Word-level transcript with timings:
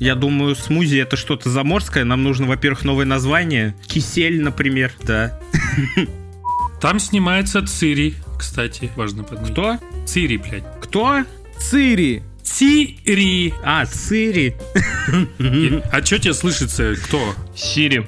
Я 0.00 0.14
думаю, 0.14 0.56
смузи 0.56 0.96
это 0.96 1.16
что-то 1.16 1.50
заморское. 1.50 2.04
Нам 2.04 2.24
нужно, 2.24 2.46
во-первых, 2.46 2.84
новое 2.84 3.04
название. 3.04 3.76
Кисель, 3.86 4.40
например, 4.40 4.92
да. 5.02 5.38
Там 6.80 6.98
снимается 6.98 7.64
Цири, 7.66 8.14
кстати, 8.38 8.90
важно 8.96 9.22
подметить. 9.22 9.52
Кто? 9.52 9.78
Цири, 10.06 10.38
блядь. 10.38 10.64
Кто? 10.80 11.24
Цири. 11.58 12.22
Цири. 12.42 13.52
А, 13.62 13.84
Цири. 13.84 14.56
А 15.92 16.02
что 16.04 16.18
тебе 16.18 16.32
слышится? 16.32 16.94
Кто? 17.04 17.34
Сири. 17.54 18.06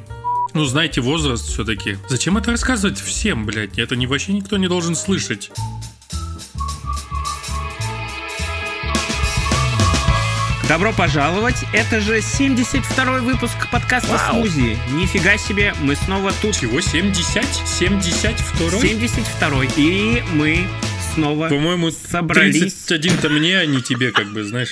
Ну, 0.55 0.65
знаете, 0.65 1.03
возраст 1.03 1.47
все-таки. 1.47 1.99
Зачем 2.09 2.39
это 2.39 2.51
рассказывать 2.53 2.99
всем, 2.99 3.45
блядь? 3.45 3.79
Это 3.79 3.97
не 3.97 4.07
вообще 4.07 4.33
никто 4.33 4.57
не 4.57 4.69
должен 4.69 4.95
слышать. 4.95 5.51
Добро 10.73 10.95
пожаловать. 10.95 11.67
Это 11.75 12.01
же 12.01 12.21
72-й 12.21 13.21
выпуск 13.21 13.71
подкаста 13.71 14.17
«Смузи». 14.17 14.79
Нифига 14.95 15.37
себе, 15.37 15.75
мы 15.83 15.95
снова 15.95 16.33
тут. 16.41 16.59
Чего? 16.59 16.81
70? 16.81 17.45
72? 17.45 18.79
72-й. 18.79 19.71
И 19.77 20.23
мы 20.33 20.67
снова 21.13 21.51
По-моему, 21.51 21.91
собрались. 21.91 22.73
31-то 22.89 23.29
мне, 23.29 23.59
а 23.59 23.67
не 23.67 23.83
тебе, 23.83 24.13
как 24.13 24.33
бы, 24.33 24.45
знаешь. 24.45 24.71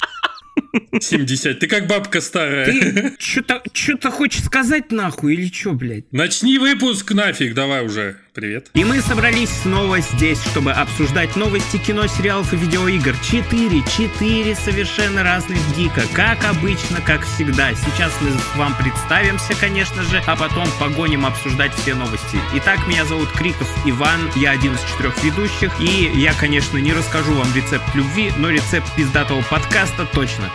70. 0.98 1.58
Ты 1.58 1.66
как 1.66 1.86
бабка 1.86 2.22
старая. 2.22 2.64
Ты 2.64 3.16
что-то 3.18 3.62
что 3.74 4.10
хочешь 4.10 4.44
сказать 4.44 4.90
нахуй 4.90 5.34
или 5.34 5.52
что, 5.52 5.72
блядь? 5.72 6.10
Начни 6.12 6.56
выпуск 6.56 7.12
нафиг, 7.12 7.52
давай 7.52 7.84
уже. 7.84 8.16
Привет. 8.40 8.70
И 8.72 8.84
мы 8.86 9.02
собрались 9.02 9.50
снова 9.50 10.00
здесь, 10.00 10.42
чтобы 10.42 10.72
обсуждать 10.72 11.36
новости 11.36 11.76
кино, 11.76 12.06
сериалов 12.06 12.54
и 12.54 12.56
видеоигр. 12.56 13.14
Четыре, 13.18 13.82
четыре 13.82 14.54
совершенно 14.54 15.22
разных 15.22 15.58
гика. 15.76 16.04
Как 16.14 16.42
обычно, 16.46 17.02
как 17.02 17.22
всегда. 17.26 17.74
Сейчас 17.74 18.10
мы 18.22 18.30
вам 18.56 18.74
представимся, 18.76 19.54
конечно 19.60 20.02
же, 20.04 20.22
а 20.26 20.36
потом 20.36 20.66
погоним 20.78 21.26
обсуждать 21.26 21.74
все 21.74 21.94
новости. 21.94 22.38
Итак, 22.54 22.86
меня 22.88 23.04
зовут 23.04 23.30
Криков 23.32 23.68
Иван, 23.84 24.30
я 24.36 24.52
один 24.52 24.74
из 24.74 24.80
четырех 24.90 25.22
ведущих. 25.22 25.78
И 25.78 26.10
я, 26.14 26.32
конечно, 26.32 26.78
не 26.78 26.94
расскажу 26.94 27.34
вам 27.34 27.54
рецепт 27.54 27.94
любви, 27.94 28.32
но 28.38 28.48
рецепт 28.48 28.90
пиздатого 28.96 29.42
подкаста 29.50 30.06
точно. 30.06 30.50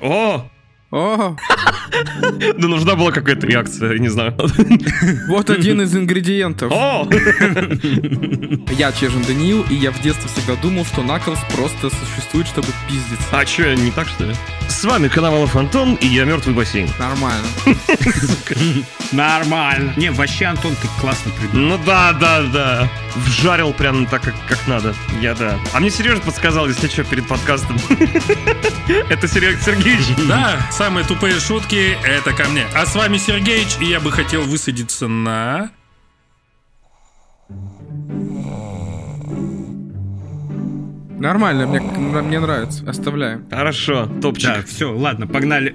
О! 0.00 0.48
О, 0.90 1.36
Да 2.56 2.68
нужна 2.68 2.94
была 2.94 3.12
какая-то 3.12 3.46
реакция, 3.46 3.92
я 3.92 3.98
не 3.98 4.08
знаю. 4.08 4.34
вот 5.28 5.50
один 5.50 5.82
из 5.82 5.94
ингредиентов. 5.94 6.72
О! 6.72 7.06
Я 8.72 8.92
Чежин 8.92 9.22
Даниил, 9.22 9.66
и 9.68 9.74
я 9.74 9.90
в 9.90 10.00
детстве 10.00 10.30
всегда 10.32 10.54
думал, 10.62 10.86
что 10.86 11.02
Наклз 11.02 11.38
просто 11.54 11.90
существует, 11.90 12.46
чтобы 12.46 12.68
пиздиться. 12.88 13.26
А 13.32 13.44
что, 13.44 13.74
не 13.74 13.90
так, 13.90 14.08
что 14.08 14.24
ли? 14.24 14.34
С 14.68 14.84
вами 14.84 15.08
Коновалов 15.08 15.56
Антон, 15.56 15.94
и 15.96 16.06
я 16.06 16.24
мертвый 16.24 16.54
бассейн. 16.54 16.88
Нормально. 16.98 17.46
Нормально. 19.12 19.92
Не, 19.96 20.10
вообще, 20.10 20.46
Антон, 20.46 20.74
ты 20.80 20.88
классно 21.00 21.32
придумал. 21.32 21.76
Ну 21.78 21.84
да, 21.84 22.12
да, 22.12 22.42
да. 22.42 22.88
Вжарил 23.16 23.72
прям 23.72 24.06
так, 24.06 24.22
как, 24.22 24.34
как 24.46 24.66
надо. 24.68 24.94
Я 25.20 25.34
да. 25.34 25.58
А 25.72 25.80
мне 25.80 25.90
Сережа 25.90 26.20
подсказал, 26.20 26.68
если 26.68 26.86
что, 26.86 27.04
перед 27.04 27.26
подкастом. 27.26 27.76
Это 29.08 29.26
Серег 29.26 29.58
Сергеевич. 29.60 30.06
Да, 30.28 30.60
самые 30.78 31.04
тупые 31.04 31.40
шутки— 31.40 31.98
это 32.06 32.32
ко 32.32 32.48
мне. 32.48 32.64
А 32.72 32.86
с 32.86 32.94
вами 32.94 33.16
Сергеич, 33.16 33.78
и 33.80 33.86
я 33.86 33.98
бы 33.98 34.12
хотел 34.12 34.42
высадиться 34.42 35.08
на... 35.08 35.72
Нормально, 41.18 41.66
мне, 41.66 41.80
мне 41.80 42.38
нравится. 42.38 42.88
Оставляем. 42.88 43.44
Хорошо, 43.50 44.06
топчик. 44.22 44.54
Да, 44.54 44.62
все, 44.62 44.96
ладно, 44.96 45.26
погнали. 45.26 45.74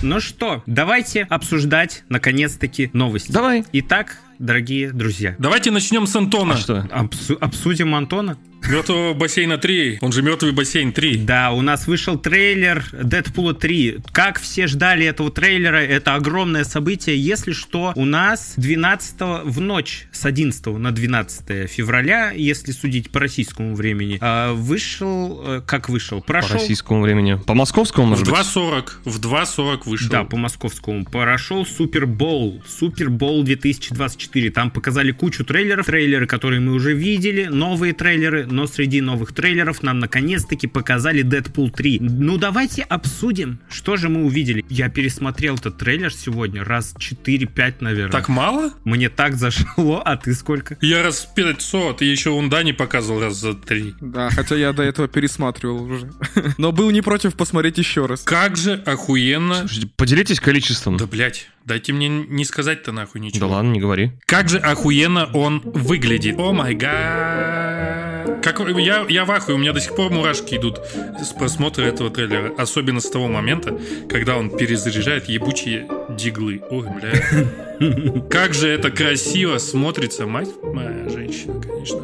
Ну 0.00 0.20
что, 0.20 0.62
давайте 0.66 1.22
обсуждать, 1.22 2.04
наконец-таки, 2.08 2.88
новости. 2.92 3.30
Давай. 3.30 3.64
Итак, 3.72 4.18
дорогие 4.46 4.92
друзья, 4.92 5.36
Давайте 5.38 5.70
начнем 5.70 6.06
с 6.06 6.14
Антона. 6.16 6.54
А 6.54 6.56
что? 6.56 6.86
обсу- 6.90 7.38
обсудим 7.40 7.94
Антона. 7.94 8.36
Мертвого 8.68 9.12
бассейна 9.14 9.58
3. 9.58 9.98
Он 10.00 10.12
же 10.12 10.22
мертвый 10.22 10.52
бассейн 10.52 10.92
3. 10.92 11.16
Да, 11.18 11.52
у 11.52 11.62
нас 11.62 11.86
вышел 11.86 12.18
трейлер 12.18 12.84
Дэдпула 12.92 13.54
3. 13.54 13.98
Как 14.12 14.40
все 14.40 14.66
ждали 14.66 15.04
этого 15.06 15.30
трейлера, 15.30 15.76
это 15.76 16.14
огромное 16.14 16.64
событие. 16.64 17.22
Если 17.22 17.52
что, 17.52 17.92
у 17.96 18.04
нас 18.04 18.54
12 18.56 19.44
в 19.44 19.60
ночь 19.60 20.06
с 20.12 20.24
11 20.24 20.66
на 20.78 20.90
12 20.92 21.70
февраля, 21.70 22.30
если 22.30 22.72
судить 22.72 23.10
по 23.10 23.20
российскому 23.20 23.74
времени, 23.74 24.18
а, 24.20 24.52
вышел, 24.52 25.42
э, 25.44 25.62
как 25.66 25.88
вышел, 25.88 26.20
По 26.20 26.28
прошел... 26.28 26.54
российскому 26.54 27.02
времени. 27.02 27.38
По 27.46 27.54
московскому, 27.54 28.06
В 28.06 28.10
может 28.10 28.26
быть? 28.26 28.34
2.40. 28.34 28.90
В 29.04 29.20
2.40 29.20 29.80
вышел. 29.86 30.10
Да, 30.10 30.24
по 30.24 30.36
московскому. 30.36 31.04
Прошел 31.04 31.66
Супербол. 31.66 32.62
Супербол 32.66 33.42
2024. 33.42 34.50
Там 34.50 34.70
показали 34.70 35.12
кучу 35.12 35.44
трейлеров. 35.44 35.86
Трейлеры, 35.86 36.26
которые 36.26 36.60
мы 36.60 36.72
уже 36.72 36.94
видели. 36.94 37.44
Новые 37.44 37.92
трейлеры. 37.92 38.46
Но 38.52 38.66
среди 38.66 39.00
новых 39.00 39.32
трейлеров 39.32 39.82
нам 39.82 39.98
наконец-таки 39.98 40.66
показали 40.66 41.22
Дэдпул 41.22 41.70
3. 41.70 42.00
Ну, 42.00 42.36
давайте 42.36 42.82
обсудим, 42.82 43.60
что 43.70 43.96
же 43.96 44.08
мы 44.10 44.24
увидели. 44.24 44.64
Я 44.68 44.90
пересмотрел 44.90 45.54
этот 45.54 45.78
трейлер 45.78 46.12
сегодня 46.12 46.62
раз 46.62 46.94
4-5, 46.98 47.76
наверное. 47.80 48.12
Так 48.12 48.28
мало? 48.28 48.72
Мне 48.84 49.08
так 49.08 49.36
зашло, 49.36 50.02
а 50.04 50.16
ты 50.16 50.34
сколько? 50.34 50.76
Я 50.82 51.02
раз 51.02 51.26
500, 51.34 52.02
и 52.02 52.06
еще 52.06 52.30
он 52.30 52.50
Дани 52.50 52.72
показывал 52.72 53.20
раз 53.20 53.36
за 53.40 53.54
три. 53.54 53.94
Да, 54.00 54.28
хотя 54.30 54.54
я 54.56 54.72
до 54.74 54.82
этого 54.82 55.08
пересматривал 55.08 55.82
уже. 55.84 56.10
Но 56.58 56.72
был 56.72 56.90
не 56.90 57.00
против 57.00 57.34
посмотреть 57.34 57.78
еще 57.78 58.06
раз. 58.06 58.22
Как 58.22 58.56
же 58.56 58.74
охуенно... 58.84 59.60
Слушайте, 59.60 59.88
Поделитесь 59.96 60.40
количеством. 60.40 60.98
Да, 60.98 61.06
блять, 61.06 61.48
дайте 61.64 61.92
мне 61.92 62.08
не 62.08 62.44
сказать-то 62.44 62.92
нахуй 62.92 63.20
Да 63.20 63.26
ничего. 63.26 63.48
ладно, 63.48 63.70
не 63.72 63.80
говори. 63.80 64.12
Как 64.26 64.48
же 64.48 64.58
охуенно 64.58 65.24
он 65.32 65.60
выглядит. 65.64 66.38
О 66.38 66.52
май 66.52 66.74
гад. 66.74 68.41
Как, 68.42 68.60
я, 68.78 69.06
я 69.08 69.24
в 69.24 69.30
ахуе, 69.30 69.54
у 69.54 69.58
меня 69.58 69.72
до 69.72 69.80
сих 69.80 69.94
пор 69.94 70.10
мурашки 70.10 70.56
идут 70.56 70.80
с 71.20 71.28
просмотра 71.28 71.84
этого 71.84 72.10
трейлера. 72.10 72.52
Особенно 72.58 73.00
с 73.00 73.08
того 73.08 73.28
момента, 73.28 73.78
когда 74.08 74.36
он 74.36 74.50
перезаряжает 74.50 75.28
ебучие 75.28 75.88
диглы. 76.10 76.62
Ой, 76.70 76.86
бля. 76.88 78.22
Как 78.30 78.54
же 78.54 78.68
это 78.68 78.90
красиво 78.90 79.58
смотрится, 79.58 80.26
мать 80.26 80.50
моя 80.62 81.08
женщина, 81.08 81.60
конечно. 81.60 82.02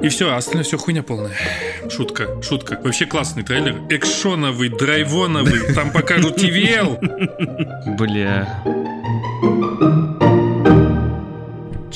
И 0.00 0.08
все, 0.08 0.34
остальное 0.34 0.64
все 0.64 0.78
хуйня 0.78 1.02
полная. 1.02 1.32
Шутка, 1.90 2.40
шутка. 2.42 2.78
Вообще 2.82 3.06
классный 3.06 3.42
трейлер. 3.42 3.76
Экшоновый, 3.88 4.68
драйвоновый. 4.68 5.74
Там 5.74 5.90
покажут 5.90 6.38
TVL. 6.38 7.96
Бля. 7.96 8.62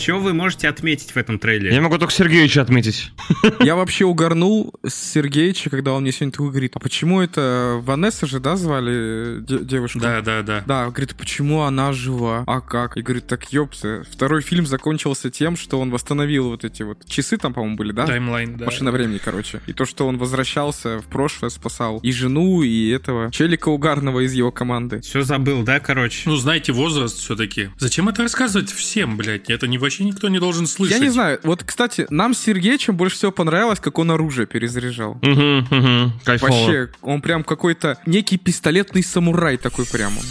Что 0.01 0.19
вы 0.19 0.33
можете 0.33 0.69
отметить 0.69 1.11
в 1.11 1.17
этом 1.17 1.39
трейлере? 1.39 1.75
Я 1.75 1.81
могу 1.83 1.99
только 1.99 2.13
Сергеевича 2.15 2.63
отметить. 2.63 3.13
Я 3.61 3.77
вообще 3.77 4.07
угорнул 4.07 4.73
с 4.87 4.95
Сергеича, 4.95 5.69
когда 5.69 5.93
он 5.93 6.03
мне 6.03 6.13
сегодня 6.13 6.33
такой 6.33 6.51
говорит, 6.51 6.73
а 6.75 6.81
почему 6.81 7.21
это 7.21 7.79
Ванесса 7.83 8.27
же, 8.27 8.41
да, 8.41 8.57
звали 8.57 9.41
де- 9.41 9.59
девушку? 9.59 9.99
Да, 10.01 10.21
да, 10.23 10.43
да. 10.43 10.65
Да, 10.67 10.89
говорит, 10.91 11.15
почему 11.17 11.63
она 11.63 11.93
жива? 11.93 12.45
А 12.47 12.61
как? 12.61 12.97
И 12.97 13.03
говорит, 13.03 13.27
так 13.27 13.53
ёпта. 13.53 14.05
Второй 14.11 14.41
фильм 14.43 14.67
закончился 14.67 15.31
тем, 15.31 15.57
что 15.57 15.79
он 15.79 15.91
восстановил 15.91 16.49
вот 16.51 16.65
эти 16.65 16.83
вот 16.83 17.05
часы 17.07 17.37
там, 17.37 17.53
по-моему, 17.53 17.77
были, 17.77 17.93
да? 17.93 18.07
Таймлайн, 18.07 18.57
да. 18.57 18.65
Машина 18.67 18.91
времени, 18.93 19.19
короче. 19.23 19.61
И 19.67 19.73
то, 19.73 19.85
что 19.85 20.07
он 20.07 20.17
возвращался 20.19 20.99
в 21.01 21.07
прошлое, 21.07 21.51
спасал 21.51 21.99
и 21.99 22.13
жену, 22.13 22.63
и 22.63 22.89
этого 22.91 23.31
челика 23.31 23.69
угарного 23.69 24.21
из 24.25 24.33
его 24.33 24.51
команды. 24.51 25.01
Все 25.01 25.23
забыл, 25.23 25.63
да, 25.63 25.81
короче? 25.81 26.29
Ну, 26.29 26.37
знаете, 26.37 26.73
возраст 26.73 27.19
все-таки. 27.19 27.71
Зачем 27.79 28.09
это 28.09 28.23
рассказывать 28.23 28.71
всем, 28.71 29.17
блядь? 29.17 29.51
Это 29.51 29.67
не 29.67 29.79
вообще 29.91 30.05
никто 30.05 30.29
не 30.29 30.39
должен 30.39 30.67
слышать. 30.67 30.99
Я 30.99 31.05
не 31.05 31.11
знаю, 31.11 31.41
вот, 31.43 31.65
кстати, 31.65 32.07
нам 32.11 32.33
с 32.33 32.39
Сергеичем 32.39 32.97
больше 32.97 33.17
всего 33.17 33.33
понравилось, 33.33 33.81
как 33.81 33.99
он 33.99 34.13
оружие 34.13 34.47
перезаряжал. 34.47 35.19
Угу, 35.23 35.77
угу. 35.77 36.13
Кайфово. 36.25 36.51
Вообще, 36.51 36.89
он 37.03 37.21
прям 37.21 37.43
какой-то 37.43 37.99
некий 38.07 38.39
пистолетный 38.39 39.03
самурай 39.03 39.57
такой 39.57 39.87
прям 39.87 40.17
он. 40.17 40.25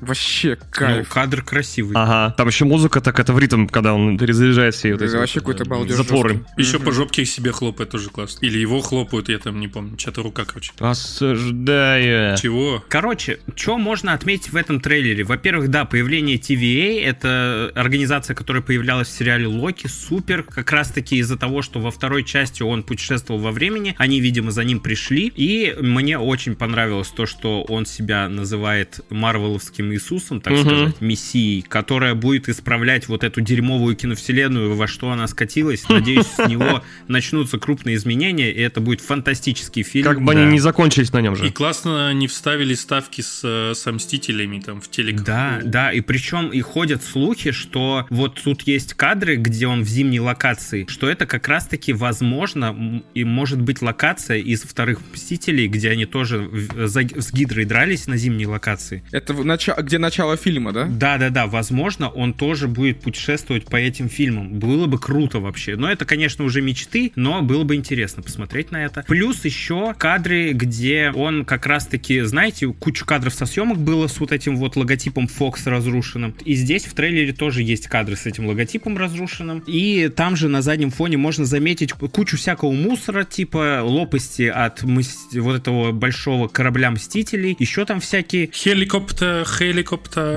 Вообще 0.00 0.56
Ну, 0.60 0.66
кайф. 0.70 1.08
кадр 1.08 1.42
красивый. 1.42 1.94
Ага. 1.96 2.34
Там 2.36 2.48
еще 2.48 2.64
музыка, 2.64 3.00
так 3.00 3.18
это 3.20 3.32
в 3.32 3.38
ритм, 3.38 3.66
когда 3.66 3.94
он 3.94 4.16
перезаряжает 4.18 4.74
все 4.74 4.92
вот 4.92 5.02
эти 5.02 5.14
Вообще 5.14 5.40
вот, 5.40 5.46
какой-то 5.56 5.64
э, 5.64 5.66
балдеж 5.68 5.96
затворы. 5.96 6.34
жесткий. 6.34 6.62
Еще 6.62 6.76
Мгм. 6.78 6.86
по 6.86 6.92
жопке 6.92 7.24
себе 7.24 7.52
хлопает 7.52 7.90
тоже 7.90 8.10
классно. 8.10 8.44
Или 8.44 8.58
его 8.58 8.80
хлопают, 8.80 9.28
я 9.28 9.38
там 9.38 9.60
не 9.60 9.68
помню. 9.68 9.96
Чья-то 9.96 10.22
рука, 10.22 10.44
короче. 10.44 10.72
Осуждая. 10.78 12.36
Чего? 12.36 12.82
Короче, 12.88 13.40
что 13.56 13.78
можно 13.78 14.12
отметить 14.12 14.50
в 14.52 14.56
этом 14.56 14.80
трейлере? 14.80 15.24
Во-первых, 15.24 15.68
да, 15.68 15.84
появление 15.84 16.36
TVA, 16.38 17.02
это 17.04 17.70
организация, 17.74 18.34
которая 18.34 18.62
появлялась 18.62 19.08
в 19.08 19.12
сериале 19.12 19.46
Локи, 19.46 19.86
супер, 19.86 20.42
как 20.42 20.70
раз-таки 20.72 21.16
из-за 21.16 21.36
того, 21.36 21.62
что 21.62 21.80
во 21.80 21.90
второй 21.90 22.24
части 22.24 22.62
он 22.62 22.82
путешествовал 22.82 23.40
во 23.40 23.50
времени, 23.52 23.94
они, 23.98 24.20
видимо, 24.20 24.50
за 24.50 24.64
ним 24.64 24.80
пришли, 24.80 25.32
и 25.34 25.74
мне 25.80 26.18
очень 26.18 26.54
понравилось 26.56 27.08
то, 27.08 27.26
что 27.26 27.62
он 27.62 27.86
себя 27.86 28.28
называет 28.28 29.00
марвеловским 29.10 29.89
Иисусом, 29.92 30.40
так 30.40 30.52
Мгм. 30.54 30.62
сказать, 30.62 31.00
мессией, 31.00 31.62
которая 31.62 32.14
будет 32.14 32.48
исправлять 32.48 33.08
вот 33.08 33.24
эту 33.24 33.40
дерьмовую 33.40 33.96
киновселенную, 33.96 34.74
во 34.74 34.86
что 34.86 35.10
она 35.10 35.26
скатилась. 35.28 35.84
Надеюсь, 35.88 36.26
с 36.26 36.48
него 36.48 36.82
начнутся 37.08 37.58
крупные 37.58 37.96
изменения, 37.96 38.50
и 38.52 38.60
это 38.60 38.80
будет 38.80 39.00
фантастический 39.00 39.82
фильм. 39.82 40.04
Как 40.06 40.20
бы 40.22 40.34
Да. 40.34 40.40
они 40.42 40.52
не 40.52 40.60
закончились 40.60 41.12
на 41.12 41.20
нем 41.20 41.34
И 41.34 41.36
же. 41.36 41.50
классно 41.50 42.12
не 42.12 42.26
вставили 42.28 42.74
ставки 42.74 43.20
с, 43.20 43.40
э, 43.44 43.74
со 43.74 43.92
Мстителями 43.92 44.60
там 44.60 44.80
в 44.80 44.90
телек. 44.90 45.22
Да, 45.22 45.60
да, 45.64 45.92
и 45.92 46.00
причем 46.00 46.48
и 46.48 46.60
ходят 46.60 47.02
слухи, 47.02 47.50
что 47.52 48.06
вот 48.10 48.40
тут 48.42 48.62
есть 48.62 48.94
кадры, 48.94 49.36
где 49.36 49.66
он 49.66 49.82
в 49.82 49.88
зимней 49.88 50.20
локации, 50.20 50.86
что 50.88 51.08
это 51.08 51.26
как 51.26 51.48
раз-таки 51.48 51.92
возможно 51.92 53.02
и 53.14 53.24
может 53.24 53.60
быть 53.60 53.82
локация 53.82 54.38
из 54.38 54.62
вторых 54.62 55.00
Мстителей, 55.12 55.66
где 55.68 55.90
они 55.90 56.06
тоже 56.06 56.38
в- 56.38 56.86
за- 56.86 57.00
с 57.02 57.32
Гидрой 57.32 57.64
дрались 57.64 58.06
на 58.06 58.16
зимней 58.16 58.46
локации. 58.46 59.02
Это 59.12 59.34
в 59.34 59.44
нача- 59.44 59.79
где 59.82 59.98
начало 59.98 60.36
фильма, 60.36 60.72
да? 60.72 60.84
Да, 60.84 61.18
да, 61.18 61.30
да, 61.30 61.46
возможно, 61.46 62.08
он 62.08 62.32
тоже 62.32 62.68
будет 62.68 63.00
путешествовать 63.00 63.64
по 63.64 63.76
этим 63.76 64.08
фильмам. 64.08 64.58
Было 64.58 64.86
бы 64.86 64.98
круто 64.98 65.38
вообще. 65.38 65.76
Но 65.76 65.90
это, 65.90 66.04
конечно, 66.04 66.44
уже 66.44 66.60
мечты, 66.60 67.12
но 67.16 67.42
было 67.42 67.64
бы 67.64 67.74
интересно 67.74 68.22
посмотреть 68.22 68.70
на 68.70 68.84
это. 68.84 69.04
Плюс 69.06 69.44
еще 69.44 69.94
кадры, 69.94 70.52
где 70.52 71.12
он 71.14 71.44
как 71.44 71.66
раз-таки, 71.66 72.20
знаете, 72.22 72.72
кучу 72.72 73.04
кадров 73.04 73.34
со 73.34 73.46
съемок 73.46 73.78
было 73.78 74.06
с 74.06 74.20
вот 74.20 74.32
этим 74.32 74.56
вот 74.56 74.76
логотипом 74.76 75.26
Fox 75.26 75.62
разрушенным. 75.64 76.34
И 76.44 76.54
здесь 76.54 76.84
в 76.84 76.94
трейлере 76.94 77.32
тоже 77.32 77.62
есть 77.62 77.88
кадры 77.88 78.16
с 78.16 78.26
этим 78.26 78.46
логотипом 78.46 78.96
разрушенным. 78.96 79.62
И 79.66 80.08
там 80.14 80.36
же 80.36 80.48
на 80.48 80.62
заднем 80.62 80.90
фоне 80.90 81.16
можно 81.16 81.44
заметить 81.44 81.92
кучу 81.92 82.36
всякого 82.36 82.72
мусора, 82.72 83.24
типа 83.24 83.80
лопасти 83.82 84.42
от 84.42 84.82
мыс- 84.82 85.38
вот 85.38 85.56
этого 85.56 85.92
большого 85.92 86.48
корабля 86.48 86.90
Мстителей. 86.90 87.56
Еще 87.58 87.84
там 87.84 88.00
всякие... 88.00 88.50
Хеликоптер, 88.52 89.44
хеликоптер. 89.44 89.69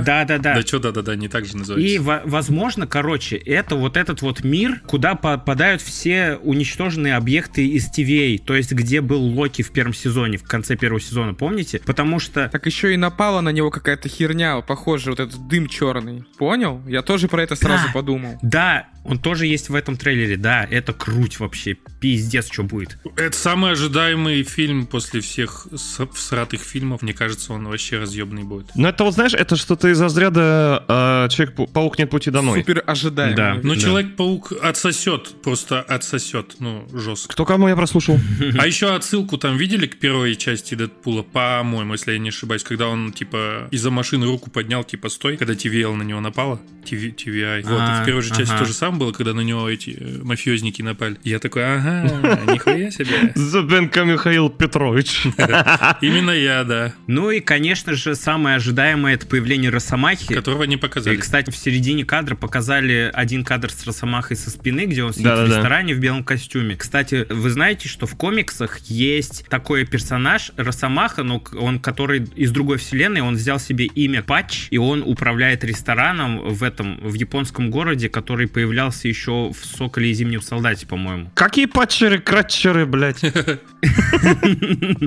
Да-да-да. 0.05 0.55
Да 0.55 0.61
что, 0.61 0.79
да-да-да, 0.79 1.15
не 1.15 1.27
так 1.27 1.45
же 1.45 1.57
называется. 1.57 1.95
И, 1.95 1.99
во- 1.99 2.21
возможно, 2.25 2.87
короче, 2.87 3.35
это 3.37 3.75
вот 3.75 3.97
этот 3.97 4.21
вот 4.21 4.43
мир, 4.43 4.81
куда 4.87 5.15
попадают 5.15 5.81
все 5.81 6.37
уничтоженные 6.41 7.15
объекты 7.15 7.67
из 7.67 7.89
TVA, 7.91 8.37
то 8.43 8.55
есть 8.55 8.71
где 8.71 9.01
был 9.01 9.21
Локи 9.21 9.61
в 9.61 9.71
первом 9.71 9.93
сезоне, 9.93 10.37
в 10.37 10.43
конце 10.43 10.75
первого 10.75 11.01
сезона, 11.01 11.33
помните? 11.33 11.81
Потому 11.85 12.19
что... 12.19 12.49
Так 12.49 12.65
еще 12.65 12.93
и 12.93 12.97
напала 12.97 13.41
на 13.41 13.49
него 13.49 13.69
какая-то 13.69 14.09
херня, 14.09 14.61
похоже, 14.61 15.09
вот 15.11 15.19
этот 15.19 15.47
дым 15.47 15.67
черный. 15.67 16.23
Понял? 16.37 16.81
Я 16.87 17.01
тоже 17.01 17.27
про 17.27 17.43
это 17.43 17.55
сразу 17.55 17.87
Да. 17.87 17.93
подумал. 17.93 18.37
Да, 18.41 18.87
он 19.03 19.19
тоже 19.19 19.47
есть 19.47 19.69
в 19.69 19.75
этом 19.75 19.97
трейлере, 19.97 20.37
да, 20.37 20.65
это 20.69 20.93
круть 20.93 21.39
вообще, 21.39 21.75
пиздец, 21.99 22.49
что 22.51 22.63
будет. 22.63 22.97
Это 23.17 23.35
самый 23.37 23.71
ожидаемый 23.71 24.43
фильм 24.43 24.85
после 24.85 25.21
всех 25.21 25.67
всратых 26.13 26.61
фильмов. 26.61 27.01
Мне 27.01 27.13
кажется, 27.13 27.53
он 27.53 27.67
вообще 27.67 27.97
разъебный 27.97 28.43
будет. 28.43 28.67
Но 28.75 28.89
это 28.89 29.03
вот, 29.03 29.13
знаешь, 29.13 29.33
это 29.33 29.55
что-то 29.55 29.89
из 29.89 29.99
разряда 29.99 30.83
э, 30.87 31.29
Человек-паук 31.29 31.99
нет 31.99 32.09
пути 32.09 32.31
домой. 32.31 32.59
Супер 32.59 32.83
ожидаемо. 32.85 33.35
Да. 33.35 33.59
Ну, 33.61 33.75
Да. 33.75 33.81
Человек-паук 33.81 34.53
отсосет, 34.61 35.41
просто 35.41 35.81
отсосет, 35.81 36.55
ну, 36.59 36.87
жестко. 36.93 37.33
Кто 37.33 37.45
кому 37.45 37.67
я 37.67 37.75
прослушал? 37.75 38.19
А 38.57 38.67
еще 38.67 38.95
отсылку 38.95 39.37
там 39.37 39.57
видели 39.57 39.87
к 39.87 39.99
первой 39.99 40.35
части 40.35 40.75
Дэдпула, 40.75 41.23
по-моему, 41.23 41.93
если 41.93 42.13
я 42.13 42.19
не 42.19 42.29
ошибаюсь, 42.29 42.63
когда 42.63 42.87
он, 42.87 43.11
типа, 43.11 43.67
из-за 43.71 43.89
машины 43.91 44.25
руку 44.25 44.49
поднял, 44.49 44.83
типа, 44.83 45.09
стой, 45.09 45.37
когда 45.37 45.53
TVL 45.53 45.93
на 45.95 46.03
него 46.03 46.19
напала, 46.21 46.61
TV, 46.85 47.13
TVI. 47.15 47.63
Вот, 47.63 47.71
и 47.71 47.75
А, 47.79 48.01
в 48.01 48.05
первой 48.05 48.21
же 48.21 48.29
части 48.29 48.55
то 48.57 48.65
же 48.65 48.73
самое 48.73 48.92
было, 48.97 49.11
когда 49.11 49.33
на 49.33 49.41
него 49.41 49.69
эти 49.69 49.97
э, 49.99 50.19
мафиозники 50.23 50.81
напали. 50.81 51.17
Я 51.23 51.39
такой, 51.39 51.63
ага, 51.65 52.41
нихуя 52.53 52.91
себе. 52.91 53.31
Зубенко 53.35 54.03
Михаил 54.03 54.49
Петрович. 54.49 55.23
Именно 56.01 56.31
я, 56.31 56.63
да. 56.63 56.93
Ну 57.07 57.31
и, 57.31 57.39
конечно 57.39 57.93
же, 57.93 58.15
самое 58.15 58.55
ожидаемое 58.57 59.15
это 59.15 59.27
появление 59.27 59.69
Росомахи. 59.69 60.33
Которого 60.33 60.63
не 60.63 60.75
И, 60.75 60.77
показали. 60.77 61.17
кстати, 61.17 61.49
в 61.49 61.55
середине 61.55 62.05
кадра 62.05 62.35
показали 62.35 63.11
один 63.13 63.43
кадр 63.43 63.69
с 63.71 63.85
Росомахой 63.85 64.37
со 64.37 64.49
спины, 64.49 64.85
где 64.85 65.03
он 65.03 65.13
сидит 65.13 65.27
в 65.27 65.45
ресторане 65.45 65.93
в 65.93 65.99
белом 65.99 66.23
костюме. 66.23 66.75
Кстати, 66.75 67.25
вы 67.29 67.49
знаете, 67.49 67.87
что 67.87 68.07
в 68.07 68.15
комиксах 68.15 68.79
есть 68.79 69.45
такой 69.49 69.85
персонаж 69.85 70.51
Росомаха, 70.57 71.23
но 71.23 71.43
он 71.59 71.79
который 71.79 72.25
из 72.35 72.51
другой 72.51 72.77
вселенной, 72.77 73.21
он 73.21 73.35
взял 73.35 73.59
себе 73.59 73.85
имя 73.85 74.23
Патч, 74.23 74.67
и 74.71 74.77
он 74.77 75.03
управляет 75.05 75.63
рестораном 75.63 76.39
в 76.53 76.63
этом, 76.63 76.99
в 77.01 77.13
японском 77.13 77.69
городе, 77.71 78.09
который 78.09 78.47
появлялся 78.47 78.82
еще 78.91 79.51
в 79.51 79.65
Соколе 79.65 80.11
и 80.11 80.13
Зимнем 80.13 80.41
Солдате, 80.41 80.85
по-моему. 80.87 81.31
Какие 81.35 81.65
патчеры, 81.65 82.19
кратчеры, 82.19 82.85
блядь. 82.85 83.23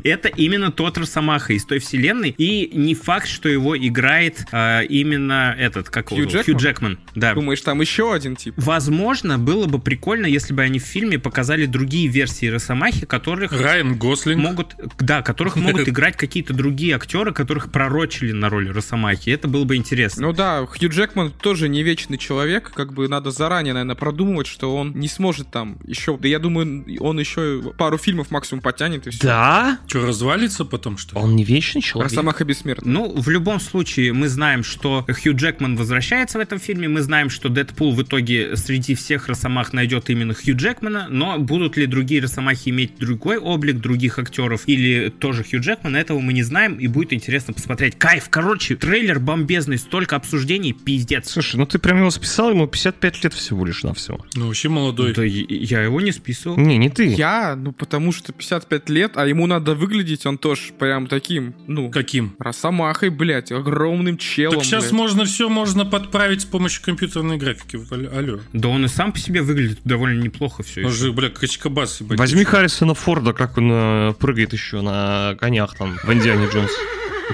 Это 0.05 0.28
именно 0.28 0.70
тот 0.70 0.99
Росомаха 0.99 1.52
из 1.52 1.64
той 1.64 1.78
вселенной, 1.78 2.34
и 2.37 2.70
не 2.75 2.94
факт, 2.94 3.28
что 3.28 3.49
его 3.49 3.76
играет 3.76 4.46
а, 4.52 4.81
именно 4.82 5.55
этот, 5.58 5.88
как 5.90 6.11
его 6.11 6.23
Хью 6.23 6.31
зовут? 6.31 6.46
Джекман? 6.46 6.56
Хью 6.56 6.67
Джекман, 6.67 6.99
да. 7.14 7.34
Думаешь, 7.34 7.61
там 7.61 7.81
еще 7.81 8.12
один 8.12 8.37
тип? 8.37 8.55
Возможно, 8.56 9.38
было 9.38 9.67
бы 9.67 9.79
прикольно, 9.79 10.26
если 10.26 10.52
бы 10.52 10.62
они 10.62 10.79
в 10.79 10.84
фильме 10.84 11.19
показали 11.19 11.67
другие 11.67 12.08
версии 12.08 12.46
Росомахи, 12.46 13.06
которых 13.06 13.52
Райан 13.52 13.96
Гослинг. 13.96 14.40
могут, 14.40 14.76
да, 14.99 15.22
которых 15.22 15.56
могут 15.56 15.88
играть 15.88 16.17
какие-то 16.17 16.52
другие 16.52 16.94
актеры, 16.96 17.32
которых 17.32 17.70
пророчили 17.70 18.32
на 18.32 18.49
роль 18.49 18.70
Росомахи. 18.70 19.31
Это 19.31 19.49
было 19.49 19.64
бы 19.64 19.76
интересно. 19.76 20.26
Ну 20.26 20.32
да, 20.32 20.67
Хью 20.67 20.90
Джекман 20.90 21.31
тоже 21.31 21.69
не 21.69 21.82
вечный 21.82 22.19
человек, 22.19 22.72
как 22.75 22.93
бы 22.93 23.08
надо 23.08 23.31
заранее, 23.31 23.66
наверное, 23.73 23.97
продумывать, 23.97 24.47
что 24.47 24.77
он 24.77 24.93
не 24.95 25.09
сможет 25.09 25.51
там 25.51 25.79
еще, 25.85 26.17
да 26.17 26.29
я 26.29 26.39
думаю, 26.39 26.85
он 27.01 27.19
еще 27.19 27.73
пару 27.77 27.99
фильмов 27.99 28.31
максимум 28.31 28.63
потянет 28.63 29.07
и 29.07 29.11
все. 29.11 29.23
Да? 29.23 29.79
Что, 29.87 30.07
развалится 30.07 30.65
потом, 30.65 30.99
что 30.99 31.17
ли? 31.17 31.25
Он 31.25 31.37
не 31.37 31.45
вечный 31.45 31.83
человек. 31.83 32.11
Росомаха 32.11 32.45
бессмертный. 32.45 32.93
Ну, 32.93 33.13
в 33.13 33.29
любом 33.29 33.61
случае, 33.61 34.13
мы 34.13 34.29
знаем, 34.29 34.65
что 34.65 35.07
Хью 35.09 35.35
Джекман 35.37 35.77
возвращается 35.77 36.39
в 36.39 36.41
этом 36.41 36.59
фильме, 36.59 36.89
мы 36.89 37.03
знаем, 37.03 37.31
что 37.31 37.49
Дэдпул 37.49 37.93
в 37.93 38.03
итоге 38.03 38.57
среди 38.57 38.95
всех 38.95 39.29
Росомах 39.29 39.73
найдет 39.73 40.11
именно 40.11 40.35
Хью 40.35 40.57
Джекмана, 40.57 41.07
но 41.09 41.39
будут 41.39 41.77
ли 41.77 41.87
другие 41.87 42.23
Росомахи 42.23 42.71
иметь 42.71 42.97
другой 42.99 43.39
облик 43.39 43.79
других 43.79 44.19
актеров 44.19 44.63
или 44.67 45.09
тоже 45.09 45.45
Хью 45.45 45.61
Джекман, 45.61 45.97
этого 45.97 46.21
мы 46.21 46.33
не 46.33 46.43
знаем, 46.43 46.75
и 46.75 46.87
будет 46.87 47.13
интересно 47.13 47.55
посмотреть. 47.55 47.99
Кайф, 47.99 48.29
короче, 48.31 48.77
трейлер 48.77 49.21
бомбезный, 49.21 49.79
столько 49.79 50.17
обсуждений, 50.17 50.73
пиздец. 50.73 51.31
Слушай, 51.31 51.57
ну 51.57 51.67
ты 51.67 51.79
прям 51.79 51.99
его 51.99 52.11
списал, 52.11 52.51
ему 52.51 52.67
55 52.67 53.25
лет 53.25 53.35
всего 53.35 53.56
лишь 53.64 53.82
на 53.82 53.94
все. 53.94 54.19
Ну, 54.35 54.47
вообще 54.47 54.69
молодой. 54.69 55.14
Да 55.14 55.23
я 55.25 55.82
его 55.82 56.00
не 56.00 56.12
списывал. 56.12 56.56
Не, 56.56 56.79
не 56.79 56.91
ты. 56.91 57.06
Я, 57.06 57.56
ну 57.56 57.73
потому 57.73 58.12
что 58.12 58.32
55 58.32 58.88
лет, 58.91 59.12
а 59.17 59.26
ему 59.26 59.47
надо 59.47 59.75
выглядеть, 59.75 60.26
он 60.26 60.38
тоже 60.38 60.73
прям 60.79 61.06
таким, 61.06 61.55
ну, 61.67 61.91
Каким? 61.91 62.35
Росомахой, 62.38 63.11
блядь, 63.11 63.53
огромным 63.53 64.19
челом, 64.19 64.56
Так 64.56 64.64
сейчас 64.64 64.85
блядь. 64.85 64.93
можно 64.93 65.25
все 65.25 65.49
можно 65.49 65.85
подправить 65.85 66.43
с 66.43 66.44
помощью 66.44 66.82
компьютерной 66.82 67.37
графики. 67.37 67.79
Алло-. 68.14 68.41
Да 68.53 68.69
он 68.69 68.85
и 68.85 68.88
сам 68.88 69.12
по 69.12 69.19
себе 69.19 69.43
выглядит 69.43 69.81
довольно 69.85 70.23
неплохо 70.23 70.62
все 70.62 70.85
Он 70.85 70.91
же, 70.91 71.12
бля, 71.12 71.29
качкабас. 71.29 71.98
Возьми 72.01 72.44
Харрисона 72.44 72.94
Форда, 72.94 73.32
как 73.32 73.58
он 73.58 73.70
э, 73.72 74.15
прыгает 74.19 74.53
еще 74.53 74.81
на 74.81 75.36
конях 75.41 75.77
там 75.77 75.96
в 76.03 76.13
Индиане 76.13 76.48
Джонс. 76.53 76.70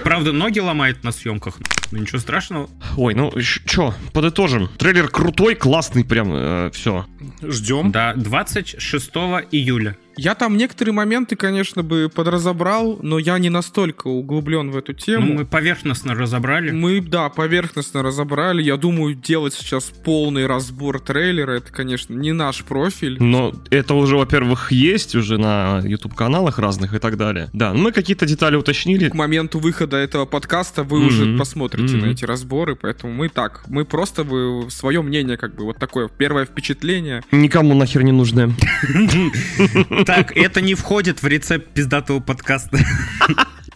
Правда, 0.05 0.33
ноги 0.33 0.59
ломает 0.59 1.05
на 1.05 1.13
съемках, 1.13 1.59
но 1.91 1.99
ничего 1.99 2.19
страшного. 2.19 2.69
Ой, 2.97 3.15
ну 3.15 3.33
что, 3.41 3.95
подытожим. 4.13 4.69
Трейлер 4.79 5.09
крутой, 5.09 5.55
классный 5.55 6.05
прям, 6.05 6.71
все. 6.73 7.07
Ждем. 7.43 7.93
Да, 7.93 8.15
26 8.15 9.11
июля. 9.53 9.97
Я 10.16 10.35
там 10.35 10.57
некоторые 10.57 10.92
моменты, 10.95 11.37
конечно, 11.37 11.83
бы 11.83 12.11
подразобрал, 12.14 12.99
но 13.02 13.19
я 13.19 13.38
не 13.38 13.49
настолько 13.49 14.09
углублен 14.09 14.71
в 14.71 14.76
эту 14.76 14.92
Ну, 14.92 14.99
тему. 14.99 15.33
мы 15.35 15.47
поверхностно 15.47 16.14
разобрали. 16.14 16.71
Мы, 16.71 17.00
да, 17.00 17.28
поверхностно 17.31 18.02
разобрали. 18.02 18.62
Я 18.62 18.76
думаю, 18.76 19.14
делать 19.14 19.54
сейчас 19.54 19.85
полный 20.04 20.47
разбор 20.47 21.00
трейлера, 21.00 21.52
это, 21.52 21.73
конечно, 21.73 22.14
не 22.14 22.33
наш 22.33 22.62
профиль. 22.64 23.16
Но 23.23 23.52
это 23.71 23.95
уже, 23.95 24.16
во-первых, 24.16 24.71
есть 24.73 25.14
уже 25.14 25.38
на 25.38 25.81
YouTube-каналах 25.85 26.59
разных 26.59 26.95
и 26.95 26.99
так 26.99 27.16
далее. 27.16 27.49
Да, 27.52 27.73
ну 27.73 27.81
мы 27.83 27.92
какие-то 27.92 28.26
детали 28.26 28.57
уточнили. 28.57 29.09
К 29.09 29.14
моменту 29.14 29.59
выхода 29.61 29.97
этого 29.97 30.26
подкаста 30.26 30.83
вы 30.83 30.99
Мгм. 30.99 31.07
уже 31.07 31.38
посмотрите 31.38 31.97
Мгм. 31.97 32.07
на 32.07 32.11
эти 32.12 32.25
разборы, 32.25 32.76
поэтому 32.76 33.12
мы 33.12 33.28
так, 33.28 33.64
мы 33.69 33.85
просто 33.85 34.25
вы 34.25 34.71
свое 34.71 35.00
мнение, 35.02 35.37
как 35.37 35.54
бы, 35.54 35.64
вот 35.64 35.78
такое 35.78 36.09
первое 36.09 36.45
впечатление. 36.45 37.23
Никому 37.33 37.75
нахер 37.75 38.02
не 38.02 38.12
нужны. 38.12 38.54
Так, 40.04 40.37
это 40.37 40.61
не 40.61 40.75
входит 40.75 41.23
в 41.23 41.26
рецепт 41.26 41.68
пиздатого 41.73 42.21
подкаста. 42.21 42.78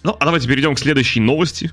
Ну, 0.03 0.17
а 0.21 0.25
давайте 0.25 0.47
перейдем 0.49 0.75
к 0.75 0.79
следующей 0.79 1.21
новости. 1.21 1.73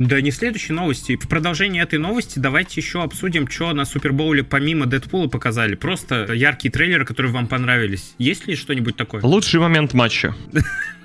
Да 0.00 0.20
не 0.20 0.32
следующей 0.32 0.72
новости. 0.72 1.16
В 1.16 1.28
продолжении 1.28 1.80
этой 1.80 2.00
новости 2.00 2.40
давайте 2.40 2.80
еще 2.80 3.02
обсудим, 3.02 3.48
что 3.48 3.72
на 3.72 3.84
Супербоуле 3.84 4.42
помимо 4.42 4.86
Дэдпула 4.86 5.28
показали. 5.28 5.76
Просто 5.76 6.32
яркие 6.32 6.72
трейлеры, 6.72 7.04
которые 7.04 7.32
вам 7.32 7.46
понравились. 7.46 8.14
Есть 8.18 8.48
ли 8.48 8.56
что-нибудь 8.56 8.96
такое? 8.96 9.22
Лучший 9.22 9.60
момент 9.60 9.94
матча. 9.94 10.34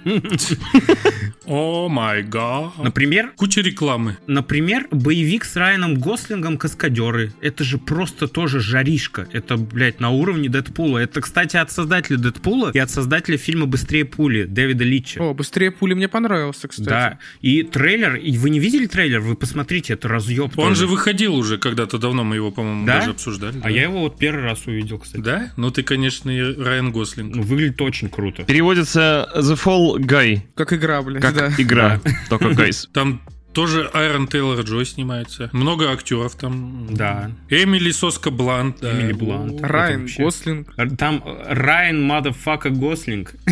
О 1.46 1.89
май 1.89 2.24
гад. 2.24 2.77
Например, 2.77 3.32
Куча 3.36 3.62
рекламы. 3.62 4.18
Например, 4.27 4.88
боевик 4.91 5.46
с 5.46 5.56
Райаном 5.56 5.96
Гослингом 5.96 6.58
«Каскадеры». 6.58 7.34
Это 7.41 7.63
же 7.63 7.77
просто 7.77 8.27
тоже 8.27 8.60
жаришка. 8.60 9.27
Это, 9.34 9.58
блядь, 9.58 10.00
на 10.00 10.12
уровне 10.12 10.48
Дэдпула. 10.50 11.00
Это, 11.00 11.22
кстати, 11.22 11.58
от 11.58 11.72
создателя 11.72 12.18
Дэдпула 12.18 12.72
и 12.74 12.77
от 12.77 12.91
создателя 12.91 13.38
фильма 13.38 13.65
«Быстрее 13.65 14.06
пули» 14.06 14.44
Дэвида 14.44 14.84
Литча. 14.84 15.20
О, 15.22 15.34
быстрее 15.34 15.72
пули 15.72 15.94
мне 15.96 16.08
понравился, 16.08 16.68
кстати. 16.68 16.88
Да, 16.89 17.20
и 17.41 17.63
трейлер, 17.63 18.15
и 18.15 18.38
вы 18.38 18.50
не 18.51 18.60
видели 18.60 18.86
трейлер? 18.86 19.22
Вы 19.22 19.36
посмотрите, 19.36 19.94
это 19.94 20.08
разъеб. 20.08 20.58
Он 20.58 20.70
тоже. 20.70 20.82
же 20.82 20.88
выходил 20.88 21.36
уже 21.36 21.58
когда-то 21.58 21.98
давно, 21.98 22.24
мы 22.24 22.36
его, 22.36 22.51
по-моему, 22.51 22.86
Да? 22.86 23.00
даже 23.00 23.12
обсуждали. 23.12 23.58
А 23.60 23.63
да. 23.63 23.70
я 23.70 23.84
его 23.84 24.01
вот 24.01 24.20
первый 24.20 24.44
раз 24.44 24.68
увидел, 24.68 25.00
кстати. 25.00 25.22
Да? 25.22 25.51
Ну 25.58 25.72
ты, 25.72 25.84
конечно, 25.84 26.29
и 26.29 26.41
Райан 26.62 26.91
Гослинг. 26.91 27.36
Ну, 27.36 27.41
выглядит 27.41 27.82
очень 27.82 28.10
круто. 28.10 28.44
Переводится 28.44 29.27
The 29.36 29.60
Fall 29.62 29.88
Guy, 29.98 30.41
Как 30.55 30.74
игра, 30.74 31.01
блядь, 31.01 31.22
как 31.22 31.34
да. 31.36 31.51
игра, 31.58 32.00
только 32.29 32.46
guys. 32.50 32.88
Там 32.93 33.22
тоже 33.53 33.89
Аарон 33.93 34.27
Тейлор 34.27 34.60
Джой 34.62 34.86
снимается. 34.86 35.50
Много 35.53 35.91
актеров 35.91 36.36
там. 36.36 36.88
Да. 36.93 37.31
Эмили 37.50 37.91
Соска 37.91 38.29
Блант. 38.31 38.77
да. 38.81 38.91
Эмили 38.91 39.13
Блант. 39.13 39.62
Райан 39.62 40.08
Гослинг. 40.17 40.67
Там 40.98 41.24
Райан 41.48 42.01
motherfucka 42.03 42.69
Гослинг. 42.69 43.34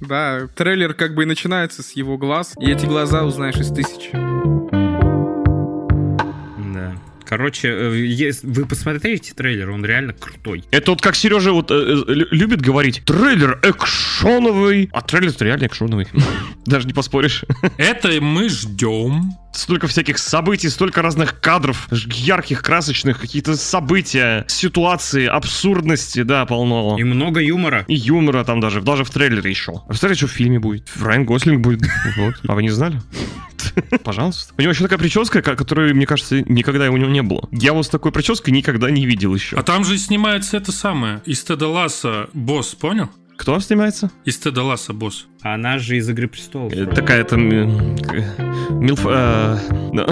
Да, 0.00 0.46
трейлер 0.54 0.94
как 0.94 1.16
бы 1.16 1.24
и 1.24 1.26
начинается 1.26 1.82
с 1.82 1.90
его 1.96 2.16
глаз, 2.18 2.54
и 2.60 2.70
эти 2.70 2.86
глаза 2.86 3.24
узнаешь 3.24 3.56
из 3.56 3.72
тысячи. 3.72 4.87
Короче, 7.28 7.68
э, 7.68 7.94
ес- 8.06 8.40
вы 8.42 8.64
посмотрите 8.64 9.34
трейлер, 9.34 9.68
он 9.70 9.84
реально 9.84 10.14
крутой. 10.14 10.64
Это 10.70 10.92
вот 10.92 11.02
как 11.02 11.14
Сережа 11.14 11.52
вот 11.52 11.70
э, 11.70 11.74
э, 11.74 12.12
лю- 12.14 12.28
любит 12.30 12.62
говорить, 12.62 13.02
трейлер 13.04 13.60
экшоновый, 13.62 14.88
а 14.94 15.02
трейлер 15.02 15.34
реально 15.40 15.66
экшоновый. 15.66 16.06
Даже 16.64 16.86
не 16.86 16.94
поспоришь. 16.94 17.44
Это 17.76 18.18
мы 18.22 18.48
ждем. 18.48 19.32
Столько 19.52 19.88
всяких 19.88 20.18
событий, 20.18 20.68
столько 20.68 21.02
разных 21.02 21.40
кадров, 21.40 21.88
ярких, 21.90 22.62
красочных, 22.62 23.18
какие-то 23.20 23.56
события, 23.56 24.44
ситуации, 24.48 25.26
абсурдности, 25.26 26.22
да, 26.22 26.44
полно. 26.46 26.96
И 26.98 27.04
много 27.04 27.40
юмора. 27.40 27.84
И 27.88 27.94
юмора 27.94 28.44
там 28.44 28.60
даже, 28.60 28.80
даже 28.82 29.04
в 29.04 29.10
трейлере 29.10 29.50
еще. 29.50 29.72
А 29.84 29.88
Представляете, 29.88 30.26
что 30.26 30.28
в 30.28 30.36
фильме 30.36 30.58
будет? 30.58 30.88
Райан 31.00 31.24
Гослинг 31.24 31.60
будет. 31.60 31.80
Вот. 32.16 32.34
А 32.48 32.54
вы 32.54 32.62
не 32.62 32.70
знали? 32.70 33.00
Пожалуйста. 34.04 34.54
У 34.56 34.60
него 34.62 34.70
еще 34.72 34.82
такая 34.82 34.98
прическа, 34.98 35.42
ко- 35.42 35.56
которой, 35.56 35.92
мне 35.94 36.06
кажется, 36.06 36.40
никогда 36.42 36.90
у 36.90 36.96
него 36.96 37.10
не 37.10 37.22
было. 37.22 37.48
Я 37.52 37.72
вот 37.72 37.86
с 37.86 37.88
такой 37.88 38.12
прической 38.12 38.52
никогда 38.52 38.90
не 38.90 39.06
видел 39.06 39.34
еще. 39.34 39.56
А 39.56 39.62
там 39.62 39.84
же 39.84 39.98
снимается 39.98 40.56
это 40.56 40.72
самое. 40.72 41.20
Из 41.26 41.42
Теда 41.42 41.68
Ласса 41.68 42.28
босс, 42.32 42.74
понял? 42.74 43.08
Кто 43.38 43.58
снимается? 43.60 44.10
Из 44.24 44.36
Теда 44.36 44.62
Ласса 44.64 44.92
босс. 44.92 45.26
А 45.42 45.54
она 45.54 45.78
же 45.78 45.96
из 45.96 46.08
«Игры 46.10 46.26
престолов». 46.28 46.72
Э, 46.72 46.86
Такая 46.86 47.22
там... 47.24 47.40
Милф... 47.48 49.06
э, 49.06 49.58
да. 49.94 50.06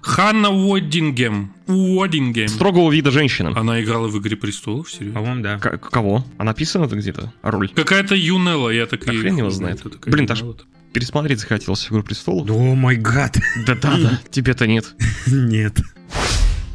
Ханна 0.00 0.50
Уоддингем. 0.50 1.52
Уоддингем. 1.66 2.48
Строгого 2.48 2.90
вида 2.92 3.10
женщина. 3.10 3.52
Она 3.56 3.82
играла 3.82 4.06
в 4.08 4.16
«Игре 4.18 4.36
престолов», 4.36 4.90
серьезно? 4.90 5.18
По-моему, 5.20 5.42
да. 5.42 5.58
К- 5.58 5.76
Кого? 5.78 6.24
А 6.38 6.44
написано 6.44 6.84
это 6.84 6.94
где-то? 6.96 7.32
Роль. 7.42 7.68
Какая-то 7.74 8.14
Юнелла, 8.14 8.70
я 8.70 8.86
так 8.86 9.04
Да 9.04 9.12
и... 9.12 9.18
хрен 9.18 9.36
его 9.36 9.50
знает. 9.50 9.82
Блин, 10.06 10.26
Таш, 10.28 10.40
Юнелла. 10.40 10.56
Пересмотреть 10.92 11.40
захотелось 11.40 11.86
«Игру 11.88 12.04
престолов». 12.04 12.48
О 12.48 12.74
май 12.76 12.94
гад. 12.96 13.36
Да-да, 13.66 13.96
да. 13.98 14.20
Тебе-то 14.30 14.68
нет. 14.68 14.94
Нет. 15.26 15.78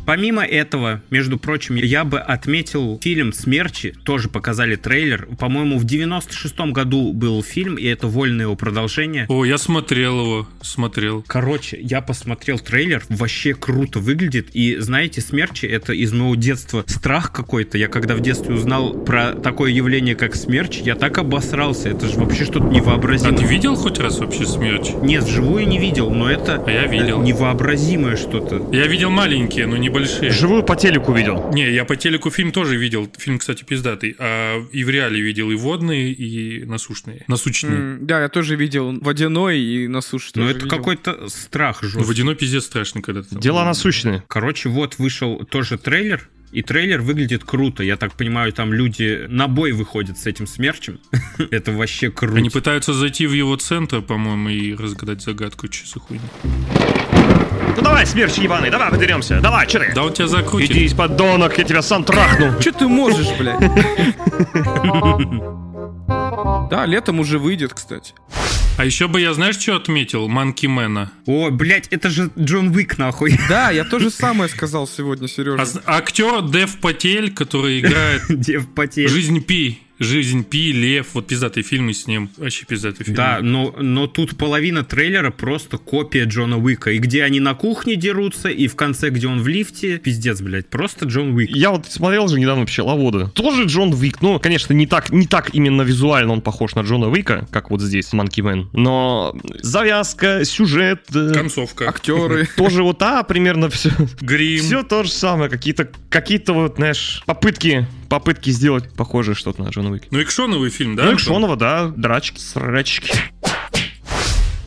Помимо 0.06 0.44
этого, 0.46 1.02
между 1.10 1.38
прочим, 1.38 1.76
я 1.76 2.04
бы 2.04 2.20
отметил 2.20 3.00
фильм 3.02 3.34
«Смерчи», 3.34 3.94
тоже 4.04 4.30
показали 4.30 4.76
трейлер. 4.76 5.28
По-моему, 5.40 5.78
в 5.80 5.86
96-м 5.86 6.74
году 6.74 7.12
был 7.14 7.42
фильм, 7.44 7.76
и 7.76 7.86
это 7.86 8.08
вольное 8.08 8.46
его 8.46 8.56
продолжение. 8.56 9.26
О, 9.30 9.46
я 9.46 9.58
смотрел 9.58 10.20
его, 10.22 10.48
смотрел. 10.62 11.24
Короче, 11.28 11.78
я 11.82 12.02
посмотрел 12.02 12.60
трейлер, 12.60 13.04
вообще 13.10 13.54
круто 13.54 14.00
выглядит. 14.00 14.50
И 14.54 14.78
знаете, 14.78 15.22
смерчи 15.22 15.66
это 15.66 15.94
из 15.94 16.14
моего 16.14 16.36
детства 16.36 16.84
страх 16.88 17.32
какой-то. 17.32 17.78
Я 17.78 17.88
когда 17.88 18.16
в 18.16 18.22
детстве 18.22 18.54
узнал 18.56 18.94
про 18.94 19.34
такое 19.34 19.72
явление, 19.72 20.16
как 20.16 20.36
смерч, 20.36 20.78
я 20.80 20.96
так 20.96 21.18
обосрался. 21.18 21.90
Это 21.90 22.08
же 22.08 22.16
вообще 22.20 22.46
что-то 22.46 22.66
А 22.66 22.70
невообразимое. 22.70 23.38
ты 23.38 23.46
видел 23.46 23.76
хоть 23.76 24.00
раз 24.00 24.20
вообще 24.20 24.46
смерч? 24.46 24.90
Нет, 25.02 25.24
вживую 25.24 25.68
не 25.68 25.80
видел, 25.80 26.10
но 26.12 26.30
это 26.30 26.64
А 26.66 26.72
я 26.72 26.86
видел. 26.86 27.22
невообразимое 27.22 28.16
что-то. 28.16 28.70
Я 28.72 28.88
видел 28.88 29.10
маленькие, 29.10 29.66
но 29.66 29.78
небольшие. 30.00 30.32
Живую 30.32 30.64
по 30.64 30.75
телеку 30.75 31.14
видел. 31.14 31.50
Не, 31.54 31.72
я 31.74 31.86
по 31.86 31.96
телеку 31.96 32.30
фильм 32.32 32.52
тоже 32.52 32.75
видел. 32.78 33.10
Фильм, 33.18 33.40
кстати, 33.40 33.64
пиздатый. 33.64 34.16
А 34.20 34.62
и 34.72 34.84
в 34.84 34.90
реале 34.90 35.20
видел 35.22 35.52
и 35.52 35.56
водные, 35.56 36.12
и 36.12 36.66
насущные. 36.66 37.24
Насущные. 37.28 37.74
М, 37.74 38.06
Да, 38.08 38.22
я 38.22 38.30
тоже 38.30 38.56
видел 38.56 38.98
водяной 39.02 39.60
и 39.60 39.88
на 39.88 40.02
суше 40.02 40.32
Ну, 40.36 40.46
это 40.46 40.56
видел. 40.60 40.70
какой-то 40.70 41.28
страх 41.30 41.82
Ну, 41.82 41.90
жесткий. 41.90 42.08
водяной 42.08 42.36
пиздец 42.36 42.66
страшный, 42.66 43.02
когда 43.02 43.24
ты 43.24 43.30
там- 43.30 43.40
Дела 43.40 43.66
насущные. 43.66 44.24
Короче, 44.28 44.70
вот 44.70 44.98
вышел 45.00 45.44
тоже 45.46 45.78
трейлер, 45.78 46.30
и 46.56 46.62
трейлер 46.62 47.02
выглядит 47.02 47.44
круто. 47.44 47.84
Я 47.84 47.98
так 47.98 48.14
понимаю, 48.14 48.54
там 48.54 48.72
люди 48.72 49.26
на 49.28 49.50
бой 49.50 49.74
выходят 49.74 50.18
с 50.18 50.26
этим 50.26 50.48
смерчем. 50.48 51.02
Это 51.52 51.74
вообще 51.74 52.10
круто. 52.10 52.38
Они 52.38 52.50
пытаются 52.50 52.94
зайти 52.94 53.28
в 53.28 53.34
его 53.34 53.58
центр, 53.58 54.02
по-моему, 54.02 54.48
и 54.48 54.74
разгадать 54.74 55.22
загадку, 55.22 55.68
что 55.70 55.86
за 55.86 56.00
хуйня. 56.00 56.24
Ну 57.76 57.84
давай, 57.84 58.06
смерч 58.06 58.36
ебаный, 58.36 58.70
давай 58.70 58.90
подеремся. 58.90 59.42
Давай, 59.42 59.68
че 59.68 59.80
ты? 59.80 59.92
Да 59.94 60.06
он 60.06 60.14
тебя 60.14 60.30
закрутит. 60.30 60.72
Иди, 60.72 60.96
подонок, 60.96 61.58
я 61.58 61.66
тебя 61.66 61.82
сам 61.82 62.06
трахну. 62.06 62.58
Че 62.62 62.72
ты 62.72 62.88
можешь, 62.88 63.28
блядь? 63.38 63.60
Да, 66.08 66.86
летом 66.86 67.20
уже 67.20 67.40
выйдет, 67.40 67.74
кстати. 67.74 68.14
А 68.78 68.84
еще 68.84 69.08
бы 69.08 69.22
я, 69.22 69.34
знаешь, 69.34 69.58
что 69.58 69.78
отметил? 69.78 70.28
Манки 70.28 70.66
Мэна. 70.68 71.12
О, 71.26 71.50
блядь, 71.50 71.88
это 71.92 72.10
же 72.10 72.30
Джон 72.38 72.76
Уик, 72.76 72.98
нахуй. 72.98 73.40
Да, 73.50 73.72
я 73.72 73.86
то 73.86 74.00
же 74.00 74.10
самое 74.10 74.50
сказал 74.50 74.86
сегодня, 74.88 75.26
А 75.26 75.28
Сережа. 75.30 75.66
с- 75.66 75.82
актер 75.86 76.42
Дев 76.50 76.80
Патель, 76.82 77.34
который 77.34 77.80
играет 77.80 78.24
Дев 78.30 78.68
потеет. 78.74 79.10
«Жизнь 79.12 79.42
Пи». 79.42 79.80
«Жизнь 80.00 80.44
Пи», 80.44 80.72
«Лев», 80.72 81.08
вот 81.14 81.28
пиздатые 81.28 81.64
фильмы 81.64 81.94
с 81.94 82.08
ним. 82.08 82.30
Вообще 82.38 82.66
пиздатые 82.66 83.06
фильмы. 83.06 83.18
Да, 83.18 83.40
но, 83.42 83.74
но 83.80 84.08
тут 84.08 84.38
половина 84.38 84.84
трейлера 84.84 85.32
просто 85.32 85.78
копия 85.78 86.25
Джона 86.25 86.58
Уика. 86.58 86.92
И 86.92 86.98
где 86.98 87.24
они 87.24 87.40
на 87.40 87.54
кухне 87.54 87.96
дерутся, 87.96 88.50
и 88.50 88.68
в 88.68 88.75
конце, 88.75 89.10
где 89.10 89.28
он 89.28 89.42
в 89.42 89.48
лифте. 89.48 89.98
Пиздец, 89.98 90.42
блядь, 90.42 90.68
просто 90.70 91.06
Джон 91.06 91.34
Уик. 91.36 91.50
Я 91.56 91.72
вот 91.72 91.86
смотрел 91.88 92.28
же 92.28 92.40
недавно 92.40 92.66
«Пчеловода». 92.66 93.30
Тоже 93.30 93.64
Джон 93.66 93.94
Уик. 93.94 94.22
Ну, 94.22 94.40
конечно, 94.40 94.74
не 94.74 94.88
так, 94.88 95.12
не 95.12 95.28
так 95.28 95.52
именно 95.54 95.82
визуально 95.82 96.34
он 96.34 96.42
похож 96.42 96.75
на 96.75 96.82
Джона 96.82 97.08
Уика, 97.08 97.48
как 97.52 97.70
вот 97.70 97.82
здесь, 97.82 98.12
Monkey 98.14 98.42
Man. 98.42 98.70
Но 98.74 99.36
завязка, 99.62 100.44
сюжет... 100.44 101.04
э, 101.14 101.32
Концовка. 101.34 101.88
Актеры. 101.88 102.48
Тоже 102.58 102.84
вот, 102.84 103.02
а, 103.02 103.24
примерно 103.24 103.70
все. 103.70 103.92
Грим. 104.20 104.62
Все 104.62 104.84
то 104.84 105.04
же 105.04 105.12
самое. 105.12 105.50
Какие-то, 105.50 105.90
какие-то 106.10 106.54
вот, 106.54 106.75
знаешь, 106.75 107.24
попытки, 107.25 107.88
попытки 108.08 108.50
сделать 108.50 108.94
похожее 108.94 109.36
что-то 109.36 109.64
на 109.64 109.70
Джона 109.70 109.92
Уика. 109.92 110.08
Ну, 110.12 110.22
экшоновый 110.22 110.70
фильм, 110.70 110.96
да? 110.96 111.06
ну? 111.06 111.16
Экшонова, 111.16 111.56
да, 111.56 111.92
драчки, 111.96 112.40
срачки. 112.40 113.14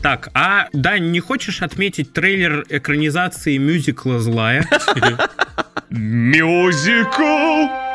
Так, 0.01 0.29
а, 0.33 0.67
Дань, 0.71 1.11
не 1.11 1.19
хочешь 1.19 1.61
отметить 1.61 2.13
трейлер 2.13 2.65
экранизации 2.69 3.57
мюзикла 3.57 4.19
«Злая»? 4.19 4.65
Мюзикл! 5.89 7.88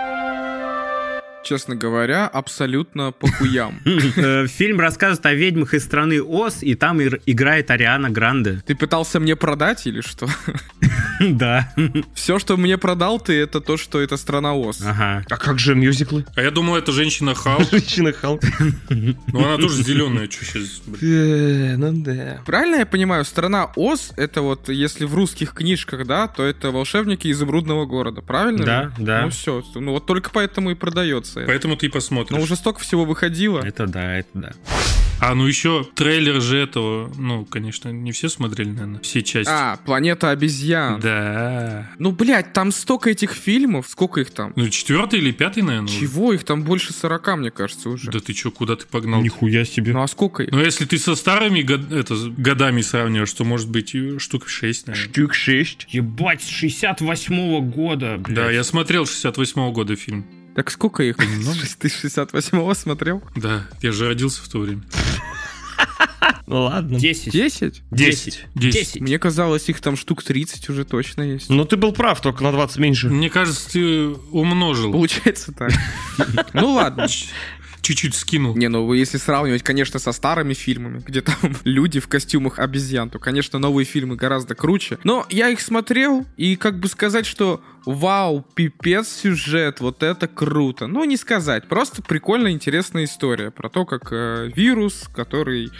Честно 1.44 1.76
говоря, 1.76 2.26
абсолютно 2.26 3.12
по 3.12 3.28
хуям. 3.28 3.80
Фильм 4.48 4.80
рассказывает 4.80 5.26
о 5.26 5.34
ведьмах 5.34 5.74
из 5.74 5.84
страны 5.84 6.22
Оз, 6.22 6.62
и 6.62 6.74
там 6.74 7.02
играет 7.02 7.70
Ариана 7.70 8.08
Гранде. 8.08 8.62
Ты 8.66 8.74
пытался 8.74 9.20
мне 9.20 9.36
продать 9.36 9.86
или 9.86 10.00
что? 10.00 10.26
Да. 11.20 11.72
Все, 12.14 12.40
что 12.40 12.56
мне 12.56 12.76
продал 12.76 13.20
ты, 13.20 13.34
это 13.34 13.60
то, 13.60 13.76
что 13.76 14.00
это 14.00 14.16
страна 14.16 14.54
Оз. 14.54 14.82
Ага. 14.84 15.24
А 15.30 15.36
как 15.36 15.60
же 15.60 15.74
мюзиклы? 15.76 16.26
А 16.34 16.42
я 16.42 16.50
думал, 16.50 16.74
это 16.76 16.90
женщина 16.90 17.34
Халк. 17.34 17.62
Женщина 17.70 18.12
Халк. 18.12 18.42
Но 18.88 19.46
она 19.46 19.56
тоже 19.56 19.82
зеленая, 19.84 20.28
что 20.28 20.44
сейчас. 20.44 20.82
Э, 21.00 21.76
Ну 21.76 21.92
да. 22.02 22.40
Правильно 22.44 22.76
я 22.76 22.86
понимаю, 22.86 23.24
страна 23.24 23.70
Оз, 23.76 24.12
это 24.16 24.42
вот, 24.42 24.68
если 24.68 25.04
в 25.04 25.14
русских 25.14 25.52
книжках, 25.52 26.04
да, 26.06 26.26
то 26.26 26.42
это 26.42 26.72
волшебники 26.72 27.30
изумрудного 27.30 27.86
города, 27.86 28.20
правильно? 28.20 28.64
Да, 28.64 28.92
да. 28.98 29.22
Ну 29.22 29.30
все, 29.30 29.62
ну 29.76 29.92
вот 29.92 30.06
только 30.06 30.30
поэтому 30.30 30.72
и 30.72 30.74
продается. 30.74 31.33
Это. 31.40 31.46
Поэтому 31.48 31.76
ты 31.76 31.86
и 31.86 31.88
посмотришь. 31.88 32.36
Но 32.36 32.42
уже 32.42 32.56
столько 32.56 32.80
всего 32.80 33.04
выходило. 33.04 33.60
Это 33.60 33.86
да, 33.86 34.16
это 34.18 34.28
да. 34.34 34.52
А, 35.20 35.34
ну 35.34 35.46
еще 35.46 35.86
трейлер 35.94 36.40
же 36.42 36.58
этого, 36.58 37.10
ну, 37.16 37.44
конечно, 37.46 37.88
не 37.88 38.12
все 38.12 38.28
смотрели, 38.28 38.70
наверное, 38.70 39.00
все 39.00 39.22
части. 39.22 39.50
А, 39.50 39.76
планета 39.86 40.30
обезьян. 40.30 41.00
Да. 41.00 41.90
Ну, 41.98 42.10
блядь, 42.12 42.52
там 42.52 42.72
столько 42.72 43.10
этих 43.10 43.30
фильмов, 43.32 43.86
сколько 43.88 44.20
их 44.20 44.30
там? 44.30 44.52
Ну, 44.56 44.68
четвертый 44.68 45.20
или 45.20 45.30
пятый, 45.30 45.62
наверное. 45.62 45.88
уже. 45.88 46.00
Чего? 46.00 46.32
Их 46.34 46.44
там 46.44 46.62
больше 46.64 46.92
40, 46.92 47.36
мне 47.38 47.50
кажется, 47.50 47.88
уже. 47.90 48.10
Да 48.10 48.18
ты 48.20 48.34
что, 48.34 48.50
куда 48.50 48.76
ты 48.76 48.86
погнал? 48.86 49.22
Нихуя 49.22 49.64
себе. 49.64 49.92
Ну 49.92 50.02
а 50.02 50.08
сколько 50.08 50.42
их? 50.42 50.50
Ну, 50.50 50.60
если 50.60 50.84
ты 50.84 50.98
со 50.98 51.14
старыми 51.14 51.62
год- 51.62 51.90
это, 51.92 52.16
годами 52.36 52.82
сравниваешь, 52.82 53.32
то 53.32 53.44
может 53.44 53.70
быть 53.70 53.94
и 53.94 54.18
штук 54.18 54.48
6, 54.48 54.88
наверное. 54.88 55.10
Штук 55.10 55.34
6. 55.34 55.86
Ебать, 55.90 56.42
с 56.42 56.50
68-го 56.62 57.60
года, 57.62 58.16
блядь. 58.18 58.36
Да, 58.36 58.50
я 58.50 58.64
смотрел 58.64 59.06
68 59.06 59.72
года 59.72 59.96
фильм. 59.96 60.26
Так 60.54 60.70
сколько 60.70 61.02
их? 61.02 61.18
Немного. 61.18 61.58
Ты 61.78 61.88
68-го 61.88 62.74
смотрел? 62.74 63.22
Да, 63.36 63.66
я 63.82 63.92
же 63.92 64.06
родился 64.06 64.42
в 64.42 64.48
то 64.48 64.58
время. 64.58 64.82
Ну 66.46 66.64
ладно. 66.64 66.98
10. 66.98 67.32
10? 67.32 67.82
10. 67.90 68.46
10. 68.54 69.00
Мне 69.00 69.18
казалось, 69.18 69.68
их 69.70 69.80
там 69.80 69.96
штук 69.96 70.22
30 70.22 70.68
уже 70.68 70.84
точно 70.84 71.22
есть. 71.22 71.48
Ну 71.48 71.64
ты 71.64 71.76
был 71.76 71.92
прав, 71.92 72.20
только 72.20 72.42
на 72.42 72.52
20 72.52 72.76
меньше. 72.76 73.08
Мне 73.08 73.30
кажется, 73.30 73.70
ты 73.70 74.08
умножил. 74.30 74.92
Получается 74.92 75.52
так. 75.52 75.72
Ну 76.52 76.72
ладно. 76.72 77.08
Чуть-чуть 77.84 78.14
скинул. 78.14 78.56
Не, 78.56 78.68
ну 78.68 78.90
если 78.94 79.18
сравнивать, 79.18 79.62
конечно, 79.62 79.98
со 79.98 80.12
старыми 80.12 80.54
фильмами, 80.54 81.02
где 81.06 81.20
там 81.20 81.36
люди 81.64 82.00
в 82.00 82.08
костюмах 82.08 82.58
обезьян, 82.58 83.10
то, 83.10 83.18
конечно, 83.18 83.58
новые 83.58 83.84
фильмы 83.84 84.16
гораздо 84.16 84.54
круче. 84.54 84.98
Но 85.04 85.26
я 85.28 85.50
их 85.50 85.60
смотрел, 85.60 86.24
и 86.38 86.56
как 86.56 86.80
бы 86.80 86.88
сказать, 86.88 87.26
что 87.26 87.62
вау, 87.84 88.42
пипец 88.54 89.08
сюжет, 89.08 89.80
вот 89.80 90.02
это 90.02 90.26
круто. 90.28 90.86
Ну, 90.86 91.04
не 91.04 91.18
сказать, 91.18 91.68
просто 91.68 92.00
прикольная, 92.00 92.52
интересная 92.52 93.04
история 93.04 93.50
про 93.50 93.68
то, 93.68 93.84
как 93.84 94.08
э, 94.12 94.50
вирус, 94.56 95.04
который 95.14 95.70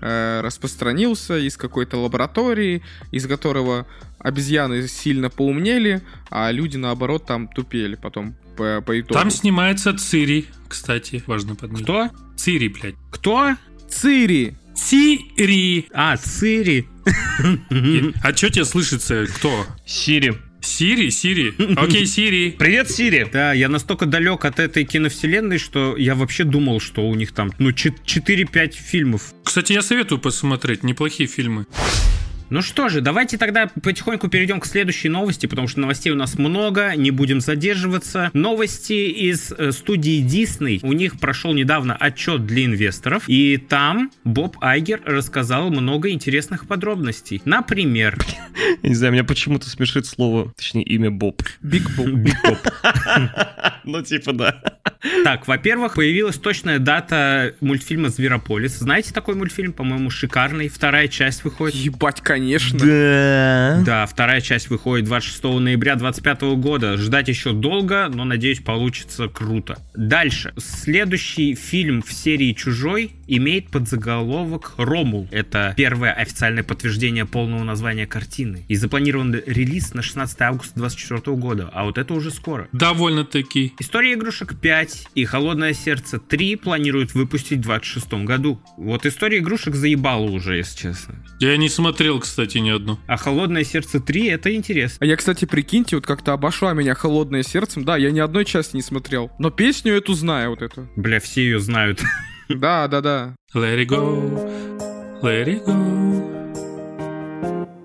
э, 0.00 0.40
распространился 0.42 1.38
из 1.38 1.56
какой-то 1.56 1.96
лаборатории, 1.96 2.82
из 3.12 3.28
которого 3.28 3.86
обезьяны 4.22 4.86
сильно 4.88 5.28
поумнели, 5.30 6.02
а 6.30 6.50
люди, 6.50 6.76
наоборот, 6.76 7.26
там 7.26 7.48
тупели 7.48 7.96
потом 7.96 8.34
по, 8.56 8.80
по 8.80 9.00
итогу. 9.00 9.14
Там 9.14 9.30
снимается 9.30 9.96
Цири, 9.96 10.46
кстати, 10.68 11.22
важно 11.26 11.54
подметить. 11.54 11.84
Кто? 11.84 12.10
Цири, 12.36 12.68
блядь. 12.68 12.94
Кто? 13.10 13.56
Цири! 13.90 14.56
Цири. 14.74 15.86
А, 15.92 16.16
Цири. 16.16 16.86
А 18.22 18.32
что 18.34 18.50
тебе 18.50 18.64
слышится? 18.64 19.26
Кто? 19.36 19.66
Сири. 19.84 20.34
Сири? 20.60 21.10
Сири? 21.10 21.54
Окей, 21.76 22.06
Сири. 22.06 22.54
Привет, 22.56 22.88
Сири. 22.90 23.28
Да, 23.32 23.52
я 23.52 23.68
настолько 23.68 24.06
далек 24.06 24.44
от 24.44 24.60
этой 24.60 24.84
киновселенной, 24.84 25.58
что 25.58 25.96
я 25.96 26.14
вообще 26.14 26.44
думал, 26.44 26.78
что 26.80 27.08
у 27.08 27.14
них 27.16 27.32
там, 27.32 27.50
ну, 27.58 27.72
чет- 27.72 28.02
4-5 28.04 28.74
фильмов. 28.74 29.34
Кстати, 29.44 29.72
я 29.72 29.82
советую 29.82 30.20
посмотреть. 30.20 30.84
Неплохие 30.84 31.28
фильмы. 31.28 31.66
Ну 32.52 32.60
что 32.60 32.90
же, 32.90 33.00
давайте 33.00 33.38
тогда 33.38 33.70
потихоньку 33.82 34.28
перейдем 34.28 34.60
к 34.60 34.66
следующей 34.66 35.08
новости, 35.08 35.46
потому 35.46 35.68
что 35.68 35.80
новостей 35.80 36.12
у 36.12 36.14
нас 36.14 36.36
много, 36.36 36.94
не 36.96 37.10
будем 37.10 37.40
задерживаться. 37.40 38.28
Новости 38.34 38.92
из 38.92 39.52
э, 39.52 39.72
студии 39.72 40.22
Disney. 40.22 40.80
У 40.82 40.92
них 40.92 41.18
прошел 41.18 41.54
недавно 41.54 41.96
отчет 41.96 42.44
для 42.44 42.66
инвесторов, 42.66 43.24
и 43.26 43.56
там 43.56 44.10
Боб 44.24 44.58
Айгер 44.60 45.00
рассказал 45.06 45.70
много 45.70 46.10
интересных 46.10 46.66
подробностей. 46.66 47.40
Например, 47.46 48.18
Я 48.82 48.88
не 48.88 48.94
знаю, 48.94 49.12
меня 49.12 49.24
почему-то 49.24 49.68
смешит 49.68 50.06
слово, 50.06 50.52
точнее, 50.56 50.82
имя 50.82 51.10
Боб. 51.10 51.42
Биг 51.62 51.88
Боб. 51.96 52.08
Биг 52.08 52.36
Боб. 52.44 52.58
Ну, 53.84 54.02
типа, 54.02 54.32
да. 54.32 54.62
Так, 55.24 55.48
во-первых, 55.48 55.94
появилась 55.94 56.36
точная 56.36 56.78
дата 56.78 57.54
мультфильма 57.60 58.08
«Зверополис». 58.08 58.78
Знаете 58.78 59.12
такой 59.12 59.34
мультфильм? 59.34 59.72
По-моему, 59.72 60.10
шикарный. 60.10 60.68
Вторая 60.68 61.08
часть 61.08 61.44
выходит. 61.44 61.74
Ебать, 61.76 62.20
конечно. 62.20 62.78
Да. 62.78 63.82
Да, 63.84 64.06
вторая 64.06 64.40
часть 64.40 64.70
выходит 64.70 65.06
26 65.06 65.42
ноября 65.44 65.96
2025 65.96 66.42
года. 66.60 66.96
Ждать 66.96 67.28
еще 67.28 67.52
долго, 67.52 68.08
но 68.12 68.24
надеюсь, 68.24 68.60
получится 68.60 69.28
круто. 69.28 69.78
Дальше. 69.94 70.54
Следующий 70.56 71.54
фильм 71.54 72.02
в 72.02 72.12
серии 72.12 72.52
«Чужой» 72.52 73.12
имеет 73.26 73.70
подзаголовок 73.70 74.74
«Ромул». 74.76 75.28
Это 75.32 75.74
первое 75.76 76.12
официальное 76.12 76.62
подтверждение 76.62 77.26
полного 77.26 77.64
названия 77.64 78.06
картины. 78.06 78.64
И 78.68 78.76
запланирован 78.76 79.34
релиз 79.46 79.94
на 79.94 80.02
16 80.02 80.40
августа 80.42 80.74
2024 80.76 81.36
года. 81.36 81.70
А 81.72 81.84
вот 81.84 81.98
это 81.98 82.14
уже 82.14 82.30
скоро. 82.30 82.68
Довольно-таки. 82.72 83.72
История 83.78 84.14
игрушек 84.14 84.54
5 84.60 84.91
и 85.14 85.24
Холодное 85.24 85.74
сердце 85.74 86.18
3 86.18 86.56
планируют 86.56 87.14
выпустить 87.14 87.58
в 87.58 87.62
2026 87.62 88.12
году. 88.24 88.60
Вот 88.76 89.06
история 89.06 89.38
игрушек 89.38 89.74
заебала 89.74 90.30
уже, 90.30 90.56
если 90.56 90.76
честно. 90.88 91.14
Я 91.40 91.56
не 91.56 91.68
смотрел, 91.68 92.20
кстати, 92.20 92.58
ни 92.58 92.70
одну. 92.70 92.98
А 93.06 93.16
Холодное 93.16 93.64
сердце 93.64 94.00
3 94.00 94.26
это 94.28 94.54
интересно. 94.54 94.98
А 95.00 95.06
я, 95.06 95.16
кстати, 95.16 95.44
прикиньте, 95.44 95.96
вот 95.96 96.06
как-то 96.06 96.32
обошла 96.32 96.72
меня 96.72 96.94
холодное 96.94 97.42
сердцем. 97.42 97.84
Да, 97.84 97.96
я 97.96 98.10
ни 98.10 98.20
одной 98.20 98.44
части 98.44 98.76
не 98.76 98.82
смотрел. 98.82 99.30
Но 99.38 99.50
песню 99.50 99.94
эту 99.94 100.14
знаю, 100.14 100.50
вот 100.50 100.62
эту. 100.62 100.88
Бля, 100.96 101.20
все 101.20 101.42
ее 101.42 101.60
знают. 101.60 102.00
Да, 102.48 102.86
да, 102.88 103.00
да. 103.00 103.34
Let 103.54 103.78
it 103.78 103.86
go. 103.86 105.22
Let 105.22 105.46
it 105.46 105.64
go. 105.64 106.31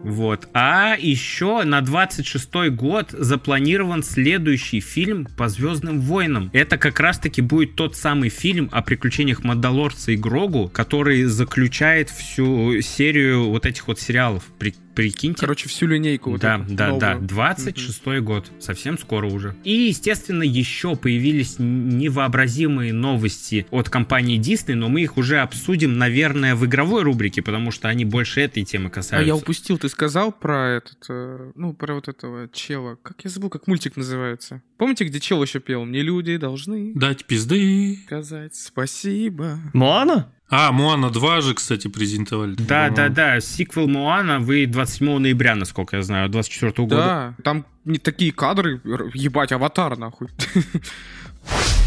Вот. 0.07 0.47
А 0.53 0.95
еще 0.97 1.63
на 1.65 1.81
26 1.81 2.69
год 2.69 3.11
запланирован 3.11 4.03
следующий 4.03 4.79
фильм 4.79 5.27
по 5.37 5.49
Звездным 5.49 5.99
войнам. 5.99 6.49
Это 6.53 6.77
как 6.77 7.01
раз-таки 7.01 7.41
будет 7.41 7.75
тот 7.75 7.97
самый 7.97 8.29
фильм 8.29 8.69
о 8.71 8.81
приключениях 8.81 9.43
Мандалорца 9.43 10.13
и 10.13 10.15
Грогу, 10.15 10.70
который 10.70 11.25
заключает 11.25 12.09
всю 12.09 12.79
серию 12.81 13.50
вот 13.50 13.65
этих 13.65 13.87
вот 13.87 14.00
сериалов. 14.00 14.43
Прикиньте. 14.98 15.42
Короче, 15.42 15.70
всю 15.70 15.86
линейку 15.86 16.31
вот 16.31 16.42
да, 16.42 16.55
эту 16.55 16.74
да, 16.74 16.98
да, 16.98 17.12
новую. 17.14 17.27
26 17.27 18.05
год, 18.22 18.51
совсем 18.60 18.98
скоро 18.98 19.27
уже. 19.27 19.55
И, 19.64 19.72
естественно, 19.72 20.42
еще 20.42 20.96
появились 20.96 21.57
невообразимые 21.60 22.94
новости 22.94 23.68
от 23.70 23.90
компании 23.90 24.40
Disney, 24.40 24.74
но 24.74 24.90
мы 24.90 25.01
их 25.01 25.18
уже 25.18 25.38
обсудим, 25.38 26.00
наверное, 26.00 26.55
в 26.55 26.66
игровой 26.66 27.03
рубрике, 27.03 27.44
потому 27.44 27.70
что 27.70 27.90
они 27.90 28.05
больше 28.05 28.42
этой 28.42 28.64
темы 28.64 28.88
А 28.88 28.90
касаются. 28.90 29.27
я 29.27 29.36
упустил, 29.36 29.77
ты 29.77 29.88
сказал 29.88 30.31
про 30.31 30.77
этот, 30.77 31.05
э, 31.10 31.51
ну, 31.53 31.74
про 31.74 31.94
вот 31.94 32.07
этого 32.07 32.50
чела. 32.51 32.98
Как 33.03 33.24
я 33.24 33.29
забыл, 33.29 33.51
как 33.51 33.68
мультик 33.68 33.98
называется. 33.98 34.64
Помните, 34.77 35.05
где 35.05 35.20
чел 35.20 35.44
еще 35.44 35.60
пел? 35.60 35.86
Мне 35.86 36.01
люди 36.01 36.38
должны 36.38 36.94
Дать 36.96 37.25
пизды. 37.25 38.00
сказать 38.07 38.55
спасибо. 38.55 39.60
Моана? 39.74 40.33
А, 40.50 40.72
Моана 40.72 41.10
2 41.10 41.42
же, 41.42 41.53
кстати, 41.53 41.88
презентовали. 41.88 42.55
Да, 42.55 42.90
да, 42.90 43.10
да, 43.10 43.42
сиквел 43.42 43.88
Моана 43.88 44.40
вы 44.40 44.66
27 44.66 45.18
ноября, 45.18 45.55
насколько 45.55 45.98
я 45.98 46.03
знаю, 46.03 46.29
24 46.29 46.72
года. 46.88 46.96
Да, 46.96 47.33
там 47.44 47.66
не 47.83 47.98
такие 47.98 48.31
кадры, 48.31 48.81
ебать, 49.14 49.51
аватар 49.51 49.98
нахуй. 49.98 50.29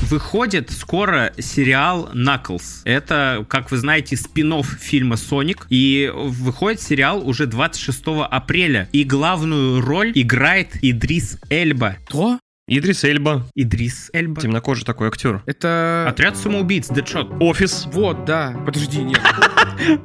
Выходит 0.03 0.71
скоро 0.71 1.33
сериал 1.39 2.11
Knuckles. 2.15 2.81
Это, 2.85 3.45
как 3.49 3.71
вы 3.71 3.77
знаете, 3.77 4.17
спин 4.17 4.63
фильма 4.63 5.17
Соник. 5.17 5.67
И 5.69 6.11
выходит 6.15 6.81
сериал 6.81 7.27
уже 7.27 7.47
26 7.47 8.03
апреля. 8.31 8.89
И 8.93 9.05
главную 9.05 9.81
роль 9.81 10.13
играет 10.15 10.77
Идрис 10.83 11.39
Эльба. 11.51 11.97
Кто? 12.07 12.39
Идрис 12.73 13.03
Эльба. 13.03 13.43
Идрис 13.57 14.11
Эльба. 14.13 14.41
Темнокожий 14.41 14.85
такой 14.85 15.09
актер. 15.09 15.43
Это... 15.45 16.07
Отряд 16.09 16.37
самоубийц, 16.37 16.87
Дэдшот. 16.87 17.33
Офис. 17.41 17.89
Вот, 17.93 18.25
да. 18.25 18.57
Подожди, 18.65 19.03
нет. 19.03 19.21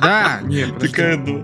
Да, 0.00 0.38
нет, 0.44 0.74
подожди. 0.74 1.42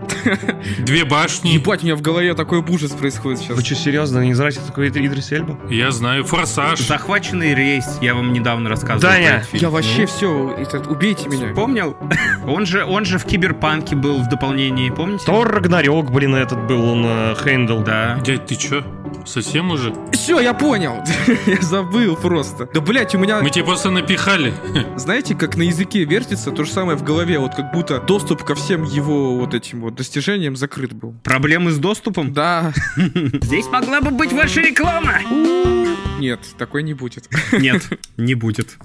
Две 0.79 1.05
башни. 1.05 1.49
Ебать, 1.49 1.83
у 1.83 1.87
меня 1.87 1.97
в 1.97 2.03
голове 2.03 2.35
такой 2.35 2.61
ужас 2.61 2.93
происходит 2.93 3.41
сейчас. 3.41 3.57
Вы 3.57 3.65
что, 3.65 3.75
серьезно, 3.75 4.21
не 4.21 4.33
знаете 4.35 4.61
такой 4.65 4.91
Идри- 4.91 5.07
Идрис 5.07 5.33
Эльба? 5.33 5.59
Я 5.69 5.91
знаю. 5.91 6.25
Форсаж. 6.25 6.79
Захваченный 6.79 7.53
рейс, 7.55 7.99
я 8.01 8.15
вам 8.15 8.33
недавно 8.33 8.71
рассказывал. 8.71 9.13
Этот 9.13 9.49
фильм. 9.49 9.61
Я 9.61 9.71
вообще 9.71 10.07
все, 10.07 10.55
этот, 10.57 10.87
убейте 10.87 11.29
меня. 11.29 11.53
Помнил? 11.53 11.97
Он 12.47 12.65
же, 12.65 12.85
он 12.85 13.05
же 13.05 13.19
в 13.19 13.25
Киберпанке 13.25 13.97
был 13.97 14.23
в 14.23 14.29
дополнении, 14.29 14.89
помните? 14.91 15.25
Тор 15.27 15.49
Рагнарёк, 15.51 16.13
блин, 16.13 16.37
этот 16.37 16.65
был, 16.67 16.85
он 16.85 17.05
э, 17.05 17.35
Хейндл. 17.43 17.83
Да. 17.83 18.21
Дядь, 18.25 18.47
ты 18.47 18.55
чё? 18.55 18.85
Совсем 19.27 19.71
уже? 19.71 19.95
Все, 20.13 20.41
я 20.41 20.55
понял. 20.55 21.03
я 21.47 21.61
забыл 21.61 22.17
просто. 22.17 22.69
Да, 22.73 22.81
блять, 22.81 23.15
у 23.15 23.19
меня, 23.19 23.41
Мы 23.41 23.51
тебе 23.51 23.65
просто 23.65 23.91
напихали. 23.91 24.55
знаете, 24.97 25.35
как 25.35 25.57
на 25.57 25.63
языке 25.63 26.05
вертится, 26.05 26.51
то 26.51 26.65
же 26.65 26.71
самое 26.71 26.97
в 26.97 27.03
голове, 27.03 27.39
вот 27.39 27.55
как 27.55 27.73
будто 27.73 28.01
доступ 28.01 28.45
ко 28.45 28.55
всем 28.55 28.85
его 28.85 29.37
вот 29.37 29.55
этим 29.55 29.81
вот 29.81 29.95
достижениям 29.95 30.57
закрыт 30.57 30.93
был. 30.93 31.15
Проблемы 31.23 31.71
с 31.71 31.79
доступом? 31.79 32.33
Да. 32.33 32.73
Здесь 32.97 33.67
могла 33.69 34.01
бы 34.01 34.11
быть 34.11 34.33
ваша 34.33 34.61
реклама. 34.61 35.21
Нет, 36.19 36.41
такой 36.59 36.83
не 36.83 36.95
будет. 36.95 37.29
Нет, 37.53 37.89
не 38.17 38.35
будет. 38.35 38.79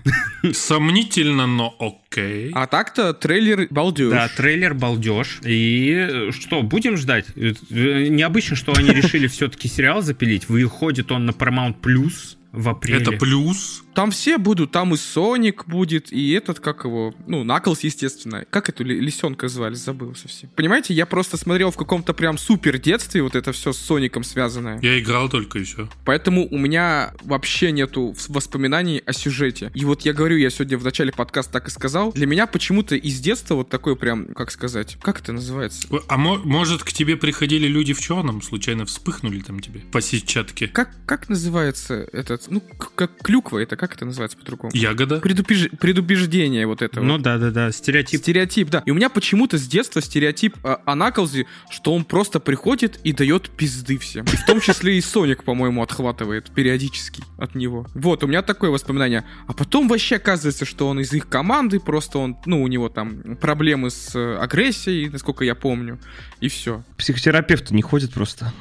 Сомнительно, 0.53 1.45
но 1.47 1.75
окей. 2.11 2.51
А 2.53 2.67
так-то 2.67 3.13
трейлер 3.13 3.67
балдеж. 3.69 4.11
Да, 4.11 4.27
трейлер 4.27 4.73
балдеж. 4.73 5.39
И 5.43 5.93
э, 5.93 6.31
что, 6.31 6.61
будем 6.63 6.97
ждать? 6.97 7.25
Э, 7.35 7.53
э, 7.69 8.07
Необычно, 8.07 8.55
что 8.55 8.73
они 8.75 8.89
решили 8.89 9.27
все-таки 9.27 9.67
сериал 9.67 10.01
запилить. 10.01 10.49
Выходит 10.49 11.11
он 11.11 11.25
на 11.25 11.31
Paramount 11.31 11.75
Plus 11.81 12.37
в 12.51 12.67
апреле. 12.69 13.01
Это 13.01 13.11
плюс. 13.11 13.83
Там 13.93 14.11
все 14.11 14.37
будут, 14.37 14.71
там 14.71 14.93
и 14.93 14.97
Соник 14.97 15.65
будет, 15.67 16.11
и 16.13 16.31
этот, 16.31 16.59
как 16.59 16.85
его, 16.85 17.13
ну, 17.27 17.43
Наклс, 17.43 17.81
естественно. 17.81 18.45
Как 18.49 18.69
эту 18.69 18.83
ли- 18.83 18.99
лисенка 18.99 19.49
звали, 19.49 19.73
забыл 19.75 20.15
совсем. 20.15 20.49
Понимаете, 20.55 20.93
я 20.93 21.05
просто 21.05 21.35
смотрел 21.37 21.69
в 21.71 21.75
каком-то 21.77 22.13
прям 22.13 22.37
супер 22.37 22.77
детстве 22.79 23.21
вот 23.21 23.35
это 23.35 23.51
все 23.51 23.73
с 23.73 23.77
Соником 23.77 24.23
связанное. 24.23 24.79
Я 24.81 24.99
играл 24.99 25.27
только 25.29 25.61
все. 25.63 25.89
Поэтому 26.05 26.47
у 26.49 26.57
меня 26.57 27.13
вообще 27.23 27.71
нету 27.71 28.15
воспоминаний 28.29 29.03
о 29.05 29.13
сюжете. 29.13 29.71
И 29.73 29.83
вот 29.85 30.01
я 30.05 30.13
говорю, 30.13 30.37
я 30.37 30.49
сегодня 30.49 30.77
в 30.77 30.83
начале 30.83 31.11
подкаста 31.11 31.53
так 31.53 31.67
и 31.67 31.71
сказал, 31.71 32.11
для 32.13 32.25
меня 32.25 32.47
почему-то 32.47 32.95
из 32.95 33.19
детства 33.19 33.55
вот 33.55 33.69
такой 33.69 33.95
прям, 33.95 34.27
как 34.33 34.51
сказать, 34.51 34.97
как 35.01 35.19
это 35.19 35.33
называется? 35.33 35.87
А 36.07 36.17
мо- 36.17 36.39
может, 36.43 36.83
к 36.83 36.91
тебе 36.93 37.17
приходили 37.17 37.67
люди 37.67 37.93
в 37.93 37.99
черном, 37.99 38.41
случайно 38.41 38.85
вспыхнули 38.85 39.39
там 39.41 39.59
тебе 39.59 39.81
по 39.91 40.01
сетчатке? 40.01 40.67
Как, 40.67 40.91
как 41.05 41.27
называется 41.27 42.07
этот 42.13 42.38
называется? 42.47 42.51
Ну, 42.51 42.85
как 42.95 43.11
клюква 43.21 43.59
это, 43.59 43.75
как 43.75 43.93
это 43.95 44.05
называется 44.05 44.37
по-другому? 44.37 44.71
Ягода. 44.73 45.17
Предупеж- 45.17 45.75
Предубеждение 45.77 46.65
вот 46.67 46.81
этого. 46.81 47.03
Ну 47.03 47.17
да, 47.17 47.37
да, 47.37 47.51
да, 47.51 47.71
стереотип. 47.71 48.21
Стереотип, 48.21 48.69
да. 48.69 48.83
И 48.85 48.91
у 48.91 48.93
меня 48.95 49.09
почему-то 49.09 49.57
с 49.57 49.67
детства 49.67 50.01
стереотип 50.01 50.55
а, 50.63 50.81
о 50.85 50.95
Наклзе, 50.95 51.45
что 51.69 51.93
он 51.93 52.05
просто 52.05 52.39
приходит 52.39 52.99
и 53.03 53.13
дает 53.13 53.49
пизды 53.49 53.97
всем. 53.97 54.25
И 54.25 54.35
в 54.35 54.45
том 54.45 54.61
числе 54.61 54.97
и 54.97 55.01
Соник, 55.01 55.43
по-моему, 55.43 55.83
отхватывает 55.83 56.49
периодически 56.51 57.23
от 57.37 57.55
него. 57.55 57.87
Вот, 57.93 58.23
у 58.23 58.27
меня 58.27 58.41
такое 58.41 58.69
воспоминание. 58.69 59.25
А 59.47 59.53
потом 59.53 59.87
вообще 59.87 60.15
оказывается, 60.17 60.65
что 60.65 60.87
он 60.87 60.99
из 60.99 61.13
их 61.13 61.27
команды, 61.27 61.79
просто 61.79 62.19
он, 62.19 62.37
ну, 62.45 62.61
у 62.63 62.67
него 62.67 62.89
там 62.89 63.37
проблемы 63.37 63.89
с 63.89 64.15
э, 64.15 64.37
агрессией, 64.37 65.09
насколько 65.09 65.43
я 65.43 65.55
помню, 65.55 65.99
и 66.39 66.47
все. 66.47 66.83
Психотерапевты 66.97 67.73
не 67.73 67.81
ходят 67.81 68.13
просто. 68.13 68.53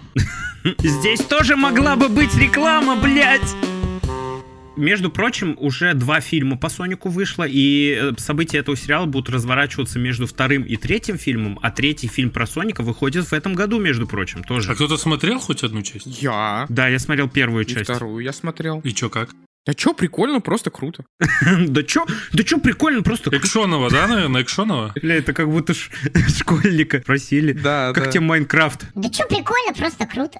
Здесь 0.78 1.20
тоже 1.20 1.56
могла 1.56 1.96
бы 1.96 2.08
быть 2.08 2.34
реклама, 2.36 2.96
блядь! 2.96 3.67
Между 4.78 5.10
прочим, 5.10 5.56
уже 5.58 5.92
два 5.94 6.20
фильма 6.20 6.56
по 6.56 6.68
Сонику 6.68 7.08
вышло, 7.08 7.44
и 7.48 7.98
э, 8.00 8.12
события 8.18 8.58
этого 8.58 8.76
сериала 8.76 9.06
будут 9.06 9.28
разворачиваться 9.28 9.98
между 9.98 10.26
вторым 10.26 10.62
и 10.62 10.76
третьим 10.76 11.18
фильмом, 11.18 11.58
а 11.62 11.70
третий 11.72 12.06
фильм 12.06 12.30
про 12.30 12.46
Соника 12.46 12.82
выходит 12.82 13.26
в 13.26 13.32
этом 13.32 13.54
году, 13.54 13.80
между 13.80 14.06
прочим, 14.06 14.44
тоже. 14.44 14.70
А 14.70 14.74
кто-то 14.76 14.96
смотрел 14.96 15.40
хоть 15.40 15.64
одну 15.64 15.82
часть? 15.82 16.06
Я. 16.22 16.66
Да, 16.68 16.86
я 16.88 16.98
смотрел 17.00 17.28
первую 17.28 17.64
И 17.64 17.68
часть. 17.68 17.84
вторую 17.90 18.24
я 18.24 18.32
смотрел. 18.32 18.80
И 18.84 18.92
чё, 18.92 19.10
как? 19.10 19.30
А 19.66 19.74
чё, 19.74 19.92
прикольно, 19.94 20.40
просто 20.40 20.70
круто. 20.70 21.04
Да 21.68 21.82
чё, 21.82 22.06
да 22.32 22.42
чё 22.44 22.58
прикольно, 22.60 23.02
просто... 23.02 23.36
Экшонова, 23.36 23.90
да, 23.90 24.06
наверное, 24.06 24.42
Экшонова? 24.42 24.94
Бля, 25.02 25.16
это 25.16 25.32
как 25.32 25.50
будто 25.50 25.74
ш- 25.74 25.90
школьника 26.38 27.00
просили. 27.04 27.52
Да, 27.52 27.92
Как 27.92 28.04
да. 28.04 28.10
тебе 28.12 28.20
Майнкрафт? 28.22 28.86
Да 28.94 29.08
чё, 29.10 29.26
прикольно, 29.28 29.74
просто 29.76 30.06
круто. 30.06 30.38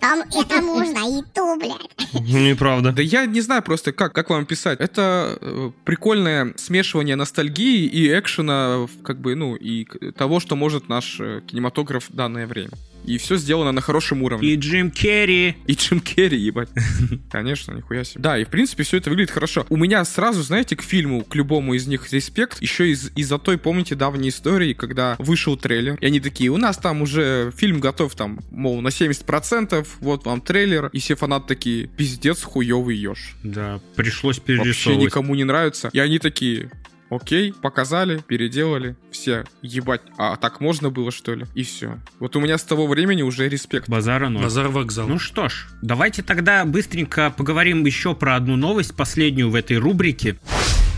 Там 0.00 0.20
это 0.20 0.62
можно, 0.62 1.18
и 1.18 1.22
то, 1.32 1.56
блядь. 1.56 2.12
Ну, 2.12 2.38
неправда. 2.38 2.92
Да 2.92 3.02
я 3.02 3.26
не 3.26 3.40
знаю 3.40 3.62
просто, 3.62 3.92
как, 3.92 4.12
как 4.12 4.30
вам 4.30 4.46
писать. 4.46 4.80
Это 4.80 5.38
э, 5.40 5.70
прикольное 5.84 6.54
смешивание 6.56 7.16
ностальгии 7.16 7.86
и 7.86 8.08
экшена, 8.18 8.86
как 9.02 9.20
бы, 9.20 9.34
ну, 9.34 9.56
и 9.56 9.84
того, 10.12 10.40
что 10.40 10.56
может 10.56 10.88
наш 10.88 11.18
э, 11.20 11.40
кинематограф 11.46 12.08
в 12.08 12.14
данное 12.14 12.46
время. 12.46 12.72
И 13.04 13.18
все 13.18 13.36
сделано 13.36 13.72
на 13.72 13.80
хорошем 13.80 14.22
уровне. 14.22 14.48
И 14.48 14.56
Джим 14.56 14.90
Керри. 14.90 15.56
И 15.66 15.74
Джим 15.74 16.00
Керри, 16.00 16.38
ебать. 16.38 16.68
Конечно, 17.30 17.72
нихуя 17.72 18.04
себе. 18.04 18.22
Да, 18.22 18.38
и 18.38 18.44
в 18.44 18.48
принципе 18.48 18.82
все 18.82 18.96
это 18.98 19.10
выглядит 19.10 19.30
хорошо. 19.30 19.66
У 19.68 19.76
меня 19.76 20.04
сразу, 20.04 20.42
знаете, 20.42 20.76
к 20.76 20.82
фильму, 20.82 21.22
к 21.24 21.34
любому 21.34 21.74
из 21.74 21.86
них 21.86 22.12
респект, 22.12 22.60
еще 22.62 22.90
из- 22.90 23.10
из-за 23.16 23.38
той, 23.38 23.58
помните, 23.58 23.94
давней 23.94 24.30
истории, 24.30 24.72
когда 24.72 25.16
вышел 25.18 25.56
трейлер, 25.56 25.96
и 26.00 26.06
они 26.06 26.20
такие, 26.20 26.50
у 26.50 26.56
нас 26.56 26.76
там 26.78 27.02
уже 27.02 27.52
фильм 27.56 27.80
готов, 27.80 28.14
там, 28.14 28.40
мол, 28.50 28.80
на 28.80 28.88
70%, 28.88 29.86
вот 30.00 30.24
вам 30.24 30.40
трейлер, 30.40 30.88
и 30.92 30.98
все 30.98 31.14
фанаты 31.16 31.46
такие, 31.48 31.86
пиздец, 31.86 32.42
хуёвый 32.42 32.96
еж. 32.96 33.34
Да, 33.42 33.80
пришлось 33.96 34.38
Вообще 34.38 34.56
перерисовывать. 34.56 35.04
никому 35.06 35.34
не 35.34 35.44
нравится. 35.44 35.90
И 35.92 35.98
они 35.98 36.18
такие, 36.18 36.70
окей, 37.14 37.52
показали, 37.52 38.22
переделали, 38.26 38.96
все, 39.10 39.44
ебать, 39.62 40.02
а 40.18 40.36
так 40.36 40.60
можно 40.60 40.90
было, 40.90 41.10
что 41.10 41.34
ли? 41.34 41.46
И 41.54 41.62
все. 41.62 41.98
Вот 42.18 42.36
у 42.36 42.40
меня 42.40 42.58
с 42.58 42.62
того 42.62 42.86
времени 42.86 43.22
уже 43.22 43.48
респект. 43.48 43.88
Базара 43.88 44.28
ноль. 44.28 44.42
Базар 44.42 44.68
вокзал. 44.68 45.08
Ну 45.08 45.18
что 45.18 45.48
ж, 45.48 45.68
давайте 45.82 46.22
тогда 46.22 46.64
быстренько 46.64 47.32
поговорим 47.36 47.84
еще 47.84 48.14
про 48.14 48.36
одну 48.36 48.56
новость, 48.56 48.96
последнюю 48.96 49.50
в 49.50 49.54
этой 49.54 49.76
рубрике. 49.76 50.38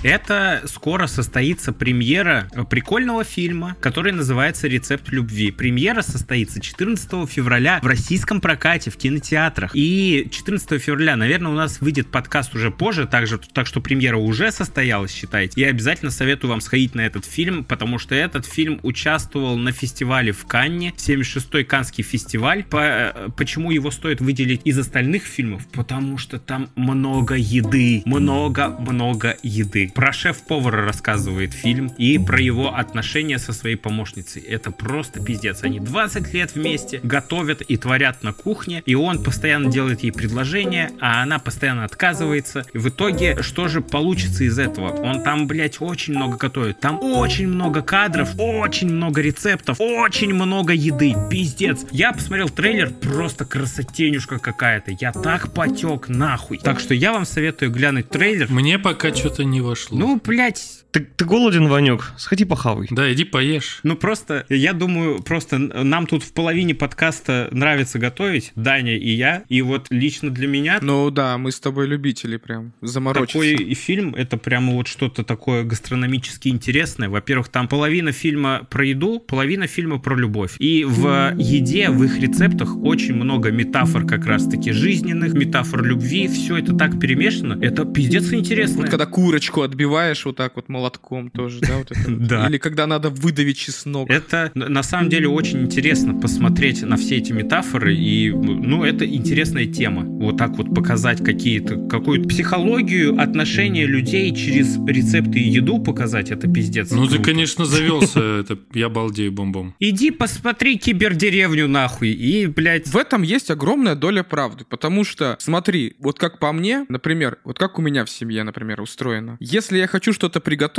Это 0.02 0.62
скоро 0.66 1.06
состоится 1.06 1.72
премьера 1.72 2.48
э, 2.52 2.64
прикольного 2.64 3.24
фильма, 3.24 3.76
который 3.80 4.12
называется 4.12 4.68
«Рецепт 4.68 5.09
любви». 5.09 5.50
Премьера 5.50 6.02
состоится 6.02 6.61
14 6.61 7.28
февраля 7.28 7.80
в 7.82 7.87
российском 7.87 8.40
прокате 8.40 8.90
в 8.90 8.96
кинотеатрах. 8.96 9.72
И 9.74 10.28
14 10.30 10.80
февраля, 10.80 11.16
наверное, 11.16 11.50
у 11.50 11.54
нас 11.54 11.80
выйдет 11.80 12.09
подкаст 12.09 12.54
уже 12.54 12.70
позже, 12.70 13.06
так, 13.06 13.26
же, 13.26 13.40
так 13.52 13.66
что 13.66 13.80
премьера 13.80 14.16
уже 14.16 14.52
состоялась, 14.52 15.12
считайте. 15.12 15.61
Я 15.61 15.68
обязательно 15.68 16.11
советую 16.11 16.50
вам 16.50 16.61
сходить 16.61 16.94
на 16.94 17.00
этот 17.00 17.24
фильм, 17.24 17.64
потому 17.64 17.98
что 17.98 18.14
этот 18.14 18.46
фильм 18.46 18.78
участвовал 18.82 19.56
на 19.56 19.72
фестивале 19.72 20.32
в 20.32 20.46
Канне, 20.46 20.92
76-й 20.96 21.64
Канский 21.64 22.04
фестиваль. 22.04 22.64
По- 22.64 22.76
э, 22.76 23.28
почему 23.37 23.70
его 23.70 23.90
стоит 23.90 24.20
выделить 24.20 24.61
из 24.64 24.78
остальных 24.78 25.24
фильмов? 25.24 25.66
Потому 25.72 26.18
что 26.18 26.38
там 26.38 26.68
много 26.76 27.35
еды, 27.35 28.02
много-много 28.04 29.37
еды. 29.42 29.86
Про 29.94 30.12
шеф-повара 30.12 30.85
рассказывает 30.85 31.53
фильм 31.53 31.88
и 31.99 32.18
про 32.18 32.40
его 32.40 32.75
отношения 32.75 33.38
со 33.38 33.53
своей 33.53 33.77
помощницей. 33.77 34.42
Это 34.42 34.70
просто 34.70 35.20
пиздец. 35.20 35.62
Они 35.62 35.81
20 35.81 36.33
лет 36.35 36.55
вместе 36.55 37.01
готовят 37.03 37.62
и 37.62 37.77
творят 37.77 38.22
на 38.22 38.33
кухне, 38.33 38.83
и 38.87 38.94
он 38.94 39.22
постоянно 39.22 39.70
делает 39.70 40.03
ей 40.03 40.12
предложения, 40.12 40.90
а 41.01 41.22
она 41.22 41.38
постоянно 41.38 41.85
отказывается. 41.85 42.64
И 42.72 42.79
в 42.79 42.88
итоге, 42.88 43.42
что 43.42 43.68
же 43.68 43.81
получится 43.81 44.44
из 44.44 44.59
этого? 44.59 44.90
Он 44.90 45.22
там, 45.22 45.46
блядь, 45.46 45.81
очень 45.81 46.14
много 46.14 46.37
готовит. 46.37 46.81
Там 46.81 47.03
очень 47.03 47.49
много 47.49 47.83
кадров, 47.83 48.31
очень 48.38 48.90
много 48.90 49.20
рецептов, 49.20 49.77
очень 49.81 50.35
много 50.35 50.72
еды. 50.72 51.14
Пиздец. 51.31 51.85
Я 51.90 52.12
посмотрел 52.12 52.49
трейлер, 52.49 52.90
просто 52.90 53.44
красотенюшка 53.44 54.38
какая-то. 54.38 54.92
Я 55.01 55.12
так 55.12 55.53
потек 55.53 56.09
нахуй. 56.09 56.59
Так 56.59 56.81
что 56.81 56.94
я 56.94 57.12
вам 57.12 57.25
советую 57.25 57.70
глянуть 57.70 58.09
трейлер. 58.09 58.51
Мне 58.51 58.79
пока 58.79 59.14
что-то 59.14 59.44
не 59.44 59.61
вошло. 59.76 59.98
Ну, 59.98 60.20
блядь, 60.22 60.86
Ты, 60.96 61.02
ты 61.02 61.26
голоден, 61.26 61.68
Ванек? 61.68 62.14
Сходи 62.16 62.46
похавай. 62.46 62.88
Да, 62.90 63.12
иди 63.12 63.24
поешь. 63.24 63.80
Ну 63.82 63.96
просто, 63.96 64.46
я 64.48 64.72
думаю, 64.72 65.22
просто 65.22 65.59
нам 65.59 66.06
тут 66.06 66.22
в 66.22 66.32
половине 66.32 66.74
подкаста 66.74 67.48
нравится 67.50 67.98
готовить, 67.98 68.52
Даня 68.54 68.96
и 68.96 69.11
я, 69.11 69.42
и 69.50 69.61
вот 69.61 69.88
лично 69.90 70.30
для 70.30 70.48
меня 70.48 70.78
Ну 70.80 71.11
да, 71.11 71.37
мы 71.37 71.52
с 71.52 71.61
тобой 71.61 71.87
любители 71.87 72.38
прям 72.38 72.72
заморочиться. 72.80 73.38
такой 73.38 73.74
фильм, 73.74 74.14
это 74.14 74.38
прямо 74.38 74.72
вот 74.72 74.88
что-то 74.88 75.22
такое 75.22 75.64
гастрономически 75.64 76.48
интересное. 76.48 77.11
Во-первых, 77.11 77.48
там 77.48 77.68
половина 77.68 78.12
фильма 78.12 78.66
про 78.70 78.87
еду, 78.87 79.20
половина 79.20 79.66
фильма 79.66 79.98
про 79.98 80.16
любовь. 80.16 80.54
И 80.59 80.85
в 80.85 81.35
еде, 81.37 81.90
в 81.90 82.02
их 82.04 82.18
рецептах 82.18 82.74
очень 82.74 83.16
много 83.16 83.50
метафор 83.50 84.06
как 84.06 84.24
раз-таки 84.24 84.72
жизненных, 84.72 85.35
метафор 85.35 85.85
любви, 85.85 86.26
все 86.28 86.56
это 86.56 86.74
так 86.74 86.98
перемешано. 86.98 87.62
Это 87.62 87.85
пиздец 87.85 88.32
интересно. 88.32 88.80
Вот 88.80 88.88
когда 88.88 89.04
курочку 89.04 89.61
отбиваешь 89.61 90.24
вот 90.24 90.37
так 90.37 90.56
вот 90.56 90.70
молотком 90.87 91.31
тоже, 91.31 91.61
да, 91.61 91.79
вот 91.79 91.90
это 91.90 92.11
вот. 92.11 92.16
Да. 92.27 92.49
Или 92.49 92.59
когда 92.59 92.87
надо 92.87 93.11
выдавить 93.11 93.59
чеснок. 93.59 94.11
Это 94.11 94.51
на 94.55 94.83
самом 94.83 95.09
деле 95.09 95.29
очень 95.29 95.62
интересно 95.62 96.14
посмотреть 96.14 96.83
на 96.83 96.96
все 96.96 97.16
эти 97.16 97.33
метафоры, 97.33 97.94
и 97.94 98.31
ну 98.31 98.85
это 98.85 99.07
интересная 99.07 99.66
тема. 99.66 100.03
Вот 100.03 100.38
так 100.38 100.57
вот 100.57 100.75
показать 100.75 101.22
какие-то 101.22 101.77
какую-то 101.88 102.29
психологию, 102.29 103.20
отношения 103.20 103.87
людей 103.87 104.35
через 104.35 104.77
рецепты 104.87 105.38
и 105.38 105.49
еду 105.49 105.79
показать, 105.79 106.31
это 106.31 106.49
пиздец. 106.49 106.90
Ну 106.90 107.07
ты, 107.07 107.18
конечно, 107.18 107.64
завелся. 107.64 108.20
Это 108.46 108.59
я 108.75 108.88
балдею 108.88 109.33
бомбом. 109.33 109.75
Иди 109.81 110.11
посмотри 110.11 110.79
кибердеревню 110.79 111.68
нахуй 111.68 112.11
и, 112.11 112.46
блядь, 112.46 112.87
В 112.87 112.96
этом 112.96 113.22
есть 113.22 113.51
огромная 113.51 113.94
доля 113.94 114.22
правды, 114.22 114.64
потому 114.68 115.05
что, 115.05 115.37
смотри, 115.38 115.96
вот 115.99 116.18
как 116.18 116.38
по 116.38 116.53
мне, 116.53 116.87
например, 116.88 117.38
вот 117.44 117.59
как 117.59 117.79
у 117.79 117.83
меня 117.83 118.05
в 118.05 118.11
семье, 118.11 118.42
например, 118.42 118.81
устроено. 118.81 119.37
Если 119.40 119.79
я 119.79 119.87
хочу 119.87 120.12
что-то 120.12 120.40
приготовить, 120.40 120.75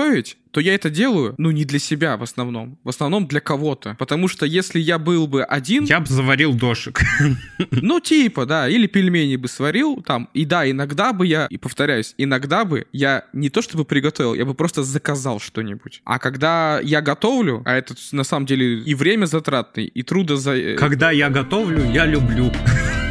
то 0.52 0.62
я 0.62 0.74
это 0.74 0.90
делаю, 0.90 1.36
ну, 1.38 1.52
не 1.52 1.66
для 1.66 1.80
себя 1.80 2.18
в 2.18 2.24
основном. 2.24 2.78
В 2.84 2.90
основном 2.90 3.28
для 3.28 3.40
кого-то. 3.40 3.96
Потому 4.00 4.28
что 4.28 4.46
если 4.46 4.80
я 4.80 4.98
был 4.98 5.28
бы 5.28 5.44
один, 5.44 5.84
я 5.86 6.00
бы 6.00 6.08
заварил 6.08 6.54
дошек. 6.54 7.00
ну, 7.72 8.00
типа, 8.00 8.46
да, 8.46 8.70
или 8.70 8.88
пельмени 8.88 9.36
бы 9.36 9.48
сварил 9.48 10.02
там, 10.02 10.30
и 10.34 10.46
да, 10.46 10.70
иногда 10.70 11.14
бы 11.14 11.28
я, 11.28 11.48
и 11.50 11.58
повторяюсь, 11.58 12.14
иногда 12.18 12.66
бы 12.66 12.86
я 12.92 13.26
не 13.34 13.50
то 13.50 13.62
чтобы 13.62 13.86
приготовил, 13.86 14.34
я 14.34 14.46
бы 14.46 14.54
просто 14.54 14.84
заказал 14.84 15.40
что-нибудь. 15.40 16.02
А 16.06 16.20
когда 16.20 16.80
я 16.84 17.02
готовлю, 17.02 17.62
а 17.66 17.76
это 17.76 17.94
на 18.12 18.24
самом 18.24 18.46
деле 18.46 18.80
и 18.80 18.96
время 18.96 19.26
затратный, 19.26 19.86
и 19.86 20.04
трудо 20.04 20.38
за... 20.38 20.56
э, 20.56 20.76
Когда 20.76 21.12
я 21.12 21.30
готовлю, 21.30 21.84
я 21.92 22.06
люблю. 22.06 22.52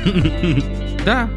Да, 1.05 1.31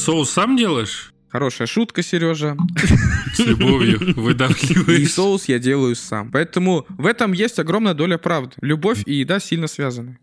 Соус 0.00 0.30
сам 0.30 0.56
делаешь? 0.56 1.12
хорошая 1.28 1.68
шутка, 1.68 2.02
Сережа. 2.02 2.56
С 3.34 3.38
любовью 3.38 4.00
И 4.00 4.12
выдавливаешь. 4.14 5.12
соус 5.12 5.44
я 5.48 5.60
делаю 5.60 5.94
сам. 5.94 6.28
Поэтому 6.32 6.86
в 6.88 7.06
этом 7.06 7.30
есть 7.32 7.60
огромная 7.60 7.94
доля 7.94 8.18
правды. 8.18 8.56
Любовь 8.62 9.02
и 9.06 9.14
еда 9.14 9.38
сильно 9.38 9.68
связаны. 9.68 10.18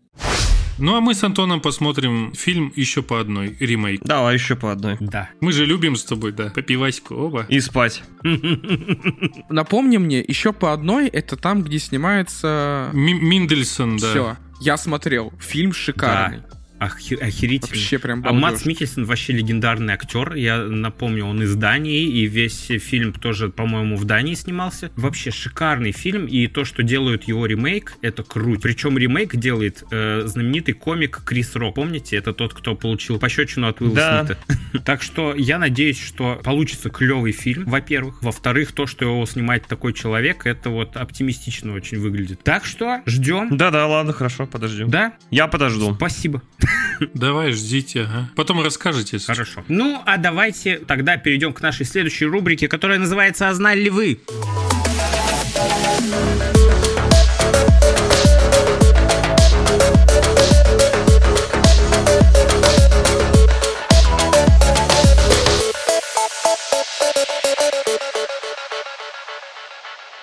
Ну 0.78 0.94
а 0.96 1.00
мы 1.00 1.14
с 1.14 1.24
Антоном 1.24 1.60
посмотрим 1.62 2.32
фильм 2.34 2.72
еще 2.76 3.02
по 3.02 3.20
одной, 3.20 3.56
ремейк. 3.58 4.02
Давай 4.04 4.34
еще 4.34 4.54
по 4.54 4.70
одной. 4.70 4.96
Да. 5.00 5.30
Мы 5.40 5.52
же 5.52 5.64
любим 5.64 5.96
с 5.96 6.04
тобой, 6.04 6.32
да, 6.32 6.50
по 6.50 6.60
пивасику, 6.60 7.14
оба. 7.14 7.46
И 7.48 7.58
спать. 7.60 8.02
Напомни 9.48 9.96
мне, 9.96 10.20
еще 10.20 10.52
по 10.52 10.72
одной, 10.72 11.08
это 11.08 11.36
там, 11.36 11.62
где 11.62 11.78
снимается... 11.78 12.90
Ми- 12.92 13.14
Миндельсон, 13.14 13.96
да. 13.96 14.10
Все. 14.10 14.36
Я 14.60 14.76
смотрел. 14.76 15.32
Фильм 15.40 15.72
шикарный. 15.72 16.42
Охи- 16.80 17.16
охерительный. 17.16 17.78
Вообще 17.78 17.98
прям 17.98 18.24
А 18.26 18.32
Мац. 18.32 18.64
Микельсон 18.64 19.04
вообще 19.04 19.32
легендарный 19.32 19.94
актер. 19.94 20.34
Я 20.34 20.58
напомню, 20.64 21.24
он 21.24 21.42
из 21.42 21.54
Дании, 21.54 22.04
и 22.08 22.26
весь 22.26 22.66
фильм 22.80 23.12
тоже, 23.12 23.48
по-моему, 23.48 23.96
в 23.96 24.04
Дании 24.04 24.34
снимался. 24.34 24.90
Вообще 24.96 25.30
шикарный 25.30 25.92
фильм, 25.92 26.26
и 26.26 26.46
то, 26.46 26.64
что 26.64 26.82
делают 26.82 27.24
его 27.24 27.46
ремейк, 27.46 27.94
это 28.02 28.22
круто. 28.22 28.60
Причем 28.62 28.96
ремейк 28.98 29.36
делает 29.36 29.82
э, 29.90 30.22
знаменитый 30.26 30.74
комик 30.74 31.22
Крис 31.24 31.54
Рок. 31.56 31.74
Помните, 31.76 32.16
это 32.16 32.32
тот, 32.32 32.54
кто 32.54 32.74
получил 32.74 33.18
пощечину 33.18 33.68
от 33.68 33.80
Уилла 33.80 33.94
Да. 33.94 34.24
Смита. 34.26 34.38
Так 34.84 35.02
что 35.02 35.34
я 35.34 35.58
надеюсь, 35.58 36.00
что 36.00 36.40
получится 36.44 36.88
клевый 36.90 37.32
фильм, 37.32 37.64
во-первых. 37.66 38.22
Во-вторых, 38.22 38.72
то, 38.72 38.86
что 38.86 39.04
его 39.04 39.26
снимает 39.26 39.66
такой 39.66 39.92
человек, 39.92 40.46
это 40.46 40.70
вот 40.70 40.96
оптимистично 40.96 41.72
очень 41.74 41.98
выглядит. 41.98 42.42
Так 42.42 42.64
что 42.64 43.02
ждем. 43.06 43.56
Да-да, 43.56 43.86
ладно, 43.86 44.12
хорошо, 44.12 44.46
подождем. 44.46 44.88
Да, 44.90 45.14
Я 45.30 45.46
подожду. 45.46 45.94
спасибо. 45.94 46.42
Давай, 47.14 47.52
ждите, 47.52 48.02
ага. 48.02 48.28
Потом 48.34 48.62
расскажете. 48.62 49.16
если 49.16 49.26
Хорошо. 49.26 49.64
Ну, 49.68 50.02
а 50.04 50.16
давайте 50.16 50.78
тогда 50.78 51.16
перейдем 51.16 51.52
к 51.52 51.60
нашей 51.60 51.86
следующей 51.86 52.26
рубрике, 52.26 52.68
которая 52.68 52.98
называется 52.98 53.48
«А 53.48 53.54
знали 53.54 53.82
ли 53.82 53.90
вы?». 53.90 54.18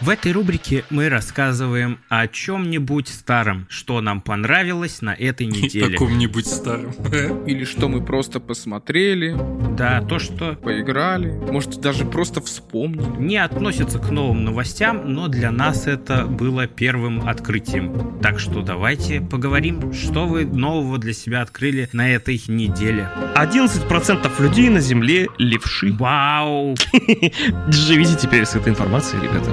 В 0.06 0.10
этой 0.10 0.34
рубрике 0.34 0.86
мы 0.92 1.10
рассказываем 1.10 1.98
о 2.10 2.28
чем-нибудь 2.28 3.08
старом, 3.08 3.66
что 3.72 4.02
нам 4.02 4.22
понравилось 4.22 5.02
на 5.02 5.16
этой 5.16 5.48
неделе. 5.48 5.94
Каком-нибудь 5.94 6.46
старом. 6.46 6.92
Или 7.48 7.66
что 7.66 7.90
мы 7.90 8.06
просто 8.06 8.40
посмотрели, 8.40 9.36
Да, 9.76 10.04
то, 10.04 10.20
что 10.20 10.54
поиграли, 10.54 11.32
может 11.32 11.82
даже 11.82 12.06
просто 12.06 12.40
вспомнили. 12.40 13.18
не 13.18 13.38
относится 13.38 13.98
к 13.98 14.12
новым 14.12 14.46
новостям, 14.46 15.12
но 15.12 15.28
для 15.28 15.50
нас 15.50 15.88
это 15.88 16.28
было 16.28 16.68
первым 16.68 17.28
открытием. 17.28 18.20
Так 18.22 18.40
что 18.40 18.62
давайте 18.62 19.22
поговорим, 19.22 19.92
что 19.92 20.28
вы 20.28 20.46
нового 20.46 21.00
для 21.00 21.14
себя 21.14 21.42
открыли 21.42 21.90
на 21.94 22.12
этой 22.14 22.40
неделе. 22.48 23.10
11% 23.34 24.40
людей 24.40 24.70
на 24.70 24.82
Земле 24.82 25.30
левши. 25.40 25.92
Вау! 25.94 26.76
Живите 27.70 28.16
теперь 28.22 28.46
с 28.46 28.56
этой 28.56 28.70
информацией, 28.70 29.24
ребята. 29.24 29.50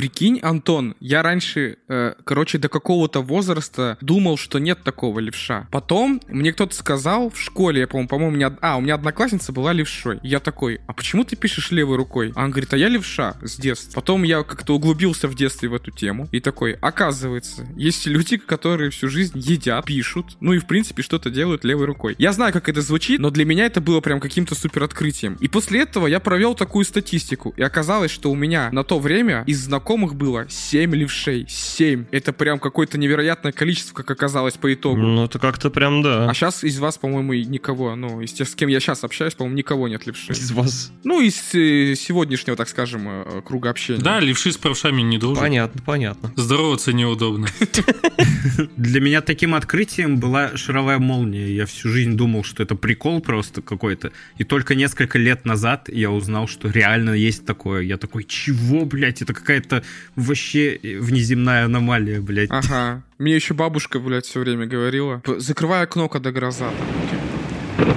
Прикинь, 0.00 0.40
Антон, 0.40 0.94
я 0.98 1.22
раньше, 1.22 1.76
э, 1.86 2.14
короче, 2.24 2.56
до 2.56 2.70
какого-то 2.70 3.20
возраста 3.20 3.98
думал, 4.00 4.38
что 4.38 4.58
нет 4.58 4.82
такого 4.82 5.18
левша. 5.18 5.68
Потом 5.70 6.22
мне 6.26 6.54
кто-то 6.54 6.74
сказал 6.74 7.28
в 7.28 7.38
школе, 7.38 7.80
я 7.80 7.86
помню, 7.86 8.08
по-моему, 8.08 8.34
меня, 8.34 8.56
а, 8.62 8.78
у 8.78 8.80
меня 8.80 8.94
одноклассница 8.94 9.52
была 9.52 9.74
левшой. 9.74 10.18
Я 10.22 10.40
такой, 10.40 10.80
а 10.86 10.94
почему 10.94 11.24
ты 11.24 11.36
пишешь 11.36 11.70
левой 11.70 11.98
рукой? 11.98 12.32
А 12.34 12.44
он 12.44 12.50
говорит, 12.50 12.72
а 12.72 12.78
я 12.78 12.88
левша 12.88 13.36
с 13.42 13.56
детства. 13.56 13.92
Потом 14.00 14.22
я 14.22 14.42
как-то 14.42 14.74
углубился 14.74 15.28
в 15.28 15.34
детстве 15.34 15.68
в 15.68 15.74
эту 15.74 15.90
тему 15.90 16.30
и 16.32 16.40
такой, 16.40 16.78
оказывается, 16.80 17.66
есть 17.76 18.06
люди, 18.06 18.38
которые 18.38 18.88
всю 18.88 19.10
жизнь 19.10 19.38
едят, 19.38 19.84
пишут, 19.84 20.38
ну 20.40 20.54
и 20.54 20.58
в 20.60 20.66
принципе 20.66 21.02
что-то 21.02 21.28
делают 21.28 21.62
левой 21.62 21.84
рукой. 21.84 22.14
Я 22.16 22.32
знаю, 22.32 22.54
как 22.54 22.70
это 22.70 22.80
звучит, 22.80 23.20
но 23.20 23.28
для 23.28 23.44
меня 23.44 23.66
это 23.66 23.82
было 23.82 24.00
прям 24.00 24.18
каким-то 24.18 24.54
супер 24.54 24.82
открытием. 24.82 25.36
И 25.40 25.48
после 25.48 25.82
этого 25.82 26.06
я 26.06 26.20
провел 26.20 26.54
такую 26.54 26.86
статистику, 26.86 27.52
и 27.58 27.62
оказалось, 27.62 28.10
что 28.10 28.30
у 28.30 28.34
меня 28.34 28.70
на 28.72 28.82
то 28.82 28.98
время 28.98 29.44
из 29.46 29.62
знакомых 29.62 29.89
было 29.96 30.46
7 30.48 30.94
левшей. 30.94 31.46
7. 31.48 32.06
Это 32.10 32.32
прям 32.32 32.58
какое-то 32.58 32.98
невероятное 32.98 33.52
количество, 33.52 33.94
как 33.94 34.10
оказалось 34.10 34.54
по 34.54 34.72
итогу. 34.72 35.00
Ну, 35.00 35.24
это 35.24 35.38
как-то 35.38 35.70
прям, 35.70 36.02
да. 36.02 36.28
А 36.28 36.34
сейчас 36.34 36.64
из 36.64 36.78
вас, 36.78 36.98
по-моему, 36.98 37.32
никого, 37.34 37.94
ну, 37.96 38.20
из 38.20 38.32
тех, 38.32 38.48
с 38.48 38.54
кем 38.54 38.68
я 38.68 38.80
сейчас 38.80 39.04
общаюсь, 39.04 39.34
по-моему, 39.34 39.56
никого 39.56 39.88
нет 39.88 40.06
левшей. 40.06 40.34
Из 40.34 40.50
вас. 40.52 40.92
Ну, 41.04 41.20
из 41.20 41.54
э, 41.54 41.94
сегодняшнего, 41.96 42.56
так 42.56 42.68
скажем, 42.68 43.08
э, 43.08 43.42
круга 43.44 43.70
общения. 43.70 44.00
Да, 44.00 44.20
левши 44.20 44.52
с 44.52 44.56
правшами 44.56 45.02
не 45.02 45.18
должен. 45.18 45.42
Понятно, 45.42 45.82
понятно. 45.84 46.32
Здороваться 46.36 46.92
неудобно. 46.92 47.48
Для 48.76 49.00
меня 49.00 49.20
таким 49.20 49.54
открытием 49.54 50.18
была 50.18 50.56
шаровая 50.56 50.98
молния. 50.98 51.50
Я 51.50 51.66
всю 51.66 51.88
жизнь 51.88 52.16
думал, 52.16 52.44
что 52.44 52.62
это 52.62 52.74
прикол 52.74 53.20
просто 53.20 53.62
какой-то. 53.62 54.12
И 54.38 54.44
только 54.44 54.74
несколько 54.74 55.18
лет 55.18 55.44
назад 55.44 55.88
я 55.88 56.10
узнал, 56.10 56.48
что 56.48 56.68
реально 56.68 57.10
есть 57.10 57.44
такое. 57.44 57.82
Я 57.82 57.96
такой, 57.96 58.24
чего, 58.24 58.84
блядь? 58.84 59.22
Это 59.22 59.34
какая-то 59.34 59.79
вообще 60.16 60.78
внеземная 60.82 61.64
аномалия, 61.64 62.20
блядь. 62.20 62.50
Ага. 62.50 63.02
Мне 63.18 63.34
еще 63.34 63.54
бабушка, 63.54 63.98
блядь, 63.98 64.26
все 64.26 64.40
время 64.40 64.66
говорила. 64.66 65.18
«П- 65.18 65.40
Закрывай 65.40 65.82
окно, 65.82 66.08
когда 66.08 66.30
гроза. 66.32 66.70
там, 66.70 66.76
типа. 67.10 67.90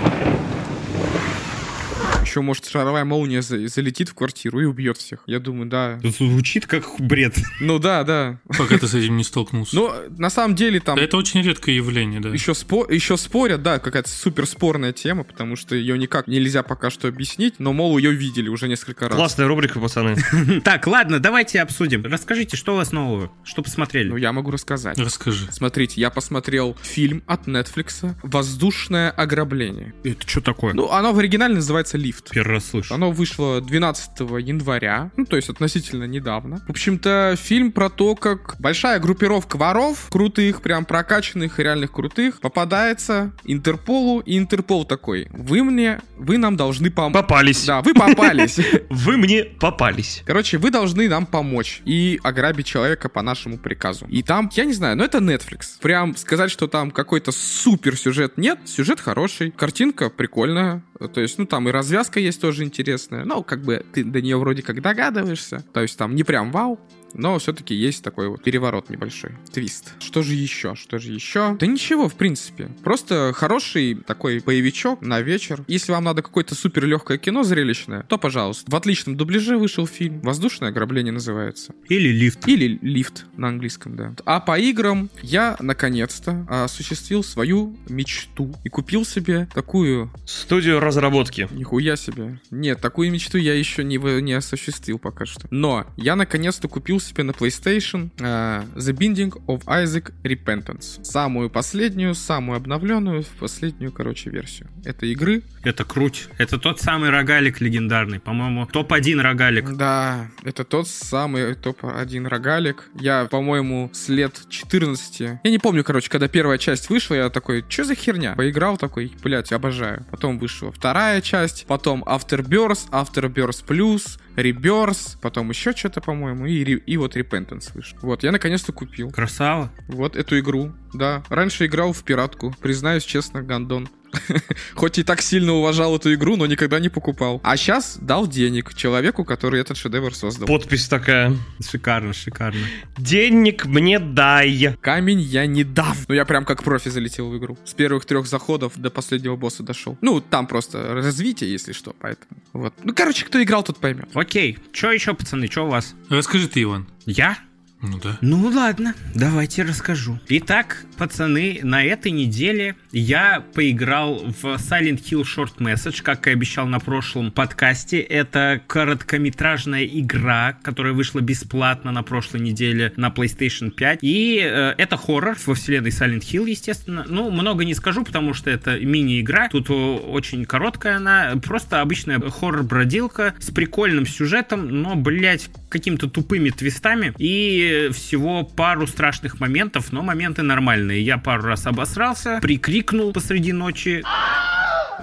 Еще, 2.33 2.41
может, 2.41 2.65
шаровая 2.65 3.05
молния 3.05 3.43
за- 3.43 3.67
залетит 3.67 4.09
в 4.09 4.15
квартиру 4.15 4.59
и 4.59 4.65
убьет 4.65 4.97
всех. 4.97 5.19
Я 5.27 5.39
думаю, 5.39 5.69
да. 5.69 5.99
Звучит 6.03 6.65
как 6.65 6.83
бред. 6.99 7.35
Ну 7.59 7.77
да, 7.77 8.03
да. 8.03 8.39
Пока 8.57 8.79
ты 8.79 8.87
с 8.87 8.95
этим 8.95 9.17
не 9.17 9.23
столкнулся. 9.23 9.75
Но 9.75 9.95
на 10.17 10.31
самом 10.31 10.55
деле 10.55 10.79
там 10.79 10.97
Это 10.97 11.15
очень 11.15 11.43
редкое 11.43 11.75
явление, 11.75 12.19
да. 12.21 12.29
еще, 12.29 12.53
спо- 12.53 12.91
еще 12.91 13.17
спорят, 13.17 13.61
да, 13.61 13.77
какая-то 13.77 14.09
супер 14.09 14.47
спорная 14.47 14.93
тема, 14.93 15.23
потому 15.23 15.55
что 15.55 15.75
ее 15.75 15.95
никак 15.95 16.27
нельзя 16.27 16.63
пока 16.63 16.89
что 16.89 17.07
объяснить, 17.07 17.59
но, 17.59 17.71
мол, 17.71 17.99
ее 17.99 18.11
видели 18.11 18.49
уже 18.49 18.67
несколько 18.67 19.07
раз. 19.09 19.15
Классная 19.15 19.47
рубрика, 19.47 19.79
пацаны. 19.79 20.15
Так, 20.63 20.87
ладно, 20.87 21.19
давайте 21.19 21.61
обсудим. 21.61 22.03
Расскажите, 22.03 22.57
что 22.57 22.73
у 22.73 22.77
вас 22.77 22.91
нового? 22.91 23.31
Что 23.43 23.59
Ну, 23.59 23.63
посмотрели? 23.65 24.19
я 24.19 24.33
могу 24.33 24.49
рассказать. 24.49 24.97
Расскажи. 24.97 25.49
Смотрите, 25.51 26.01
я 26.01 26.09
посмотрел 26.09 26.75
фильм 26.81 27.21
от 27.27 27.47
Netflix 27.47 28.15
«Воздушное 28.23 29.11
ограбление». 29.11 29.93
Это 30.03 30.27
что 30.27 30.41
такое? 30.41 30.73
Ну, 30.73 30.89
оно 30.89 31.13
в 31.13 31.19
оригинале 31.19 31.53
называется 31.55 31.97
«Лифт». 31.99 32.22
Первый 32.31 32.53
раз 32.53 32.65
слышу. 32.65 32.93
Оно 32.93 33.11
вышло 33.11 33.61
12 33.61 34.19
января, 34.39 35.11
ну, 35.17 35.25
то 35.25 35.35
есть 35.35 35.49
относительно 35.49 36.05
недавно. 36.05 36.57
В 36.67 36.71
общем-то, 36.71 37.35
фильм 37.37 37.71
про 37.71 37.89
то, 37.89 38.15
как 38.15 38.55
большая 38.59 38.99
группировка 38.99 39.57
воров, 39.57 40.07
крутых, 40.09 40.61
прям 40.61 40.85
прокачанных 40.85 41.59
и 41.59 41.63
реальных 41.63 41.91
крутых, 41.91 42.39
попадается 42.39 43.33
Интерполу, 43.43 44.19
и 44.19 44.37
Интерпол 44.37 44.85
такой, 44.85 45.27
вы 45.31 45.63
мне, 45.63 45.99
вы 46.17 46.37
нам 46.37 46.55
должны 46.55 46.89
помочь. 46.91 47.13
Попались. 47.13 47.65
Да, 47.65 47.81
вы 47.81 47.93
попались. 47.93 48.59
Вы 48.89 49.17
мне 49.17 49.43
попались. 49.43 50.23
Короче, 50.25 50.57
вы 50.57 50.71
должны 50.71 51.09
нам 51.09 51.25
помочь 51.25 51.81
и 51.85 52.19
ограбить 52.23 52.65
человека 52.65 53.09
по 53.09 53.21
нашему 53.21 53.57
приказу. 53.57 54.05
И 54.07 54.23
там, 54.23 54.49
я 54.53 54.65
не 54.65 54.73
знаю, 54.73 54.95
но 54.95 55.03
это 55.03 55.17
Netflix. 55.17 55.79
Прям 55.81 56.15
сказать, 56.15 56.51
что 56.51 56.67
там 56.67 56.91
какой-то 56.91 57.31
супер 57.31 57.97
сюжет 57.97 58.37
нет. 58.37 58.59
Сюжет 58.65 58.99
хороший, 58.99 59.51
картинка 59.51 60.09
прикольная. 60.09 60.83
То 61.13 61.21
есть, 61.21 61.37
ну 61.37 61.45
там 61.45 61.67
и 61.67 61.71
развязка 61.71 62.12
есть 62.19 62.41
тоже 62.41 62.63
интересная. 62.63 63.25
Ну, 63.25 63.43
как 63.43 63.61
бы 63.61 63.85
ты 63.93 64.03
до 64.03 64.21
нее 64.21 64.37
вроде 64.37 64.61
как 64.61 64.81
догадываешься. 64.81 65.63
То 65.73 65.81
есть 65.81 65.97
там 65.97 66.15
не 66.15 66.23
прям 66.23 66.51
вау. 66.51 66.79
Но 67.13 67.37
все-таки 67.39 67.75
есть 67.75 68.03
такой 68.03 68.27
вот 68.29 68.43
переворот 68.43 68.89
небольшой. 68.89 69.31
Твист. 69.51 69.93
Что 69.99 70.21
же 70.21 70.33
еще? 70.33 70.75
Что 70.75 70.97
же 70.97 71.11
еще? 71.11 71.55
Да 71.59 71.65
ничего, 71.65 72.09
в 72.09 72.15
принципе. 72.15 72.69
Просто 72.83 73.31
хороший 73.33 73.95
такой 73.95 74.39
боевичок 74.39 75.01
на 75.01 75.21
вечер. 75.21 75.63
Если 75.67 75.91
вам 75.91 76.03
надо 76.05 76.21
какое-то 76.21 76.55
супер 76.55 76.85
легкое 76.85 77.17
кино 77.17 77.43
зрелищное, 77.43 78.03
то, 78.03 78.17
пожалуйста. 78.17 78.69
В 78.69 78.75
отличном 78.75 79.15
дубляже 79.17 79.57
вышел 79.57 79.87
фильм. 79.87 80.21
Воздушное 80.21 80.69
ограбление 80.69 81.13
называется. 81.13 81.73
Или 81.89 82.09
лифт. 82.09 82.47
Или 82.47 82.79
лифт 82.81 83.25
на 83.37 83.49
английском, 83.49 83.95
да. 83.95 84.13
А 84.25 84.39
по 84.39 84.57
играм 84.57 85.09
я 85.21 85.55
наконец-то 85.59 86.45
осуществил 86.49 87.23
свою 87.23 87.77
мечту 87.89 88.55
и 88.63 88.69
купил 88.69 89.05
себе 89.05 89.47
такую 89.53 90.11
Студию 90.25 90.79
разработки. 90.79 91.47
Нихуя 91.51 91.95
себе. 91.95 92.39
Нет, 92.49 92.81
такую 92.81 93.11
мечту 93.11 93.37
я 93.37 93.53
еще 93.53 93.83
не, 93.83 93.97
не 94.21 94.33
осуществил 94.33 94.99
пока 94.99 95.25
что. 95.25 95.47
Но 95.51 95.85
я 95.97 96.15
наконец-то 96.15 96.67
купил 96.67 96.99
себе 97.03 97.23
на 97.23 97.31
PlayStation 97.31 98.09
э, 98.19 98.63
The 98.75 98.93
Binding 98.97 99.33
of 99.47 99.63
Isaac 99.65 100.13
Repentance. 100.23 101.03
Самую 101.03 101.49
последнюю, 101.49 102.15
самую 102.15 102.57
обновленную, 102.57 103.23
последнюю, 103.39 103.91
короче, 103.91 104.29
версию 104.29 104.69
этой 104.85 105.11
игры. 105.11 105.43
Это 105.63 105.85
круть. 105.85 106.27
Это 106.37 106.57
тот 106.57 106.81
самый 106.81 107.09
рогалик 107.09 107.61
легендарный. 107.61 108.19
По-моему, 108.19 108.65
топ-1 108.65 109.21
рогалик. 109.21 109.75
Да, 109.75 110.27
это 110.43 110.63
тот 110.63 110.87
самый 110.87 111.55
топ-1 111.55 112.27
рогалик. 112.27 112.89
Я, 112.99 113.25
по-моему, 113.25 113.89
с 113.93 114.09
лет 114.09 114.41
14... 114.49 115.19
Я 115.43 115.51
не 115.51 115.59
помню, 115.59 115.83
короче, 115.83 116.09
когда 116.09 116.27
первая 116.27 116.57
часть 116.57 116.89
вышла, 116.89 117.15
я 117.15 117.29
такой, 117.29 117.63
что 117.67 117.85
за 117.85 117.95
херня? 117.95 118.33
Поиграл 118.35 118.77
такой, 118.77 119.13
блядь, 119.23 119.51
обожаю. 119.53 120.05
Потом 120.11 120.37
вышла 120.37 120.71
вторая 120.71 121.21
часть, 121.21 121.65
потом 121.67 122.03
Afterbirth, 122.03 122.89
Afterbirth 122.91 123.65
Plus, 123.65 124.19
Rebirth, 124.35 125.17
потом 125.21 125.49
еще 125.49 125.73
что-то, 125.73 126.01
по-моему, 126.01 126.45
и, 126.45 126.63
и 126.63 126.97
вот 126.97 127.15
Repentance 127.15 127.71
вышел. 127.73 127.97
Вот, 128.01 128.23
я 128.23 128.31
наконец-то 128.31 128.71
купил. 128.71 129.11
Красава. 129.11 129.71
Вот 129.87 130.15
эту 130.15 130.39
игру, 130.39 130.73
да. 130.93 131.23
Раньше 131.29 131.65
играл 131.65 131.93
в 131.93 132.03
пиратку, 132.03 132.55
признаюсь 132.61 133.03
честно, 133.03 133.41
гандон. 133.41 133.87
Хоть 134.75 134.97
и 134.97 135.03
так 135.03 135.21
сильно 135.21 135.53
уважал 135.53 135.95
эту 135.95 136.13
игру, 136.13 136.35
но 136.35 136.45
никогда 136.45 136.79
не 136.79 136.89
покупал. 136.89 137.41
А 137.43 137.57
сейчас 137.57 137.97
дал 138.01 138.27
денег 138.27 138.73
человеку, 138.73 139.25
который 139.25 139.61
этот 139.61 139.77
шедевр 139.77 140.15
создал. 140.15 140.47
Подпись 140.47 140.87
такая. 140.87 141.35
Шикарно, 141.67 142.13
шикарно. 142.13 142.65
Денег 142.97 143.65
мне 143.65 143.99
дай. 143.99 144.75
Камень 144.81 145.21
я 145.21 145.45
не 145.45 145.63
дам. 145.63 145.95
Ну, 146.07 146.15
я 146.15 146.25
прям 146.25 146.45
как 146.45 146.63
профи 146.63 146.89
залетел 146.89 147.29
в 147.29 147.37
игру. 147.37 147.57
С 147.65 147.73
первых 147.73 148.05
трех 148.05 148.27
заходов 148.27 148.73
до 148.75 148.89
последнего 148.89 149.35
босса 149.35 149.63
дошел. 149.63 149.97
Ну, 150.01 150.21
там 150.21 150.47
просто 150.47 150.93
развитие, 150.93 151.51
если 151.51 151.73
что, 151.73 151.95
поэтому. 151.99 152.41
Вот. 152.53 152.73
Ну, 152.83 152.93
короче, 152.93 153.25
кто 153.25 153.41
играл, 153.41 153.63
тот 153.63 153.77
поймет. 153.77 154.09
Окей, 154.13 154.57
что 154.71 154.91
еще, 154.91 155.13
пацаны, 155.13 155.47
что 155.47 155.65
у 155.65 155.69
вас? 155.69 155.95
Расскажи 156.09 156.47
ты, 156.47 156.61
Иван. 156.63 156.87
Я? 157.05 157.37
Ну 157.83 157.99
да. 158.01 158.17
Ну 158.21 158.47
ладно, 158.47 158.95
давайте 159.13 159.63
расскажу. 159.63 160.17
Итак, 160.29 160.85
пацаны, 160.97 161.59
на 161.63 161.83
этой 161.83 162.11
неделе 162.11 162.77
я 162.93 163.43
поиграл 163.53 164.19
в 164.19 164.45
Silent 164.55 165.03
Hill 165.03 165.23
Short 165.23 165.57
Message, 165.57 166.01
как 166.01 166.27
и 166.27 166.31
обещал 166.31 166.65
на 166.65 166.79
прошлом 166.79 167.29
подкасте. 167.29 167.99
Это 167.99 168.61
короткометражная 168.67 169.85
игра, 169.85 170.57
которая 170.63 170.93
вышла 170.93 171.19
бесплатно 171.19 171.91
на 171.91 172.03
прошлой 172.03 172.39
неделе 172.39 172.93
на 172.95 173.09
PlayStation 173.09 173.69
5. 173.69 173.99
И 174.01 174.39
э, 174.41 174.75
это 174.77 174.95
хоррор 174.95 175.35
во 175.45 175.53
вселенной 175.53 175.89
Silent 175.89 176.21
Hill, 176.21 176.49
естественно. 176.49 177.05
Ну, 177.09 177.31
много 177.31 177.65
не 177.65 177.73
скажу, 177.73 178.05
потому 178.05 178.33
что 178.33 178.49
это 178.49 178.79
мини-игра. 178.79 179.49
Тут 179.49 179.69
очень 179.69 180.45
короткая 180.45 180.97
она. 180.97 181.33
Просто 181.43 181.81
обычная 181.81 182.19
хоррор-бродилка 182.19 183.33
с 183.39 183.51
прикольным 183.51 184.05
сюжетом, 184.05 184.69
но, 184.69 184.95
блядь, 184.95 185.49
какими-то 185.67 186.09
тупыми 186.09 186.49
твистами. 186.49 187.13
И 187.17 187.72
всего 187.91 188.43
пару 188.43 188.87
страшных 188.87 189.39
моментов, 189.39 189.91
но 189.91 190.01
моменты 190.01 190.43
нормальные. 190.43 191.01
Я 191.01 191.17
пару 191.17 191.43
раз 191.43 191.65
обосрался, 191.65 192.39
прикрикнул 192.41 193.13
посреди 193.13 193.53
ночи, 193.53 194.03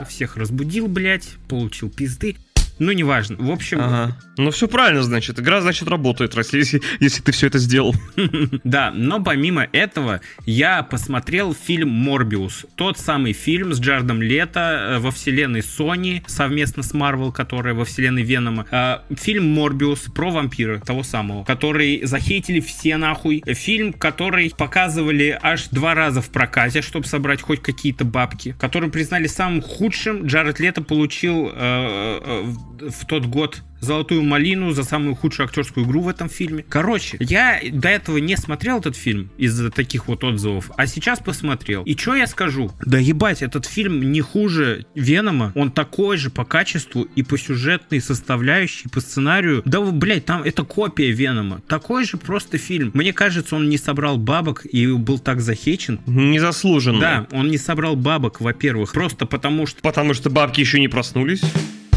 всех 0.09 0.37
разбудил, 0.37 0.89
блядь, 0.89 1.37
получил 1.49 1.91
пизды. 1.91 2.37
Ну, 2.81 2.93
неважно. 2.93 3.37
В 3.39 3.51
общем, 3.51 3.79
Ага. 3.81 4.17
Ну 4.41 4.51
все 4.51 4.69
правильно, 4.69 5.03
значит. 5.03 5.39
Игра, 5.39 5.61
значит, 5.61 5.87
работает, 5.87 6.35
раз 6.35 6.55
если, 6.55 6.81
если 6.99 7.21
ты 7.21 7.31
все 7.31 7.49
это 7.49 7.59
сделал. 7.59 7.95
да, 8.65 8.91
но 8.91 9.23
помимо 9.23 9.69
этого 9.71 10.23
я 10.47 10.83
посмотрел 10.83 11.55
фильм 11.55 11.91
«Морбиус». 11.91 12.65
Тот 12.75 12.99
самый 12.99 13.35
фильм 13.35 13.75
с 13.75 13.81
Джардом 13.81 14.23
Лето 14.23 14.95
э, 14.95 14.99
во 14.99 15.11
вселенной 15.11 15.61
Sony, 15.61 16.23
совместно 16.27 16.83
с 16.83 16.95
Marvel, 16.95 17.33
которая 17.33 17.75
во 17.75 17.85
вселенной 17.85 18.23
Венома. 18.23 18.67
Э, 18.71 19.01
Фильм 19.15 19.53
«Морбиус» 19.53 20.07
про 20.15 20.31
вампира, 20.31 20.79
того 20.81 21.03
самого, 21.03 21.45
который 21.45 22.07
захейтили 22.07 22.61
все 22.61 22.97
нахуй. 22.97 23.43
Фильм, 23.47 23.93
который 23.93 24.51
показывали 24.57 25.39
аж 25.43 25.69
два 25.69 25.95
раза 25.95 26.23
в 26.23 26.31
прокате, 26.31 26.81
чтобы 26.81 27.07
собрать 27.07 27.43
хоть 27.43 27.61
какие-то 27.61 28.07
бабки. 28.07 28.57
Который 28.59 28.89
признали 28.91 29.27
самым 29.27 29.61
худшим. 29.61 30.25
Джаред 30.25 30.61
Лето 30.61 30.81
получил 30.81 31.51
э, 31.53 31.53
э, 31.55 32.45
в 32.81 33.07
тот 33.07 33.27
год 33.27 33.63
золотую 33.81 34.23
малину 34.23 34.73
за 34.73 34.85
самую 34.85 35.15
худшую 35.15 35.47
актерскую 35.47 35.87
игру 35.87 36.03
в 36.03 36.09
этом 36.09 36.29
фильме. 36.29 36.65
Короче, 36.69 37.17
я 37.21 37.61
до 37.73 37.89
этого 37.89 38.19
не 38.19 38.37
смотрел 38.37 38.79
этот 38.79 38.97
фильм 38.97 39.31
из-за 39.39 39.71
таких 39.71 40.09
вот 40.09 40.23
отзывов, 40.23 40.71
а 40.77 40.87
сейчас 40.87 41.19
посмотрел. 41.19 41.83
И 41.85 41.97
что 41.97 42.15
я 42.15 42.27
скажу? 42.27 42.71
Да 42.85 42.99
ебать, 42.99 43.43
этот 43.43 43.67
фильм 43.67 44.13
не 44.13 44.21
хуже 44.21 44.87
Венома, 44.95 45.53
он 45.55 45.71
такой 45.71 46.17
же 46.17 46.31
по 46.31 46.45
качеству 46.45 47.03
и 47.03 47.23
по 47.23 47.39
сюжетной 47.39 48.01
составляющей, 48.01 48.89
по 48.89 49.01
сценарию. 49.01 49.63
Да, 49.65 49.81
блядь, 49.81 50.27
там 50.27 50.43
это 50.43 50.65
копия 50.65 51.11
Венома. 51.11 51.63
Такой 51.67 52.05
же 52.05 52.17
просто 52.17 52.59
фильм. 52.59 52.91
Мне 52.95 53.13
кажется, 53.13 53.57
он 53.57 53.69
не 53.69 53.79
собрал 53.79 54.19
бабок 54.19 54.67
и 54.67 54.87
был 54.93 55.19
так 55.19 55.41
захечен. 55.41 56.01
Незаслуженно. 56.07 57.01
Да, 57.01 57.27
он 57.33 57.49
не 57.49 57.59
собрал 57.59 57.97
бабок, 57.97 58.41
во-первых, 58.41 58.93
просто 58.93 59.27
потому 59.27 59.67
что 59.67 59.81
Потому 59.81 60.15
что 60.15 60.31
бабки 60.31 60.61
еще 60.61 60.81
не 60.81 60.89
проснулись. 60.89 61.43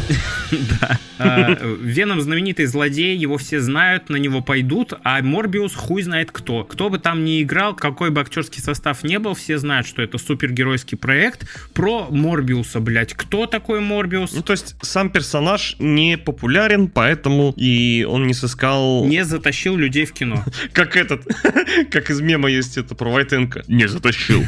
Да. 0.80 1.00
А, 1.18 1.58
Веном 1.82 2.22
знаменитый 2.22 2.66
злодей, 2.66 3.18
его 3.18 3.38
все 3.38 3.60
знают, 3.60 4.10
на 4.10 4.18
него 4.18 4.42
пойдут, 4.42 4.94
а 5.04 5.22
Морбиус 5.22 5.76
хуй 5.76 6.02
знает 6.04 6.32
кто. 6.32 6.64
Кто 6.64 6.90
бы 6.90 7.00
там 7.00 7.24
ни 7.24 7.42
играл, 7.42 7.76
какой 7.76 8.10
бы 8.10 8.22
актерский 8.22 8.62
состав 8.62 9.04
не 9.04 9.20
был, 9.20 9.34
все 9.34 9.58
знают, 9.58 9.88
что 9.88 10.02
это 10.02 10.18
супергеройский 10.18 10.98
проект 10.98 11.48
про 11.74 12.08
Морбиуса, 12.10 12.80
блядь. 12.80 13.14
Кто 13.14 13.46
такой 13.46 13.80
Морбиус? 13.80 14.34
Ну, 14.34 14.42
то 14.42 14.54
есть 14.54 14.76
сам 14.82 15.10
персонаж 15.10 15.76
не 15.80 16.18
популярен, 16.18 16.88
поэтому 16.88 17.54
и 17.56 18.06
он 18.08 18.28
не 18.28 18.34
сыскал... 18.34 19.06
Не 19.06 19.24
затащил 19.24 19.76
людей 19.76 20.06
в 20.06 20.14
кино. 20.14 20.44
Как 20.74 20.98
этот, 20.98 21.26
как 21.92 22.10
из 22.10 22.22
мема 22.22 22.50
есть 22.50 22.78
это 22.78 22.96
про 22.96 23.10
Войтенко. 23.10 23.64
Не 23.68 23.88
затащил. 23.88 24.44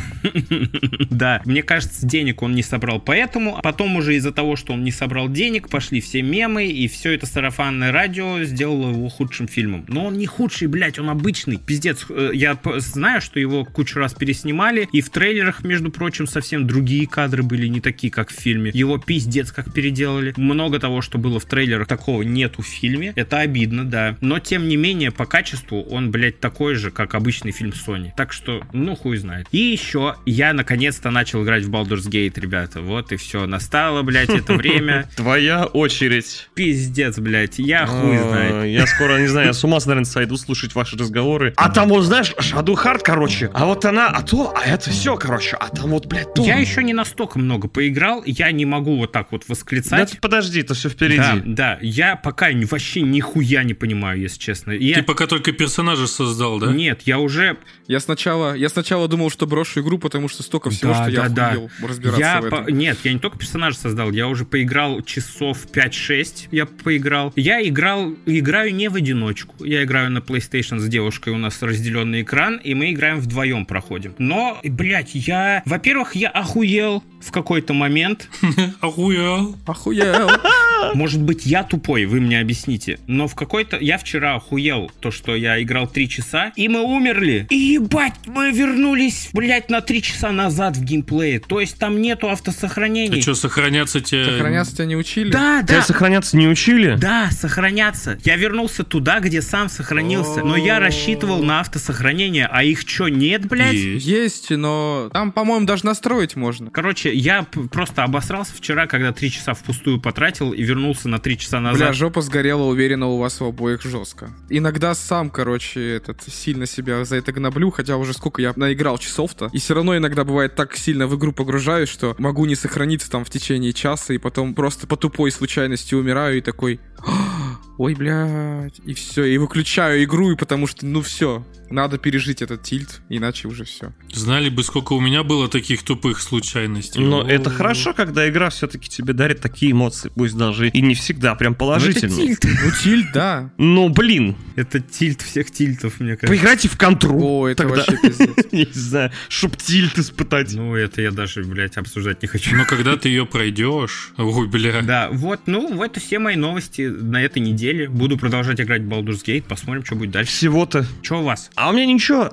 Да, 1.10 1.42
мне 1.46 1.64
кажется, 1.64 2.06
денег 2.06 2.42
он 2.42 2.54
не 2.54 2.64
собрал 2.64 3.00
поэтому, 3.00 3.58
а 3.58 3.62
потом 3.62 3.96
уже 3.96 4.16
из-за 4.16 4.32
того, 4.32 4.56
что 4.56 4.74
он 4.74 4.84
не 4.84 4.92
собрал 4.92 5.30
денег, 5.30 5.45
пошли 5.70 6.02
все 6.02 6.22
мемы, 6.22 6.66
и 6.68 6.88
все 6.88 7.12
это 7.12 7.26
сарафанное 7.26 7.92
радио 7.92 8.44
сделало 8.44 8.92
его 8.92 9.10
худшим 9.10 9.48
фильмом. 9.48 9.86
Но 9.88 10.06
он 10.06 10.18
не 10.18 10.26
худший, 10.26 10.68
блядь, 10.68 11.00
он 11.00 11.10
обычный. 11.10 11.58
Пиздец, 11.58 12.06
Э, 12.10 12.32
я 12.34 12.58
знаю, 12.78 13.22
что 13.22 13.40
его 13.40 13.66
кучу 13.66 14.00
раз 14.00 14.14
переснимали, 14.14 14.88
и 14.92 15.02
в 15.02 15.10
трейлерах, 15.10 15.64
между 15.64 15.92
прочим, 15.92 16.28
совсем 16.28 16.68
другие 16.68 17.08
кадры 17.08 17.44
были, 17.44 17.68
не 17.68 17.82
такие, 17.82 18.12
как 18.12 18.30
в 18.30 18.34
фильме. 18.34 18.72
Его 18.74 18.98
пиздец 18.98 19.52
как 19.52 19.74
переделали. 19.74 20.34
Много 20.38 20.80
того, 20.80 21.02
что 21.02 21.18
было 21.18 21.40
в 21.40 21.46
трейлерах, 21.46 21.88
такого 21.88 22.22
нету 22.22 22.62
в 22.62 22.68
фильме. 22.68 23.14
Это 23.16 23.40
обидно, 23.40 23.86
да. 23.86 24.18
Но, 24.22 24.40
тем 24.40 24.68
не 24.68 24.78
менее, 24.78 25.12
по 25.12 25.26
качеству 25.26 25.82
он, 25.82 26.12
блядь, 26.12 26.40
такой 26.40 26.76
же, 26.76 26.92
как 26.92 27.16
обычный 27.16 27.52
фильм 27.52 27.72
Sony. 27.72 28.12
Так 28.16 28.34
что, 28.34 28.64
ну, 28.74 28.96
хуй 28.96 29.18
знает. 29.18 29.48
И 29.52 29.58
еще 29.58 30.16
я, 30.26 30.54
наконец-то, 30.54 31.12
начал 31.12 31.44
играть 31.44 31.64
в 31.64 31.72
Baldur's 31.72 32.10
Gate, 32.10 32.40
ребята. 32.40 32.82
Вот 32.82 33.12
и 33.12 33.18
все. 33.18 33.46
Настало, 33.46 34.04
блядь, 34.04 34.30
это 34.30 34.54
время. 34.54 35.10
Твоя 35.16 35.35
очередь. 35.40 36.48
Пиздец, 36.54 37.18
блядь. 37.20 37.60
Я 37.60 37.86
хуй 37.86 38.18
А, 38.18 38.24
знает. 38.24 38.66
Я 38.72 38.88
скоро, 38.88 39.20
не 39.20 39.28
знаю, 39.28 39.48
я 39.48 39.54
с 39.54 39.64
ума, 39.64 39.78
наверное, 39.86 40.06
сойду 40.06 40.38
слушать 40.38 40.74
ваши 40.76 40.98
разговоры. 40.98 41.54
А 41.58 41.70
там, 41.70 41.90
вот, 41.90 42.04
знаешь, 42.04 42.34
Shadow 42.40 42.76
Heart, 42.76 43.02
короче. 43.04 43.50
А 43.54 43.66
вот 43.66 43.86
она, 43.86 44.08
а 44.10 44.22
то, 44.24 44.54
а 44.56 44.68
это 44.68 44.90
все, 44.90 45.16
короче. 45.18 45.56
А 45.60 45.70
там 45.70 45.90
вот, 45.92 46.06
блядь, 46.08 46.34
то. 46.34 46.44
Я 46.44 46.58
еще 46.58 46.84
не 46.84 46.94
настолько 46.94 47.40
много 47.40 47.68
поиграл, 47.68 48.24
я 48.26 48.52
не 48.52 48.66
могу 48.66 48.98
вот 48.98 49.12
так 49.12 49.32
вот 49.32 49.42
Да 49.42 49.46
восклицать. 49.50 50.20
подожди, 50.22 50.62
это 50.62 50.74
все 50.74 50.90
впереди. 50.90 51.18
Да, 51.18 51.42
да, 51.46 51.80
я 51.82 52.16
пока 52.16 52.52
ни- 52.54 52.66
вообще 52.66 53.02
нихуя 53.02 53.64
не 53.64 53.74
понимаю, 53.74 54.20
если 54.22 54.40
честно. 54.40 54.72
Я... 54.72 54.96
Ты 54.96 55.04
пока 55.04 55.28
только 55.28 55.52
персонажа 55.52 56.08
создал, 56.08 56.60
да? 56.60 56.68
Нет, 56.72 57.02
я 57.06 57.20
уже... 57.20 57.58
Я 57.88 58.00
сначала, 58.00 58.56
я 58.56 58.70
сначала 58.70 59.08
думал, 59.08 59.30
что 59.30 59.46
брошу 59.46 59.82
игру, 59.82 59.98
потому 60.00 60.28
что 60.30 60.44
столько 60.44 60.70
всего, 60.70 60.94
Да, 60.94 61.04
что 61.04 61.12
я 61.12 61.22
да, 61.24 61.30
да. 61.30 61.48
охуел 61.50 61.70
разбираться 61.84 62.20
Я 62.22 62.42
в 62.42 62.50
по- 62.50 62.56
этом. 62.62 62.78
Нет, 62.78 62.98
я 63.04 63.14
не 63.14 63.20
только 63.20 63.38
персонажа 63.38 63.78
создал, 63.78 64.12
я 64.12 64.28
уже 64.28 64.46
поиграл 64.46 65.02
часов 65.26 65.66
5-6, 65.72 66.48
я 66.52 66.66
поиграл. 66.66 67.34
Я 67.36 67.66
играл, 67.68 68.14
играю 68.26 68.74
не 68.74 68.90
в 68.90 68.96
одиночку. 68.96 69.64
Я 69.64 69.84
играю 69.84 70.12
на 70.12 70.20
PlayStation 70.20 70.80
с 70.80 70.88
девушкой, 70.88 71.34
у 71.34 71.38
нас 71.38 71.62
разделенный 71.62 72.22
экран, 72.22 72.58
и 72.58 72.74
мы 72.74 72.92
играем 72.92 73.20
вдвоем 73.20 73.66
проходим. 73.66 74.16
Но, 74.18 74.60
блядь, 74.64 75.16
я... 75.16 75.64
Во-первых, 75.66 76.16
я 76.16 76.30
охуел 76.30 77.04
в 77.26 77.32
какой-то 77.32 77.74
момент. 77.74 78.30
Охуел. 78.82 79.56
Охуел. 79.66 80.30
Может 80.94 81.22
быть, 81.22 81.46
я 81.46 81.64
тупой, 81.64 82.06
вы 82.06 82.22
мне 82.22 82.40
объясните. 82.40 83.00
Но 83.08 83.28
в 83.28 83.36
какой-то... 83.36 83.78
Я 83.78 83.98
вчера 83.98 84.36
охуел, 84.36 84.92
то, 85.00 85.10
что 85.12 85.36
я 85.36 85.62
играл 85.62 85.88
3 85.88 86.10
часа, 86.10 86.52
и 86.56 86.68
мы 86.68 86.82
умерли. 86.82 87.48
И 87.50 87.56
ебать, 87.56 88.14
мы 88.26 88.52
вернулись, 88.52 89.30
блядь, 89.34 89.70
на 89.70 89.82
3 89.82 90.02
часа 90.02 90.32
назад 90.32 90.78
в 90.78 90.84
геймплее. 90.84 91.40
То 91.40 91.60
есть 91.60 91.80
там 91.80 92.02
нету 92.02 92.30
автосохранений. 92.30 93.16
Ты 93.16 93.22
что, 93.22 93.36
сохраняться 93.36 94.02
тебе... 94.02 94.26
Сохраняться 94.26 94.76
тебя 94.76 94.86
не 94.86 94.96
учили? 94.96 95.32
Да, 95.32 95.64
Тебя 95.64 95.78
да. 95.78 95.84
сохраняться 95.84 96.38
не 96.38 96.48
учили? 96.48 96.96
Да, 96.96 97.30
сохраняться. 97.32 98.20
Я 98.24 98.36
вернулся 98.36 98.84
туда, 98.84 99.20
где 99.20 99.42
сам 99.42 99.70
сохранился. 99.70 100.44
Но 100.44 100.56
я 100.56 100.80
рассчитывал 100.80 101.42
на 101.42 101.62
автосохранение, 101.62 102.48
а 102.52 102.64
их 102.64 102.82
что, 102.82 103.10
нет, 103.10 103.48
блядь? 103.48 103.74
Есть, 103.74 104.52
но 104.52 105.10
там, 105.12 105.32
по-моему, 105.32 105.66
даже 105.66 105.86
настроить 105.86 106.36
можно. 106.36 106.70
Короче, 106.70 107.12
я 107.18 107.44
просто 107.44 108.04
обосрался 108.04 108.54
вчера, 108.54 108.88
когда 108.88 109.12
три 109.12 109.32
часа 109.32 109.54
впустую 109.54 110.00
потратил 110.00 110.54
и 110.54 110.62
вернулся 110.62 111.10
на 111.10 111.20
три 111.20 111.38
часа 111.38 111.60
назад. 111.60 111.80
Бля, 111.80 111.94
жопа 111.94 112.22
сгорела, 112.22 112.64
уверена, 112.64 113.08
у 113.08 113.18
вас 113.18 113.42
у 113.42 113.46
обоих 113.46 113.84
жестко. 113.84 114.32
Иногда 114.50 114.94
сам, 114.96 115.30
короче, 115.30 115.96
этот 115.96 116.22
сильно 116.24 116.66
себя 116.66 117.06
за 117.06 117.18
это 117.18 117.32
гноблю, 117.32 117.72
хотя 117.72 117.98
уже 117.98 118.14
сколько 118.14 118.42
я 118.42 118.54
наиграл 118.56 118.98
часов-то. 118.98 119.50
И 119.54 119.60
все 119.60 119.74
равно 119.74 119.98
иногда 119.98 120.24
бывает 120.24 120.56
так 120.56 120.76
сильно 120.76 121.08
в 121.08 121.16
игру 121.18 121.32
погружаюсь, 121.32 121.90
что 121.90 122.16
могу 122.18 122.46
не 122.46 122.56
сохраниться 122.56 123.10
там 123.10 123.26
в 123.26 123.30
течение 123.30 123.74
часа, 123.74 124.14
и 124.14 124.18
потом 124.18 124.54
просто 124.54 124.88
по 124.88 124.98
тупой 124.98 125.32
случайности 125.32 125.96
умираю 125.96 126.38
и 126.38 126.42
такой... 126.42 126.80
«А, 127.00 127.45
ой, 127.78 127.96
блядь, 127.96 128.80
и 128.86 128.94
все, 128.94 129.24
и 129.26 129.38
выключаю 129.38 130.04
игру, 130.04 130.32
и 130.32 130.36
потому 130.36 130.68
что, 130.68 130.86
ну 130.86 131.02
все, 131.02 131.46
надо 131.70 131.98
пережить 131.98 132.42
этот 132.42 132.64
тильт, 132.64 133.02
иначе 133.10 133.48
уже 133.48 133.64
все. 133.66 133.94
Знали 134.14 134.50
бы, 134.50 134.64
сколько 134.64 134.94
у 134.94 135.00
меня 135.00 135.24
было 135.24 135.48
таких 135.48 135.84
тупых 135.84 136.22
случайностей. 136.22 137.00
Но 137.00 137.22
О. 137.22 137.28
это 137.28 137.50
хорошо, 137.50 137.94
когда 137.94 138.28
игра 138.30 138.50
все-таки 138.50 138.90
тебе 138.90 139.14
дарит 139.14 139.42
такие 139.42 139.72
эмоции, 139.72 140.12
пусть 140.16 140.38
даже 140.38 140.70
и 140.70 140.82
не 140.82 140.96
всегда 140.96 141.36
прям 141.36 141.56
положительные. 141.56 142.38
Ну, 142.44 142.72
тильт, 142.82 143.08
да. 143.14 143.52
Ну, 143.58 143.90
блин, 143.90 144.36
Это 144.56 144.80
тильт 144.80 145.22
всех 145.22 145.52
тильтов, 145.52 146.00
мне 146.00 146.16
кажется. 146.16 146.28
поиграйте 146.28 146.70
в 146.70 146.78
контру. 146.78 147.20
О, 147.22 147.48
это 147.48 147.64
тогда. 147.64 147.78
вообще 147.78 147.98
пиздец. 147.98 148.46
Не 148.52 148.68
знаю, 148.72 149.12
чтоб 149.28 149.56
тильт 149.58 149.98
испытать. 149.98 150.54
Ну, 150.54 150.76
это 150.76 151.02
я 151.02 151.12
даже, 151.12 151.44
блядь, 151.44 151.78
обсуждать 151.78 152.22
не 152.22 152.28
хочу. 152.28 152.56
Но 152.56 152.66
когда 152.66 152.96
ты 152.96 153.10
ее 153.10 153.26
пройдешь, 153.26 154.12
ой, 154.18 154.48
бля. 154.48 154.82
Да, 154.82 155.10
вот, 155.12 155.42
ну, 155.48 155.74
вот 155.74 155.98
и 155.98 156.00
все 156.00 156.20
мои 156.20 156.36
новости 156.36 156.84
на 156.84 157.22
этой 157.22 157.40
неделе. 157.46 157.88
Буду 157.88 158.18
продолжать 158.18 158.60
играть 158.60 158.82
в 158.82 158.90
Baldur's 158.90 159.24
Gate, 159.24 159.44
посмотрим, 159.48 159.86
что 159.86 159.96
будет 159.96 160.12
дальше. 160.12 160.32
Всего-то. 160.32 160.86
Что 161.02 161.22
у 161.22 161.24
вас? 161.24 161.50
А 161.56 161.70
у 161.70 161.74
меня 161.74 161.86
ничего. 161.86 162.30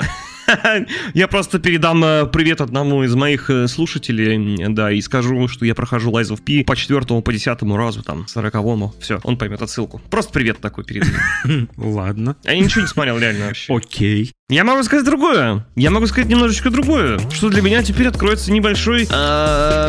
Я 1.14 1.28
просто 1.28 1.58
передам 1.58 2.02
э, 2.04 2.26
привет 2.26 2.60
одному 2.60 3.02
из 3.04 3.14
моих 3.14 3.50
э, 3.50 3.68
слушателей, 3.68 4.34
м, 4.64 4.74
да, 4.74 4.90
и 4.92 5.00
скажу, 5.00 5.48
что 5.48 5.64
я 5.64 5.74
прохожу 5.74 6.10
Lies 6.10 6.30
of 6.34 6.42
P 6.42 6.64
по 6.64 6.76
четвертому, 6.76 7.22
по 7.22 7.32
десятому 7.32 7.76
разу, 7.76 8.02
там, 8.02 8.26
сороковому. 8.28 8.94
Все, 9.00 9.20
он 9.24 9.36
поймет 9.36 9.62
отсылку. 9.62 10.00
Просто 10.10 10.32
привет 10.32 10.60
такой 10.60 10.84
передаю. 10.84 11.12
Ладно. 11.76 12.36
Я 12.44 12.56
ничего 12.58 12.82
не 12.82 12.88
смотрел, 12.88 13.18
реально 13.18 13.46
вообще. 13.46 13.74
Окей. 13.74 14.32
Я 14.48 14.64
могу 14.64 14.82
сказать 14.82 15.06
другое. 15.06 15.66
Я 15.76 15.90
могу 15.90 16.06
сказать 16.06 16.28
немножечко 16.28 16.68
другое. 16.70 17.18
Что 17.30 17.48
для 17.48 17.62
меня 17.62 17.82
теперь 17.82 18.08
откроется 18.08 18.52
небольшой 18.52 19.06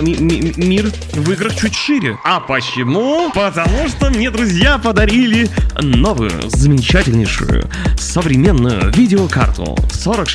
ми- 0.02 0.16
ми- 0.20 0.54
мир 0.56 0.90
в 1.14 1.32
играх 1.32 1.56
чуть 1.56 1.76
шире. 1.76 2.18
А 2.24 2.40
почему? 2.40 3.30
Потому 3.34 3.90
что 3.90 4.10
мне 4.10 4.32
друзья 4.32 4.78
подарили 4.78 5.50
новую, 5.82 6.32
замечательнейшую, 6.48 7.70
современную 7.98 8.92
видеокарту 8.94 9.76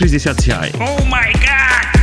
4060 0.09 0.38
Ti. 0.38 0.74
О 0.80 1.04
май 1.04 1.32
гад! 1.34 1.98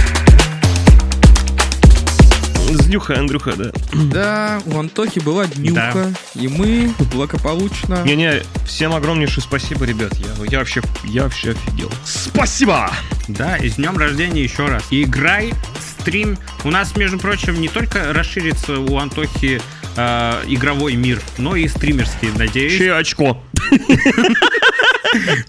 С 2.69 2.85
днюха, 2.85 3.17
Андрюха, 3.17 3.53
да. 3.55 3.71
Да, 3.93 4.61
у 4.65 4.77
Антохи 4.77 5.19
была 5.19 5.47
днюха, 5.47 6.13
и 6.35 6.47
мы 6.47 6.93
благополучно... 7.11 8.03
Не-не, 8.03 8.43
всем 8.65 8.93
огромнейшее 8.93 9.43
спасибо, 9.43 9.85
ребят. 9.85 10.13
Я, 10.15 10.45
я 10.51 10.59
вообще, 10.59 10.81
я 11.05 11.23
вообще 11.23 11.51
офигел. 11.51 11.91
Спасибо! 12.03 12.91
Да, 13.27 13.57
и 13.57 13.69
с 13.69 13.75
днем 13.75 13.97
рождения 13.97 14.43
еще 14.43 14.67
раз. 14.67 14.83
И 14.91 15.03
играй, 15.03 15.53
стрим. 15.99 16.37
У 16.63 16.69
нас, 16.69 16.95
между 16.95 17.17
прочим, 17.17 17.59
не 17.59 17.69
только 17.69 18.13
расширится 18.13 18.79
у 18.79 18.97
Антохи 18.97 19.61
э, 19.95 20.43
игровой 20.47 20.95
мир, 20.95 21.21
но 21.37 21.55
и 21.55 21.67
стримерский, 21.67 22.29
надеюсь. 22.35 22.77
Чье 22.77 22.95
очко? 22.95 23.41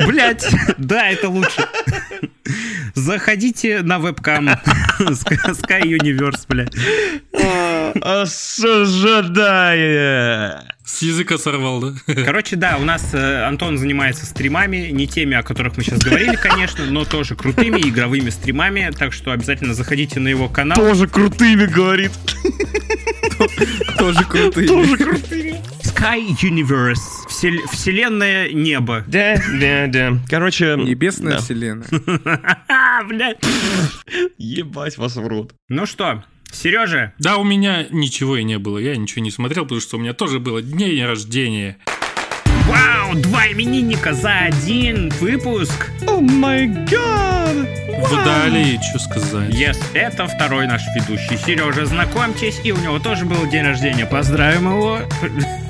Блять, 0.07 0.47
да, 0.79 1.09
это 1.09 1.29
лучше. 1.29 1.67
Заходите 2.95 3.83
на 3.83 3.99
вебкам 3.99 4.49
Sky 4.99 5.83
Universe, 5.83 6.45
блядь. 6.49 6.75
Осуждая! 8.03 9.57
С 10.85 11.03
языка 11.03 11.37
сорвал, 11.37 11.81
да? 11.81 11.95
Короче, 12.25 12.55
да, 12.55 12.77
у 12.79 12.85
нас 12.85 13.13
э, 13.13 13.43
Антон 13.45 13.77
занимается 13.77 14.25
стримами, 14.25 14.91
не 14.93 15.09
теми, 15.09 15.37
о 15.37 15.43
которых 15.43 15.77
мы 15.77 15.83
сейчас 15.83 15.99
говорили, 15.99 16.37
конечно, 16.37 16.85
но 16.87 17.05
тоже 17.05 17.35
крутыми 17.35 17.81
игровыми 17.81 18.31
стримами, 18.31 18.93
так 18.97 19.13
что 19.13 19.33
обязательно 19.33 19.75
заходите 19.75 20.21
на 20.21 20.29
его 20.29 20.49
канал. 20.49 20.77
Тоже 20.77 21.09
крутыми, 21.09 21.67
говорит. 21.67 22.13
Тоже 23.99 24.25
крутые. 24.25 24.69
Тоже 24.69 24.97
крутыми. 24.97 25.76
Sky 25.97 26.29
Universe. 26.43 27.27
Всел- 27.29 27.67
Вселенная 27.73 28.51
небо. 28.53 29.03
Да, 29.07 29.37
да, 29.61 29.87
да. 29.87 30.19
Короче, 30.29 30.77
Небесная 30.77 31.33
да. 31.33 31.39
вселенная. 31.39 31.89
Блядь. 33.09 33.39
Ебать 34.37 34.99
вас 34.99 35.17
в 35.17 35.27
рот. 35.27 35.55
Ну 35.69 35.87
что, 35.87 36.23
Сережа, 36.53 37.13
Да, 37.19 37.39
у 37.39 37.45
меня 37.45 37.87
ничего 37.91 38.37
и 38.37 38.45
не 38.45 38.59
было. 38.59 38.79
Я 38.79 38.97
ничего 38.97 39.23
не 39.25 39.31
смотрел, 39.31 39.65
потому 39.65 39.81
что 39.81 39.97
у 39.97 40.01
меня 40.01 40.13
тоже 40.13 40.39
было 40.39 40.61
день 40.63 41.03
рождения. 41.05 41.79
вау, 42.67 43.15
два 43.17 43.51
именинника 43.51 44.13
за 44.13 44.33
один 44.41 45.09
выпуск. 45.21 45.91
О 46.07 46.21
май 46.21 46.67
гад! 46.67 47.86
Водолей, 47.99 48.79
что 48.83 48.99
сказать. 48.99 49.51
Yes, 49.51 49.79
это 49.95 50.27
второй 50.27 50.67
наш 50.67 50.83
ведущий 50.95 51.37
Сережа, 51.37 51.87
знакомьтесь, 51.87 52.61
и 52.65 52.73
у 52.73 52.77
него 52.77 52.99
тоже 52.99 53.25
был 53.25 53.47
день 53.49 53.65
рождения. 53.65 54.07
Поздравим 54.07 54.69
его. 54.69 55.01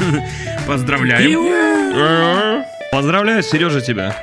Поздравляем. 0.66 2.64
Поздравляю, 2.91 3.43
Сережа, 3.43 3.81
тебя. 3.81 4.14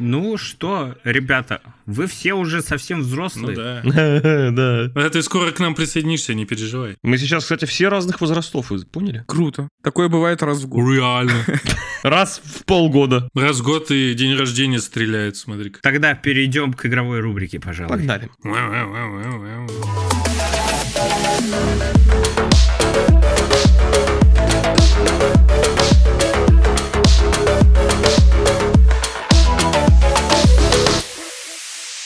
Ну 0.00 0.36
что, 0.36 0.96
ребята, 1.04 1.60
вы 1.86 2.06
все 2.06 2.34
уже 2.34 2.62
совсем 2.62 2.98
Ну 2.98 3.04
взрослые. 3.04 3.56
да. 3.84 4.50
Да. 4.50 4.90
А 4.94 5.10
ты 5.10 5.22
скоро 5.22 5.52
к 5.52 5.60
нам 5.60 5.74
присоединишься, 5.74 6.34
не 6.34 6.44
переживай. 6.46 6.96
Мы 7.02 7.16
сейчас, 7.18 7.44
кстати, 7.44 7.64
все 7.64 7.88
разных 7.88 8.20
возрастов, 8.20 8.70
вы 8.70 8.84
поняли? 8.84 9.24
Круто. 9.26 9.68
Такое 9.82 10.08
бывает 10.08 10.42
раз 10.42 10.62
в 10.62 10.68
год. 10.68 10.88
Реально. 10.88 11.44
Раз 12.02 12.42
в 12.44 12.64
полгода. 12.64 13.28
Раз 13.34 13.60
в 13.60 13.62
год 13.62 13.90
и 13.90 14.12
день 14.14 14.36
рождения 14.36 14.78
стреляет, 14.78 15.36
смотри-ка. 15.36 15.80
Тогда 15.80 16.14
перейдем 16.14 16.74
к 16.74 16.84
игровой 16.84 17.20
рубрике, 17.20 17.60
пожалуй. 17.60 17.88
Погнали. 17.88 18.28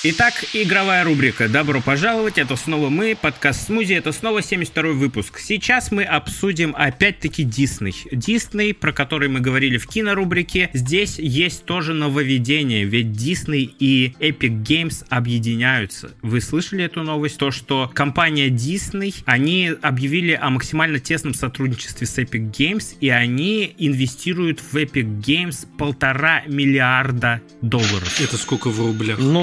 Итак, 0.05 0.45
игровая 0.53 1.03
рубрика. 1.03 1.49
Добро 1.49 1.81
пожаловать. 1.81 2.39
Это 2.39 2.55
снова 2.55 2.89
мы, 2.89 3.19
подкаст 3.21 3.67
Смузи. 3.67 3.95
Это 3.95 4.13
снова 4.13 4.43
72 4.43 4.93
выпуск. 4.93 5.41
Сейчас 5.41 5.91
мы 5.91 6.05
обсудим 6.05 6.73
опять-таки 6.79 7.43
Дисней. 7.43 7.97
Дисней, 8.13 8.75
про 8.75 8.93
который 8.93 9.29
мы 9.29 9.41
говорили 9.41 9.77
в 9.77 9.89
кинорубрике. 9.89 10.71
Здесь 10.73 11.19
есть 11.19 11.65
тоже 11.65 11.95
нововведение, 11.95 12.85
ведь 12.85 13.11
Дисней 13.11 13.75
и 13.81 14.15
Epic 14.21 14.63
Games 14.63 15.05
объединяются. 15.09 16.13
Вы 16.23 16.43
слышали 16.43 16.85
эту 16.85 17.03
новость? 17.03 17.39
То, 17.39 17.51
что 17.51 17.91
компания 17.93 18.51
Disney, 18.51 19.17
они 19.25 19.73
объявили 19.83 20.39
о 20.41 20.51
максимально 20.51 21.01
тесном 21.01 21.35
сотрудничестве 21.35 22.07
с 22.07 22.17
Epic 22.19 22.53
Games, 22.53 22.95
и 23.01 23.09
они 23.09 23.75
инвестируют 23.79 24.61
в 24.61 24.77
Epic 24.77 25.21
Games 25.21 25.67
полтора 25.77 26.45
миллиарда 26.47 27.41
долларов 27.63 28.21
Это 28.21 28.37
сколько 28.37 28.71
в 28.71 28.79
рублях? 28.79 29.19
Ну, 29.19 29.43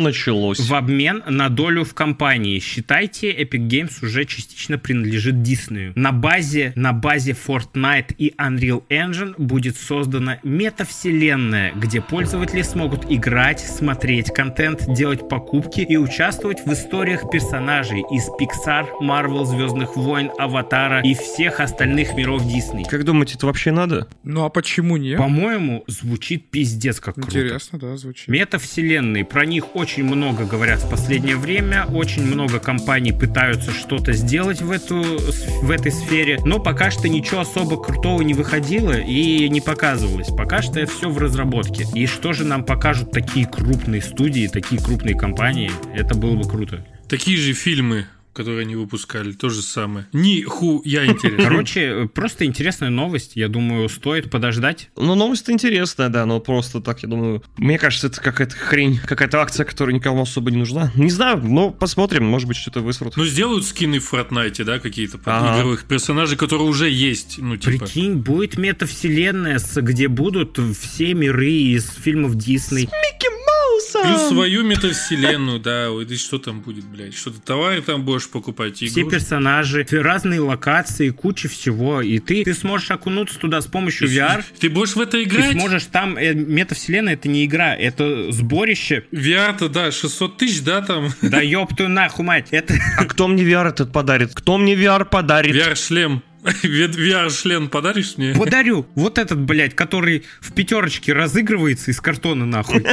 началось. 0.49 0.69
в 0.69 0.73
обмен 0.73 1.23
на 1.27 1.49
долю 1.49 1.83
в 1.83 1.93
компании. 1.93 2.59
Считайте, 2.59 3.31
Epic 3.31 3.67
Games 3.67 4.03
уже 4.03 4.25
частично 4.25 4.77
принадлежит 4.77 5.41
Диснею. 5.41 5.93
На 5.95 6.11
базе, 6.11 6.73
на 6.75 6.93
базе 6.93 7.31
Fortnite 7.31 8.15
и 8.17 8.33
Unreal 8.37 8.83
Engine 8.89 9.35
будет 9.37 9.77
создана 9.77 10.39
метавселенная, 10.43 11.73
где 11.73 12.01
пользователи 12.01 12.61
смогут 12.61 13.05
играть, 13.09 13.59
смотреть 13.59 14.33
контент, 14.33 14.85
делать 14.93 15.27
покупки 15.29 15.81
и 15.81 15.97
участвовать 15.97 16.65
в 16.65 16.73
историях 16.73 17.29
персонажей 17.31 18.03
из 18.11 18.29
Pixar, 18.39 18.87
Marvel, 19.01 19.45
Звездных 19.45 19.95
войн, 19.95 20.31
Аватара 20.37 21.01
и 21.01 21.13
всех 21.13 21.59
остальных 21.59 22.15
миров 22.15 22.45
Дисней. 22.47 22.85
Как 22.85 23.03
думаете, 23.03 23.35
это 23.35 23.45
вообще 23.47 23.71
надо? 23.71 24.07
Ну 24.23 24.43
а 24.45 24.49
почему 24.49 24.97
нет? 24.97 25.17
По-моему, 25.17 25.83
звучит 25.87 26.49
пиздец 26.49 26.99
как 26.99 27.15
круто. 27.15 27.39
Интересно, 27.39 27.79
да, 27.79 27.97
звучит. 27.97 28.27
Метавселенные, 28.27 29.25
про 29.25 29.45
них 29.45 29.75
очень 29.75 30.03
много 30.03 30.34
говорят 30.43 30.81
в 30.81 30.89
последнее 30.89 31.37
время, 31.37 31.85
очень 31.93 32.25
много 32.25 32.59
компаний 32.59 33.13
пытаются 33.13 33.71
что-то 33.71 34.11
сделать 34.11 34.61
в, 34.61 34.71
эту, 34.71 35.01
в 35.61 35.71
этой 35.71 35.91
сфере, 35.91 36.39
но 36.43 36.59
пока 36.59 36.91
что 36.91 37.07
ничего 37.07 37.41
особо 37.41 37.81
крутого 37.81 38.21
не 38.21 38.33
выходило 38.33 38.99
и 38.99 39.47
не 39.47 39.61
показывалось. 39.61 40.27
Пока 40.27 40.61
что 40.61 40.79
это 40.79 40.91
все 40.91 41.09
в 41.09 41.17
разработке. 41.17 41.85
И 41.93 42.07
что 42.07 42.33
же 42.33 42.43
нам 42.43 42.65
покажут 42.65 43.11
такие 43.11 43.45
крупные 43.45 44.01
студии, 44.01 44.47
такие 44.47 44.81
крупные 44.81 45.15
компании, 45.15 45.71
это 45.93 46.15
было 46.15 46.35
бы 46.35 46.49
круто. 46.49 46.85
Такие 47.07 47.37
же 47.37 47.53
фильмы, 47.53 48.07
которые 48.35 48.61
они 48.61 48.75
выпускали, 48.75 49.31
то 49.31 49.49
же 49.49 49.61
самое. 49.61 50.05
Ни 50.13 50.41
ху, 50.41 50.81
я 50.85 51.05
интересно. 51.05 51.43
Короче, 51.43 52.09
просто 52.13 52.45
интересная 52.45 52.89
новость, 52.89 53.31
я 53.35 53.47
думаю, 53.47 53.87
стоит 53.89 54.29
подождать. 54.29 54.89
Ну, 54.97 55.15
новость 55.15 55.49
интересная, 55.49 56.09
да, 56.09 56.25
но 56.25 56.39
просто 56.39 56.81
так, 56.81 57.01
я 57.03 57.09
думаю... 57.09 57.41
Мне 57.57 57.79
кажется, 57.79 58.07
это 58.07 58.21
какая-то 58.21 58.55
хрень, 58.55 58.99
какая-то 58.99 59.41
акция, 59.41 59.65
которая 59.65 59.95
никому 59.95 60.21
особо 60.21 60.51
не 60.51 60.57
нужна. 60.57 60.91
Не 60.95 61.09
знаю, 61.09 61.41
но 61.43 61.71
посмотрим, 61.71 62.25
может 62.25 62.47
быть, 62.47 62.57
что-то 62.57 62.81
высрут. 62.81 63.15
Ну, 63.17 63.25
сделают 63.25 63.65
скины 63.65 63.99
в 63.99 64.13
Fortnite, 64.13 64.63
да, 64.65 64.79
какие-то 64.79 65.17
Ага. 65.25 65.59
игровых 65.59 65.85
персонажей, 65.85 66.37
которые 66.37 66.67
уже 66.67 66.89
есть. 66.89 67.37
Ну, 67.39 67.55
типа. 67.57 67.85
Прикинь, 67.85 68.15
будет 68.15 68.57
метавселенная, 68.57 69.59
с- 69.59 69.81
где 69.81 70.07
будут 70.07 70.59
все 70.77 71.13
миры 71.13 71.51
из 71.51 71.89
фильмов 71.89 72.35
Дисней. 72.35 72.83
Микки 72.83 73.27
Мауса! 73.29 73.34
Плюс 74.03 74.27
свою 74.29 74.63
метавселенную, 74.63 75.59
да, 75.59 75.89
да 75.89 76.15
что 76.15 76.37
там 76.37 76.61
будет, 76.61 76.85
блядь, 76.85 77.15
что-то 77.15 77.39
товары 77.41 77.81
там 77.81 78.03
будешь 78.03 78.29
покупать, 78.29 78.75
Все 78.77 78.85
игрушки. 78.87 79.09
персонажи, 79.09 79.85
разные 79.91 80.39
локации, 80.39 81.09
куча 81.09 81.47
всего. 81.49 82.01
И 82.01 82.19
ты, 82.19 82.43
ты 82.43 82.53
сможешь 82.53 82.91
окунуться 82.91 83.39
туда 83.39 83.61
с 83.61 83.67
помощью 83.67 84.09
VR. 84.09 84.43
Ты 84.59 84.69
будешь 84.69 84.95
в 84.95 84.99
это 85.01 85.11
Ты 85.11 85.23
играть? 85.23 85.51
сможешь 85.53 85.85
там, 85.85 86.17
э, 86.17 86.33
метавселенная 86.33 87.13
это 87.13 87.27
не 87.29 87.45
игра, 87.45 87.75
это 87.75 88.31
сборище. 88.31 89.05
VR-то, 89.11 89.69
да, 89.69 89.91
600 89.91 90.37
тысяч, 90.37 90.61
да, 90.61 90.81
там? 90.81 91.09
Да 91.21 91.41
ёб 91.41 91.75
твою 91.75 91.89
нахуй, 91.91 92.25
мать, 92.25 92.47
это... 92.51 92.73
А 92.97 93.05
кто 93.05 93.27
мне 93.27 93.43
VR 93.43 93.69
этот 93.69 93.91
подарит? 93.91 94.33
Кто 94.33 94.57
мне 94.57 94.75
VR 94.75 95.05
подарит? 95.05 95.55
VR-шлем. 95.55 96.21
VR-шлем 96.45 97.69
подаришь 97.69 98.17
мне? 98.17 98.33
Подарю. 98.33 98.85
Вот 98.95 99.17
этот, 99.17 99.39
блядь, 99.39 99.75
который 99.75 100.23
в 100.39 100.53
пятерочке 100.53 101.13
разыгрывается 101.13 101.91
из 101.91 101.99
картона, 101.99 102.45
нахуй. 102.45 102.85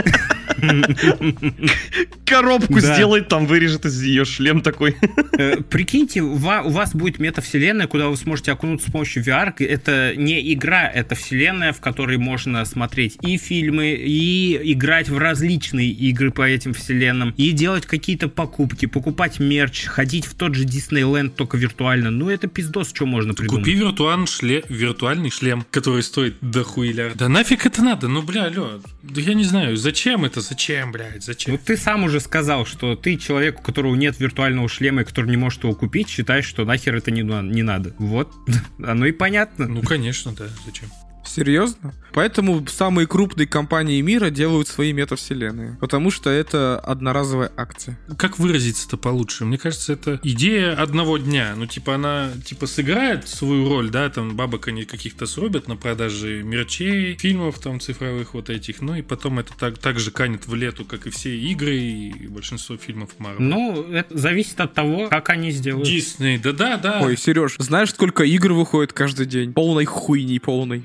Коробку 2.25 2.81
сделает, 2.81 3.29
там 3.29 3.47
вырежет 3.47 3.85
из 3.85 4.03
ее 4.03 4.25
шлем 4.25 4.63
такой. 4.63 4.97
Э, 5.37 5.57
Прикиньте, 5.69 6.23
у 6.23 6.37
вас 6.37 6.95
будет 6.95 7.19
метавселенная, 7.19 7.87
куда 7.87 8.09
вы 8.09 8.17
сможете 8.17 8.53
окунуться 8.53 8.89
с 8.89 8.93
помощью 8.93 9.23
VR. 9.23 9.55
Это 9.59 10.15
не 10.17 10.53
игра, 10.53 10.89
это 10.89 11.15
вселенная, 11.15 11.73
в 11.73 11.81
которой 11.81 12.17
можно 12.17 12.65
смотреть 12.65 13.19
и 13.23 13.37
фильмы, 13.37 13.91
и 13.93 14.73
играть 14.73 15.09
в 15.09 15.19
различные 15.19 15.91
игры 15.91 16.31
по 16.31 16.43
этим 16.43 16.75
вселенным, 16.75 17.35
и 17.37 17.51
делать 17.53 17.87
какие-то 17.87 18.29
покупки, 18.29 18.87
покупать 18.87 19.41
мерч, 19.41 19.85
ходить 19.85 20.27
в 20.27 20.35
тот 20.35 20.55
же 20.55 20.65
Диснейленд, 20.65 21.35
только 21.35 21.57
виртуально. 21.57 22.11
Ну, 22.11 22.31
это 22.31 22.47
пиздос, 22.47 22.91
что 22.91 23.07
можно 23.07 23.35
придумать. 23.43 23.65
Купи 23.65 23.77
виртуальный 23.77 24.27
шлем, 24.27 24.63
виртуальный 24.69 25.31
шлем, 25.31 25.67
который 25.71 26.03
стоит 26.03 26.37
дохуиля. 26.41 27.13
Да 27.15 27.29
нафиг 27.29 27.67
это 27.67 27.83
надо? 27.83 28.09
Ну, 28.09 28.23
бля, 28.23 28.45
алло. 28.45 28.81
Да 29.03 29.21
я 29.21 29.35
не 29.35 29.45
знаю, 29.45 29.77
зачем 29.77 30.25
это? 30.25 30.41
Зачем, 30.41 30.93
блядь, 30.93 31.23
зачем? 31.23 31.55
Ну, 31.55 31.61
ты 31.63 31.77
сам 31.77 32.05
уже 32.05 32.21
сказал, 32.21 32.67
что 32.67 32.97
ты 32.97 33.17
человек, 33.17 33.61
у 33.61 33.63
которого 33.63 33.95
нет 33.95 34.19
виртуального 34.19 34.69
шлема 34.69 35.03
и 35.03 35.05
который 35.05 35.31
не 35.31 35.37
может 35.37 35.65
его 35.65 35.75
купить, 35.75 36.09
считаешь, 36.09 36.47
что 36.47 36.65
нахер 36.65 36.97
это 36.97 37.11
не, 37.11 37.23
не 37.23 37.63
надо. 37.63 37.95
Вот, 37.99 38.33
оно 38.85 39.07
и 39.07 39.13
понятно. 39.13 39.67
Ну, 39.67 39.83
конечно, 39.83 40.33
да, 40.33 40.47
зачем? 40.65 40.89
Серьезно? 41.25 41.95
Поэтому 42.13 42.67
самые 42.67 43.07
крупные 43.07 43.47
компании 43.47 44.01
мира 44.01 44.31
делают 44.31 44.69
свои 44.69 44.93
метавселенные. 44.93 45.79
Потому 45.81 46.11
что 46.11 46.29
это 46.31 46.79
одноразовая 46.79 47.51
акция. 47.57 47.99
Как 48.19 48.39
выразиться-то 48.39 48.97
получше? 48.97 49.45
Мне 49.45 49.57
кажется, 49.57 49.95
это 49.95 50.21
идея 50.23 50.75
одного 50.75 51.17
дня. 51.19 51.55
Ну, 51.57 51.67
типа, 51.67 51.95
она, 51.95 52.31
типа, 52.45 52.67
сыграет 52.67 53.29
свою 53.29 53.69
роль, 53.69 53.91
да, 53.91 54.11
там, 54.11 54.37
бабок 54.37 54.69
они 54.69 54.85
каких-то 54.85 55.27
срубят 55.27 55.69
на 55.69 55.77
продаже 55.77 56.43
мерчей, 56.43 57.17
фильмов 57.17 57.59
там 57.61 57.81
цифровых 57.81 58.35
вот 58.35 58.51
этих, 58.51 58.83
ну, 58.83 58.95
и 58.95 59.03
потом 59.03 59.39
это 59.39 59.53
так, 59.59 59.79
так 59.79 59.99
же 59.99 60.11
канет 60.11 60.47
в 60.47 60.55
лету, 60.55 60.85
как 60.85 61.07
и 61.07 61.11
все 61.11 61.35
игры 61.37 61.77
и 61.77 62.29
большинство 62.29 62.77
фильмов 62.77 63.11
Marvel. 63.19 63.37
Ну, 63.39 63.91
это 63.91 64.17
зависит 64.17 64.61
от 64.61 64.75
того, 64.75 65.09
как 65.09 65.31
они 65.31 65.51
сделают. 65.51 65.89
Дисней, 65.89 66.39
да-да-да. 66.39 67.01
Ой, 67.03 67.17
Сереж, 67.17 67.57
знаешь, 67.59 67.91
сколько 67.91 68.23
игр 68.25 68.53
выходит 68.53 68.93
каждый 68.93 69.27
день? 69.27 69.53
Полной 69.53 69.87
хуйни, 69.87 70.39
полной. 70.39 70.85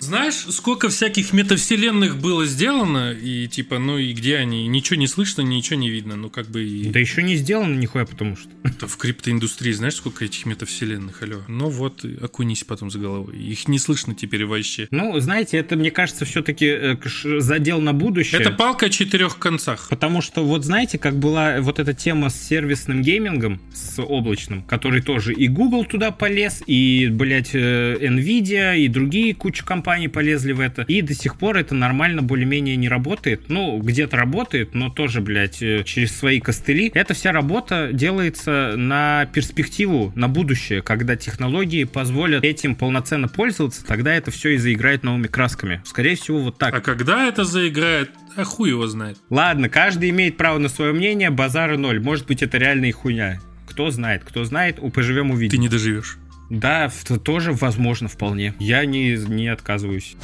Знаешь, 0.00 0.34
сколько 0.50 0.88
всяких 0.88 1.32
метавселенных 1.32 2.18
было 2.18 2.46
сделано, 2.46 3.12
и 3.12 3.46
типа, 3.48 3.78
ну 3.78 3.98
и 3.98 4.12
где 4.12 4.36
они? 4.36 4.66
Ничего 4.66 4.98
не 4.98 5.06
слышно, 5.06 5.42
ничего 5.42 5.76
не 5.76 5.90
видно. 5.90 6.16
Ну, 6.16 6.30
как 6.30 6.48
бы 6.48 6.64
и... 6.64 6.88
Да 6.88 6.98
еще 6.98 7.22
не 7.22 7.36
сделано 7.36 7.74
нихуя, 7.74 8.04
потому 8.04 8.36
что... 8.36 8.48
Это 8.64 8.86
в 8.86 8.96
криптоиндустрии, 8.96 9.72
знаешь, 9.72 9.94
сколько 9.94 10.24
этих 10.24 10.46
метавселенных, 10.46 11.22
алло? 11.22 11.42
Ну 11.48 11.68
вот, 11.68 12.04
окунись 12.20 12.64
потом 12.64 12.90
за 12.90 12.98
головой. 12.98 13.36
Их 13.38 13.68
не 13.68 13.78
слышно 13.78 14.14
теперь 14.14 14.44
вообще. 14.44 14.88
Ну, 14.90 15.18
знаете, 15.20 15.58
это, 15.58 15.76
мне 15.76 15.90
кажется, 15.90 16.24
все-таки 16.24 16.98
задел 17.40 17.80
на 17.80 17.92
будущее. 17.92 18.40
Это 18.40 18.50
палка 18.50 18.86
о 18.86 18.90
четырех 18.90 19.38
концах. 19.38 19.88
Потому 19.88 20.22
что 20.22 20.44
вот 20.44 20.64
знаете, 20.64 20.98
как 20.98 21.18
была 21.18 21.60
вот 21.60 21.78
эта 21.78 21.94
тема 21.94 22.30
с 22.30 22.40
сервисным 22.40 23.02
геймингом, 23.02 23.60
с 23.72 24.00
облачным, 24.00 24.62
который 24.62 25.00
тоже 25.02 25.32
и 25.32 25.48
Google 25.48 25.84
туда 25.84 26.10
полез, 26.10 26.62
и, 26.66 27.08
блядь, 27.10 27.54
э, 27.54 27.96
Nvidia, 28.00 28.78
и 28.78 28.88
другие 28.88 29.34
куча 29.34 29.64
компаний 29.68 30.08
полезли 30.08 30.52
в 30.52 30.60
это. 30.60 30.82
И 30.88 31.02
до 31.02 31.12
сих 31.12 31.36
пор 31.36 31.58
это 31.58 31.74
нормально 31.74 32.22
более-менее 32.22 32.76
не 32.76 32.88
работает. 32.88 33.48
Ну, 33.48 33.78
где-то 33.78 34.16
работает, 34.16 34.74
но 34.74 34.88
тоже, 34.88 35.20
блядь, 35.20 35.62
э, 35.62 35.84
через 35.84 36.16
свои 36.16 36.40
костыли. 36.40 36.90
Эта 36.94 37.12
вся 37.12 37.32
работа 37.32 37.90
делается 37.92 38.74
на 38.76 39.26
перспективу, 39.26 40.10
на 40.14 40.26
будущее, 40.26 40.80
когда 40.80 41.16
технологии 41.16 41.84
позволят 41.84 42.44
этим 42.44 42.74
полноценно 42.74 43.28
пользоваться, 43.28 43.84
тогда 43.84 44.14
это 44.14 44.30
все 44.30 44.54
и 44.54 44.56
заиграет 44.56 45.02
новыми 45.02 45.26
красками. 45.26 45.82
Скорее 45.84 46.16
всего, 46.16 46.38
вот 46.38 46.56
так. 46.56 46.74
А 46.74 46.80
когда 46.80 47.26
это 47.28 47.44
заиграет, 47.44 48.10
а 48.36 48.44
хуй 48.44 48.70
его 48.70 48.86
знает. 48.86 49.18
Ладно, 49.28 49.68
каждый 49.68 50.08
имеет 50.08 50.38
право 50.38 50.56
на 50.56 50.70
свое 50.70 50.94
мнение, 50.94 51.28
базара 51.28 51.76
ноль. 51.76 52.00
Может 52.00 52.26
быть, 52.26 52.42
это 52.42 52.56
реальная 52.56 52.92
хуйня. 52.92 53.38
Кто 53.68 53.90
знает, 53.90 54.22
кто 54.24 54.44
знает, 54.44 54.80
поживем 54.94 55.28
Ты 55.28 55.34
увидим. 55.34 55.60
не 55.60 55.68
доживешь. 55.68 56.16
Да, 56.50 56.88
в- 56.88 57.18
тоже 57.18 57.52
возможно 57.52 58.08
вполне. 58.08 58.54
Я 58.58 58.84
не, 58.84 59.16
не 59.16 59.48
отказываюсь. 59.48 60.16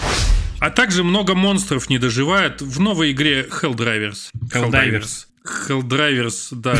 А 0.60 0.70
также 0.70 1.04
много 1.04 1.34
монстров 1.34 1.90
не 1.90 1.98
доживает 1.98 2.62
в 2.62 2.80
новой 2.80 3.12
игре 3.12 3.46
Helldivers. 3.50 4.30
Helldivers. 4.52 5.26
Helldivers, 5.68 6.48
да. 6.52 6.78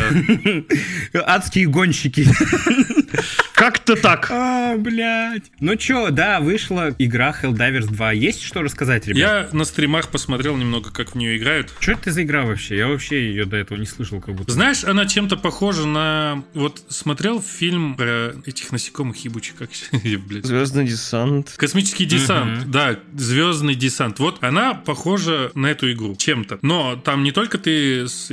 Адские 1.35 1.67
гонщики. 1.67 2.27
Как-то 3.55 3.95
так. 3.95 4.27
А, 4.31 4.75
блядь. 4.77 5.43
Ну 5.59 5.75
чё, 5.75 6.09
да, 6.11 6.39
вышла 6.41 6.93
игра 6.99 7.33
Helldivers 7.41 7.87
2. 7.87 8.11
Есть 8.11 8.41
что 8.43 8.61
рассказать, 8.61 9.07
ребят? 9.07 9.17
Я 9.17 9.57
на 9.57 9.63
стримах 9.65 10.09
посмотрел 10.09 10.57
немного, 10.57 10.91
как 10.91 11.11
в 11.13 11.15
нее 11.15 11.37
играют. 11.37 11.73
Что 11.79 11.93
это 11.93 12.11
за 12.11 12.23
игра 12.23 12.43
вообще? 12.43 12.77
Я 12.77 12.87
вообще 12.87 13.29
ее 13.29 13.45
до 13.45 13.55
этого 13.57 13.77
не 13.77 13.85
слышал, 13.85 14.19
как 14.21 14.35
будто. 14.35 14.51
Знаешь, 14.51 14.83
она 14.83 15.05
чем-то 15.05 15.37
похожа 15.37 15.87
на... 15.87 16.43
Вот 16.53 16.83
смотрел 16.89 17.41
фильм 17.41 17.95
про 17.95 18.33
этих 18.45 18.71
насекомых 18.71 19.17
ебучих, 19.23 19.55
как... 19.55 19.69
блядь. 20.27 20.45
Звездный 20.45 20.85
десант. 20.85 21.53
Космический 21.55 22.05
десант, 22.05 22.63
Мгм. 22.63 22.71
да, 22.71 22.99
звездный 23.15 23.75
десант. 23.75 24.19
Вот 24.19 24.43
она 24.43 24.73
похожа 24.73 25.51
на 25.55 25.67
эту 25.67 25.91
игру 25.93 26.15
чем-то. 26.15 26.59
Но 26.61 26.95
там 26.97 27.23
не 27.23 27.31
только 27.31 27.57
ты 27.57 28.07
с 28.07 28.31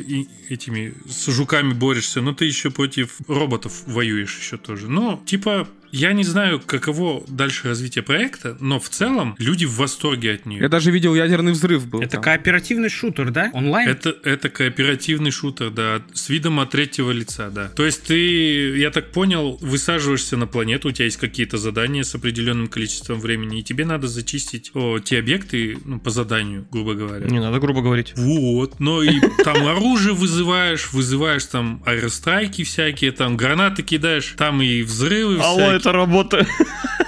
этими 0.48 0.94
с 1.08 1.30
жуками 1.30 1.72
борешься, 1.72 2.20
но 2.20 2.34
ты 2.34 2.44
еще 2.46 2.70
против 2.70 3.16
роботов 3.28 3.82
воюешь 3.86 4.36
еще 4.38 4.56
тоже. 4.56 4.88
Но 4.88 5.11
типа 5.16 5.66
я 5.92 6.12
не 6.14 6.24
знаю, 6.24 6.60
каково 6.60 7.22
дальше 7.28 7.68
развитие 7.68 8.02
проекта, 8.02 8.56
но 8.60 8.80
в 8.80 8.88
целом 8.88 9.36
люди 9.38 9.66
в 9.66 9.76
восторге 9.76 10.32
от 10.32 10.46
нее. 10.46 10.62
Я 10.62 10.68
даже 10.68 10.90
видел 10.90 11.14
ядерный 11.14 11.52
взрыв 11.52 11.86
был. 11.86 12.00
Это 12.00 12.12
там. 12.12 12.22
кооперативный 12.22 12.88
шутер, 12.88 13.30
да? 13.30 13.50
Онлайн? 13.52 13.88
Это, 13.88 14.14
это 14.24 14.48
кооперативный 14.48 15.30
шутер, 15.30 15.70
да, 15.70 16.02
с 16.14 16.30
видом 16.30 16.60
от 16.60 16.70
третьего 16.70 17.10
лица, 17.10 17.50
да. 17.50 17.68
То 17.68 17.84
есть 17.84 18.04
ты, 18.04 18.78
я 18.78 18.90
так 18.90 19.12
понял, 19.12 19.58
высаживаешься 19.60 20.38
на 20.38 20.46
планету, 20.46 20.88
у 20.88 20.92
тебя 20.92 21.04
есть 21.04 21.18
какие-то 21.18 21.58
задания 21.58 22.02
с 22.04 22.14
определенным 22.14 22.68
количеством 22.68 23.20
времени, 23.20 23.60
и 23.60 23.62
тебе 23.62 23.84
надо 23.84 24.08
зачистить 24.08 24.70
о, 24.74 24.98
те 24.98 25.18
объекты 25.18 25.76
ну, 25.84 26.00
по 26.00 26.08
заданию, 26.08 26.66
грубо 26.70 26.94
говоря. 26.94 27.26
Не 27.26 27.40
надо 27.40 27.60
грубо 27.60 27.82
говорить. 27.82 28.14
Вот, 28.16 28.80
но 28.80 29.02
и 29.02 29.20
там 29.44 29.66
оружие 29.66 30.14
вызываешь, 30.14 30.90
вызываешь 30.92 31.44
там 31.44 31.82
аэрострайки 31.84 32.64
всякие, 32.64 33.12
там 33.12 33.36
гранаты 33.36 33.82
кидаешь, 33.82 34.34
там 34.38 34.62
и 34.62 34.80
взрывы 34.80 35.38
Алло, 35.38 35.56
всякие. 35.56 35.81
Это 35.82 35.92
работа. 35.92 36.46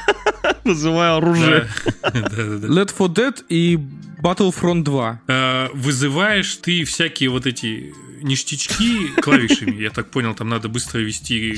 Вызываю 0.65 1.17
оружие. 1.19 1.69
Left 2.03 2.95
4 2.97 3.09
Dead 3.11 3.45
и 3.49 3.79
Battlefront 4.21 4.83
2. 4.83 5.21
Э, 5.29 5.69
вызываешь 5.73 6.57
ты 6.57 6.85
всякие 6.85 7.29
вот 7.31 7.47
эти 7.47 7.95
ништячки 8.23 9.09
клавишами. 9.21 9.81
Я 9.81 9.91
так 9.91 10.11
понял, 10.11 10.35
там 10.35 10.49
надо 10.49 10.69
быстро 10.69 11.01
вести 11.01 11.55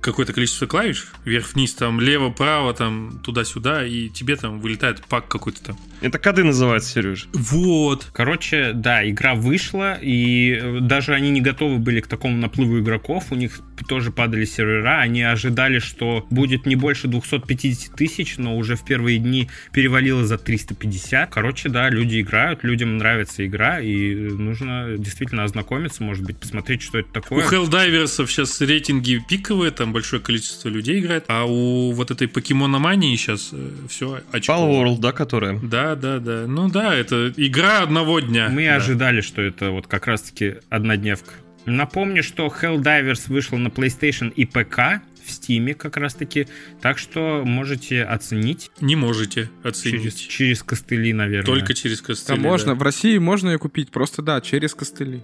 какое-то 0.00 0.32
количество 0.32 0.66
клавиш. 0.66 1.08
Вверх-вниз, 1.24 1.74
там 1.74 2.00
лево-право, 2.00 2.72
там 2.74 3.20
туда-сюда, 3.22 3.84
и 3.84 4.08
тебе 4.08 4.36
там 4.36 4.60
вылетает 4.60 5.04
пак 5.06 5.28
какой-то 5.28 5.62
там. 5.62 5.78
Это 6.00 6.18
коды 6.18 6.44
называются, 6.44 6.92
Сереж. 6.92 7.28
Вот. 7.32 8.08
Короче, 8.12 8.72
да, 8.74 9.08
игра 9.08 9.34
вышла, 9.34 9.98
и 10.00 10.58
э, 10.60 10.78
даже 10.80 11.14
они 11.14 11.30
не 11.30 11.40
готовы 11.40 11.78
были 11.78 12.00
к 12.00 12.06
такому 12.06 12.36
наплыву 12.36 12.80
игроков, 12.80 13.26
у 13.30 13.34
них 13.34 13.60
тоже 13.88 14.10
падали 14.10 14.44
сервера, 14.44 15.00
они 15.00 15.22
ожидали, 15.22 15.78
что 15.78 16.26
будет 16.30 16.66
не 16.66 16.76
больше 16.76 17.08
250 17.08 17.94
тысяч, 17.94 18.36
но 18.38 18.56
уже 18.56 18.76
в 18.76 18.84
первые 18.84 19.18
дни 19.18 19.48
перевалило 19.72 20.24
за 20.24 20.38
350. 20.38 21.30
Короче, 21.30 21.68
да, 21.68 21.90
люди 21.90 22.20
играют, 22.20 22.64
людям 22.64 22.96
нравится 22.98 23.46
игра, 23.46 23.80
и 23.80 24.14
нужно 24.14 24.96
действительно 24.96 25.44
ознакомиться, 25.44 26.02
может 26.02 26.24
быть, 26.24 26.38
посмотреть, 26.38 26.82
что 26.82 26.98
это 26.98 27.08
У 27.10 27.12
такое. 27.12 27.44
Хеллдайверсов 27.44 28.30
сейчас 28.30 28.60
рейтинги 28.60 29.22
пиковые, 29.28 29.70
там 29.70 29.92
большое 29.92 30.22
количество 30.22 30.68
людей 30.68 31.00
играет, 31.00 31.24
а 31.28 31.44
у 31.44 31.92
вот 31.92 32.10
этой 32.10 32.28
покемономании 32.28 33.14
сейчас 33.16 33.52
все 33.88 34.20
очко. 34.32 34.52
Pal 34.52 34.70
World, 34.70 34.98
да, 34.98 35.12
которая? 35.12 35.58
Да, 35.94 36.18
да, 36.18 36.18
да. 36.18 36.46
Ну 36.46 36.68
да, 36.68 36.94
это 36.94 37.32
игра 37.36 37.82
одного 37.82 38.20
дня. 38.20 38.48
Мы 38.48 38.66
Да. 38.66 38.76
ожидали, 38.76 39.20
что 39.20 39.42
это 39.42 39.70
вот 39.70 39.86
как 39.86 40.06
раз-таки 40.06 40.56
однодневка. 40.68 41.32
Напомню, 41.66 42.22
что 42.22 42.46
Helldivers 42.46 43.24
вышел 43.28 43.58
на 43.58 43.68
PlayStation 43.68 44.32
и 44.32 44.44
ПК 44.46 45.02
в 45.24 45.30
Стиме 45.30 45.74
как 45.74 45.96
раз-таки. 45.96 46.48
Так 46.80 46.98
что 46.98 47.42
можете 47.44 48.02
оценить 48.02 48.70
Не 48.80 48.96
можете 48.96 49.50
через, 49.62 49.76
оценить. 49.76 50.28
через 50.28 50.62
костыли, 50.62 51.12
наверное. 51.12 51.44
Только 51.46 51.74
через 51.74 52.00
Да 52.00 52.06
костыли. 52.06 52.38
можно, 52.40 52.72
да. 52.74 52.78
в 52.78 52.82
России 52.82 53.18
можно 53.18 53.50
ее 53.50 53.58
купить, 53.58 53.90
просто 53.90 54.22
да, 54.22 54.40
через 54.40 54.74
костыли. 54.74 55.22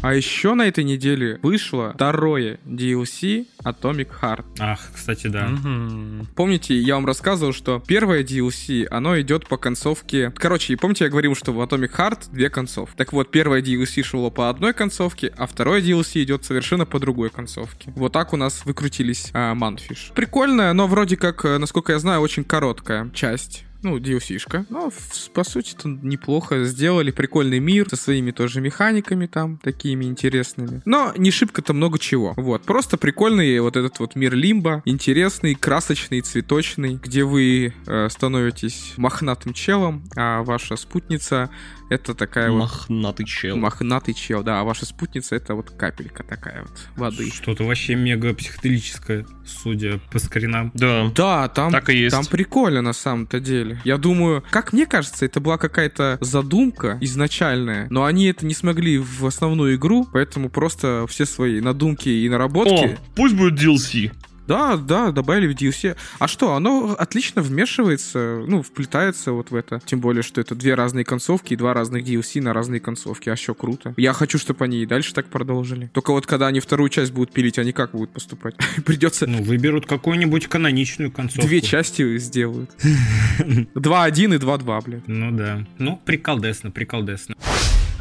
А 0.00 0.14
еще 0.14 0.54
на 0.54 0.68
этой 0.68 0.84
неделе 0.84 1.40
вышло 1.42 1.92
второе 1.94 2.60
DLC 2.64 3.46
Atomic 3.64 4.08
Heart. 4.20 4.44
Ах, 4.60 4.80
кстати, 4.94 5.26
да. 5.26 5.48
Мгм. 5.48 6.28
Помните, 6.36 6.78
я 6.78 6.94
вам 6.94 7.06
рассказывал, 7.06 7.52
что 7.52 7.82
первое 7.84 8.22
DLC, 8.22 8.86
оно 8.90 9.20
идет 9.20 9.48
по 9.48 9.56
концовке... 9.56 10.32
Короче, 10.36 10.76
помните, 10.76 11.04
я 11.04 11.10
говорил, 11.10 11.34
что 11.34 11.52
в 11.52 11.60
Atomic 11.60 11.96
Heart 11.96 12.30
две 12.32 12.48
концовки. 12.48 12.96
Так 12.96 13.12
вот, 13.12 13.30
первое 13.30 13.60
DLC 13.60 14.02
шло 14.02 14.30
по 14.30 14.48
одной 14.48 14.72
концовке, 14.72 15.32
а 15.36 15.46
второе 15.46 15.82
DLC 15.82 16.22
идет 16.22 16.44
совершенно 16.44 16.86
по 16.86 17.00
другой 17.00 17.30
концовке. 17.30 17.92
Вот 17.96 18.12
так 18.12 18.32
у 18.32 18.36
нас 18.36 18.64
выкрутились 18.64 19.30
Манфиш. 19.34 20.12
Прикольная, 20.14 20.72
но 20.72 20.86
вроде 20.86 21.16
как, 21.16 21.44
э, 21.44 21.58
насколько 21.58 21.92
я 21.92 21.98
знаю, 21.98 22.20
очень 22.20 22.44
короткая 22.44 23.10
часть. 23.10 23.64
Ну, 23.82 23.98
DLC-шка. 23.98 24.66
Но, 24.70 24.90
в- 24.90 25.30
по 25.32 25.44
сути, 25.44 25.74
то 25.74 25.88
неплохо 25.88 26.64
сделали. 26.64 27.10
Прикольный 27.12 27.60
мир 27.60 27.88
со 27.88 27.96
своими 27.96 28.32
тоже 28.32 28.60
механиками 28.60 29.26
там, 29.26 29.58
такими 29.58 30.04
интересными. 30.06 30.82
Но 30.84 31.12
не 31.16 31.30
шибко-то 31.30 31.72
много 31.74 31.98
чего. 31.98 32.34
Вот. 32.36 32.62
Просто 32.64 32.96
прикольный 32.96 33.58
вот 33.60 33.76
этот 33.76 34.00
вот 34.00 34.16
мир 34.16 34.34
Лимба. 34.34 34.82
Интересный, 34.84 35.54
красочный, 35.54 36.20
цветочный, 36.22 36.96
где 37.02 37.22
вы 37.24 37.72
э, 37.86 38.08
становитесь 38.10 38.94
мохнатым 38.96 39.52
челом, 39.52 40.02
а 40.16 40.42
ваша 40.42 40.74
спутница 40.76 41.50
это 41.88 42.14
такая 42.14 42.50
вот... 42.50 42.60
Мохнатый 42.60 43.26
чел. 43.26 43.56
Мохнатый 43.56 44.14
чел, 44.14 44.42
да, 44.42 44.60
а 44.60 44.64
ваша 44.64 44.86
спутница 44.86 45.36
это 45.36 45.54
вот 45.54 45.70
капелька 45.70 46.22
такая 46.22 46.62
вот 46.62 46.88
воды. 46.96 47.30
Что-то 47.30 47.64
вообще 47.64 47.94
мега 47.94 48.34
психоделическое, 48.34 49.26
судя 49.46 49.98
по 50.10 50.18
скринам. 50.18 50.70
Да. 50.74 51.10
Да, 51.14 51.48
там, 51.48 51.72
Так 51.72 51.90
и 51.90 51.96
есть. 51.96 52.14
там 52.14 52.24
прикольно 52.26 52.82
на 52.82 52.92
самом-то 52.92 53.40
деле. 53.40 53.80
Я 53.84 53.96
думаю, 53.96 54.44
как 54.50 54.72
мне 54.72 54.86
кажется, 54.86 55.24
это 55.24 55.40
была 55.40 55.58
какая-то 55.58 56.18
задумка 56.20 56.98
изначальная, 57.00 57.86
но 57.90 58.04
они 58.04 58.26
это 58.26 58.46
не 58.46 58.54
смогли 58.54 58.98
в 58.98 59.24
основную 59.26 59.76
игру, 59.76 60.06
поэтому 60.12 60.50
просто 60.50 61.06
все 61.08 61.26
свои 61.26 61.60
надумки 61.60 62.08
и 62.08 62.26
О, 62.28 62.30
наработки... 62.32 62.98
пусть 63.14 63.34
будет 63.34 63.54
DLC. 63.60 64.12
Да, 64.48 64.78
да, 64.78 65.12
добавили 65.12 65.52
в 65.52 65.54
DLC. 65.54 65.94
А 66.18 66.26
что, 66.26 66.54
оно 66.54 66.96
отлично 66.98 67.42
вмешивается, 67.42 68.42
ну, 68.46 68.62
вплетается 68.62 69.32
вот 69.32 69.50
в 69.50 69.54
это. 69.54 69.80
Тем 69.84 70.00
более, 70.00 70.22
что 70.22 70.40
это 70.40 70.54
две 70.54 70.74
разные 70.74 71.04
концовки 71.04 71.52
и 71.52 71.56
два 71.56 71.74
разных 71.74 72.02
DLC 72.02 72.40
на 72.40 72.54
разные 72.54 72.80
концовки. 72.80 73.28
А 73.28 73.36
что, 73.36 73.54
круто. 73.54 73.92
Я 73.98 74.14
хочу, 74.14 74.38
чтобы 74.38 74.64
они 74.64 74.78
и 74.78 74.86
дальше 74.86 75.12
так 75.12 75.26
продолжили. 75.26 75.90
Только 75.92 76.12
вот 76.12 76.26
когда 76.26 76.46
они 76.46 76.60
вторую 76.60 76.88
часть 76.88 77.12
будут 77.12 77.32
пилить, 77.34 77.58
они 77.58 77.72
как 77.72 77.90
будут 77.90 78.10
поступать? 78.10 78.54
Придется 78.86 79.26
Ну, 79.26 79.42
выберут 79.42 79.84
какую-нибудь 79.84 80.46
каноничную 80.46 81.12
концовку. 81.12 81.46
Две 81.46 81.60
части 81.60 82.16
сделают. 82.16 82.70
2-1 83.38 84.34
и 84.34 84.38
2-2, 84.38 84.84
блядь. 84.84 85.08
Ну 85.08 85.30
да. 85.30 85.66
Ну, 85.76 86.00
приколдесно, 86.02 86.70
приколдесно. 86.70 87.34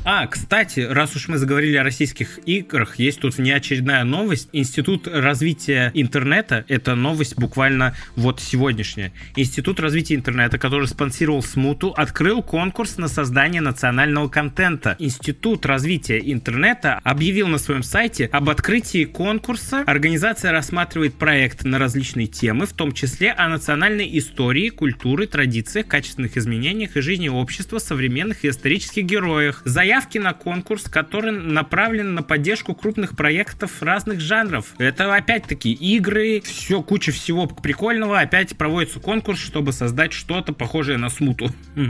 А, 0.09 0.25
кстати, 0.25 0.79
раз 0.79 1.17
уж 1.17 1.27
мы 1.27 1.37
заговорили 1.37 1.75
о 1.75 1.83
российских 1.83 2.39
играх, 2.47 2.97
есть 2.97 3.19
тут 3.19 3.37
неочередная 3.39 4.05
новость. 4.05 4.47
Институт 4.53 5.05
развития 5.05 5.91
интернета, 5.93 6.63
это 6.69 6.95
новость 6.95 7.37
буквально 7.37 7.93
вот 8.15 8.39
сегодняшняя. 8.39 9.11
Институт 9.35 9.81
развития 9.81 10.15
интернета, 10.15 10.57
который 10.57 10.87
спонсировал 10.87 11.43
Смуту, 11.43 11.89
открыл 11.89 12.41
конкурс 12.41 12.95
на 12.95 13.09
создание 13.09 13.59
национального 13.59 14.29
контента. 14.29 14.95
Институт 14.97 15.65
развития 15.65 16.21
интернета 16.23 17.01
объявил 17.03 17.49
на 17.49 17.57
своем 17.57 17.83
сайте 17.83 18.29
об 18.31 18.49
открытии 18.49 19.03
конкурса. 19.03 19.83
Организация 19.85 20.53
рассматривает 20.53 21.15
проект 21.15 21.65
на 21.65 21.79
различные 21.79 22.27
темы, 22.27 22.65
в 22.65 22.71
том 22.71 22.93
числе 22.93 23.33
о 23.33 23.49
национальной 23.49 24.17
истории, 24.17 24.69
культуре, 24.69 25.27
традициях, 25.27 25.85
качественных 25.87 26.37
изменениях 26.37 26.95
и 26.95 27.01
жизни 27.01 27.27
общества, 27.27 27.79
современных 27.79 28.45
и 28.45 28.47
исторических 28.47 29.03
героях. 29.03 29.63
Заявки 29.97 30.19
на 30.19 30.33
конкурс, 30.35 30.83
который 30.83 31.31
направлен 31.31 32.13
на 32.13 32.21
поддержку 32.21 32.75
крупных 32.75 33.15
проектов 33.15 33.81
разных 33.81 34.19
жанров. 34.19 34.75
Это 34.77 35.11
опять-таки 35.15 35.73
игры, 35.73 36.39
все, 36.45 36.83
куча 36.83 37.11
всего 37.11 37.47
прикольного. 37.47 38.19
Опять 38.19 38.55
проводится 38.55 38.99
конкурс, 38.99 39.39
чтобы 39.39 39.73
создать 39.73 40.13
что-то 40.13 40.53
похожее 40.53 40.99
на 40.99 41.09
смуту. 41.09 41.49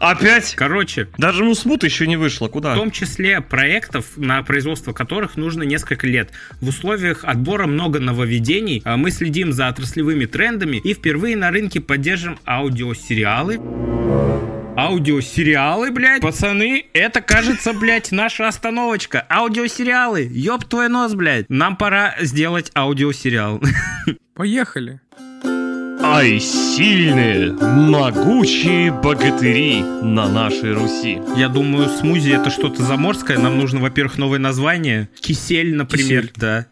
Опять? 0.00 0.54
Короче, 0.54 1.08
Даже 1.18 1.44
ну 1.44 1.54
смут 1.54 1.84
еще 1.84 2.06
не 2.06 2.16
вышло. 2.16 2.48
в 2.48 2.52
Куда? 2.52 2.74
том 2.74 2.90
числе 2.90 3.42
проектов, 3.42 4.16
на 4.16 4.42
производство 4.42 4.94
которых 4.94 5.36
нужно 5.36 5.62
несколько 5.62 6.06
лет. 6.06 6.30
В 6.62 6.68
условиях 6.68 7.22
отбора 7.22 7.66
много 7.66 8.00
нововведений, 8.00 8.80
а 8.86 8.96
мы 8.96 9.10
следим 9.10 9.52
за 9.52 9.68
отраслевыми 9.68 10.24
трендами 10.24 10.78
и 10.78 10.94
впервые 10.94 11.36
на 11.36 11.50
рынке 11.50 11.82
поддержим 11.82 12.38
аудиосериалы. 12.46 14.55
Аудиосериалы, 14.76 15.90
блядь. 15.90 16.20
Пацаны, 16.20 16.84
это, 16.92 17.22
кажется, 17.22 17.72
блядь, 17.72 18.12
наша 18.12 18.46
остановочка. 18.46 19.24
Аудиосериалы. 19.30 20.28
Ёб 20.30 20.64
твой 20.64 20.90
нос, 20.90 21.14
блядь. 21.14 21.48
Нам 21.48 21.76
пора 21.76 22.14
сделать 22.20 22.70
аудиосериал. 22.74 23.62
Поехали. 24.34 25.00
Ай, 26.02 26.38
сильные, 26.38 27.52
могучие 27.52 28.92
богатыри 28.92 29.80
на 29.80 30.28
нашей 30.28 30.72
Руси. 30.74 31.20
Я 31.36 31.48
думаю, 31.48 31.88
смузи 31.88 32.30
это 32.30 32.50
что-то 32.50 32.82
заморское. 32.82 33.38
Нам 33.38 33.58
нужно, 33.58 33.80
во-первых, 33.80 34.18
новое 34.18 34.38
название. 34.38 35.08
Кисель, 35.18 35.74
например. 35.74 36.28
Кисель. 36.28 36.32
Да. 36.36 36.66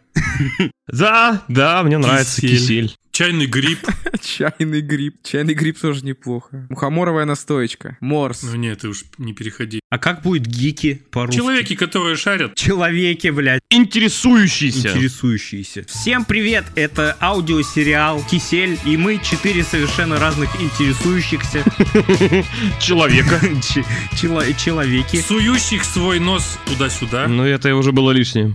Да, 0.87 1.41
да, 1.47 1.81
мне 1.83 1.97
нравится 1.97 2.39
Кисель. 2.39 2.95
Чайный 3.15 3.45
гриб. 3.45 3.79
Чайный 4.21 4.81
гриб. 4.81 5.15
Чайный 5.23 5.53
гриб 5.53 5.79
тоже 5.79 6.03
неплохо. 6.03 6.67
Мухоморовая 6.69 7.23
настоечка. 7.23 7.97
Морс. 8.01 8.43
Ну 8.43 8.55
нет, 8.55 8.79
ты 8.79 8.89
уж 8.89 9.05
не 9.17 9.31
переходи. 9.31 9.79
А 9.89 9.97
как 9.97 10.21
будет 10.21 10.45
гики 10.45 11.01
по-русски? 11.11 11.37
Человеки, 11.37 11.75
которые 11.77 12.17
шарят. 12.17 12.55
Человеки, 12.55 13.29
блядь. 13.29 13.61
Интересующийся. 13.69 14.89
интересующиеся. 14.89 15.85
Всем 15.87 16.25
привет, 16.25 16.65
это 16.75 17.15
аудиосериал 17.21 18.21
Кисель, 18.29 18.77
и 18.83 18.97
мы 18.97 19.21
четыре 19.23 19.63
совершенно 19.63 20.19
разных 20.19 20.49
интересующихся 20.61 21.63
Человека. 22.81 23.39
человеки. 24.17 25.21
Сующих 25.21 25.85
свой 25.85 26.19
нос 26.19 26.59
туда-сюда. 26.65 27.29
Но 27.29 27.47
это 27.47 27.73
уже 27.77 27.93
было 27.93 28.11
лишнее. 28.11 28.53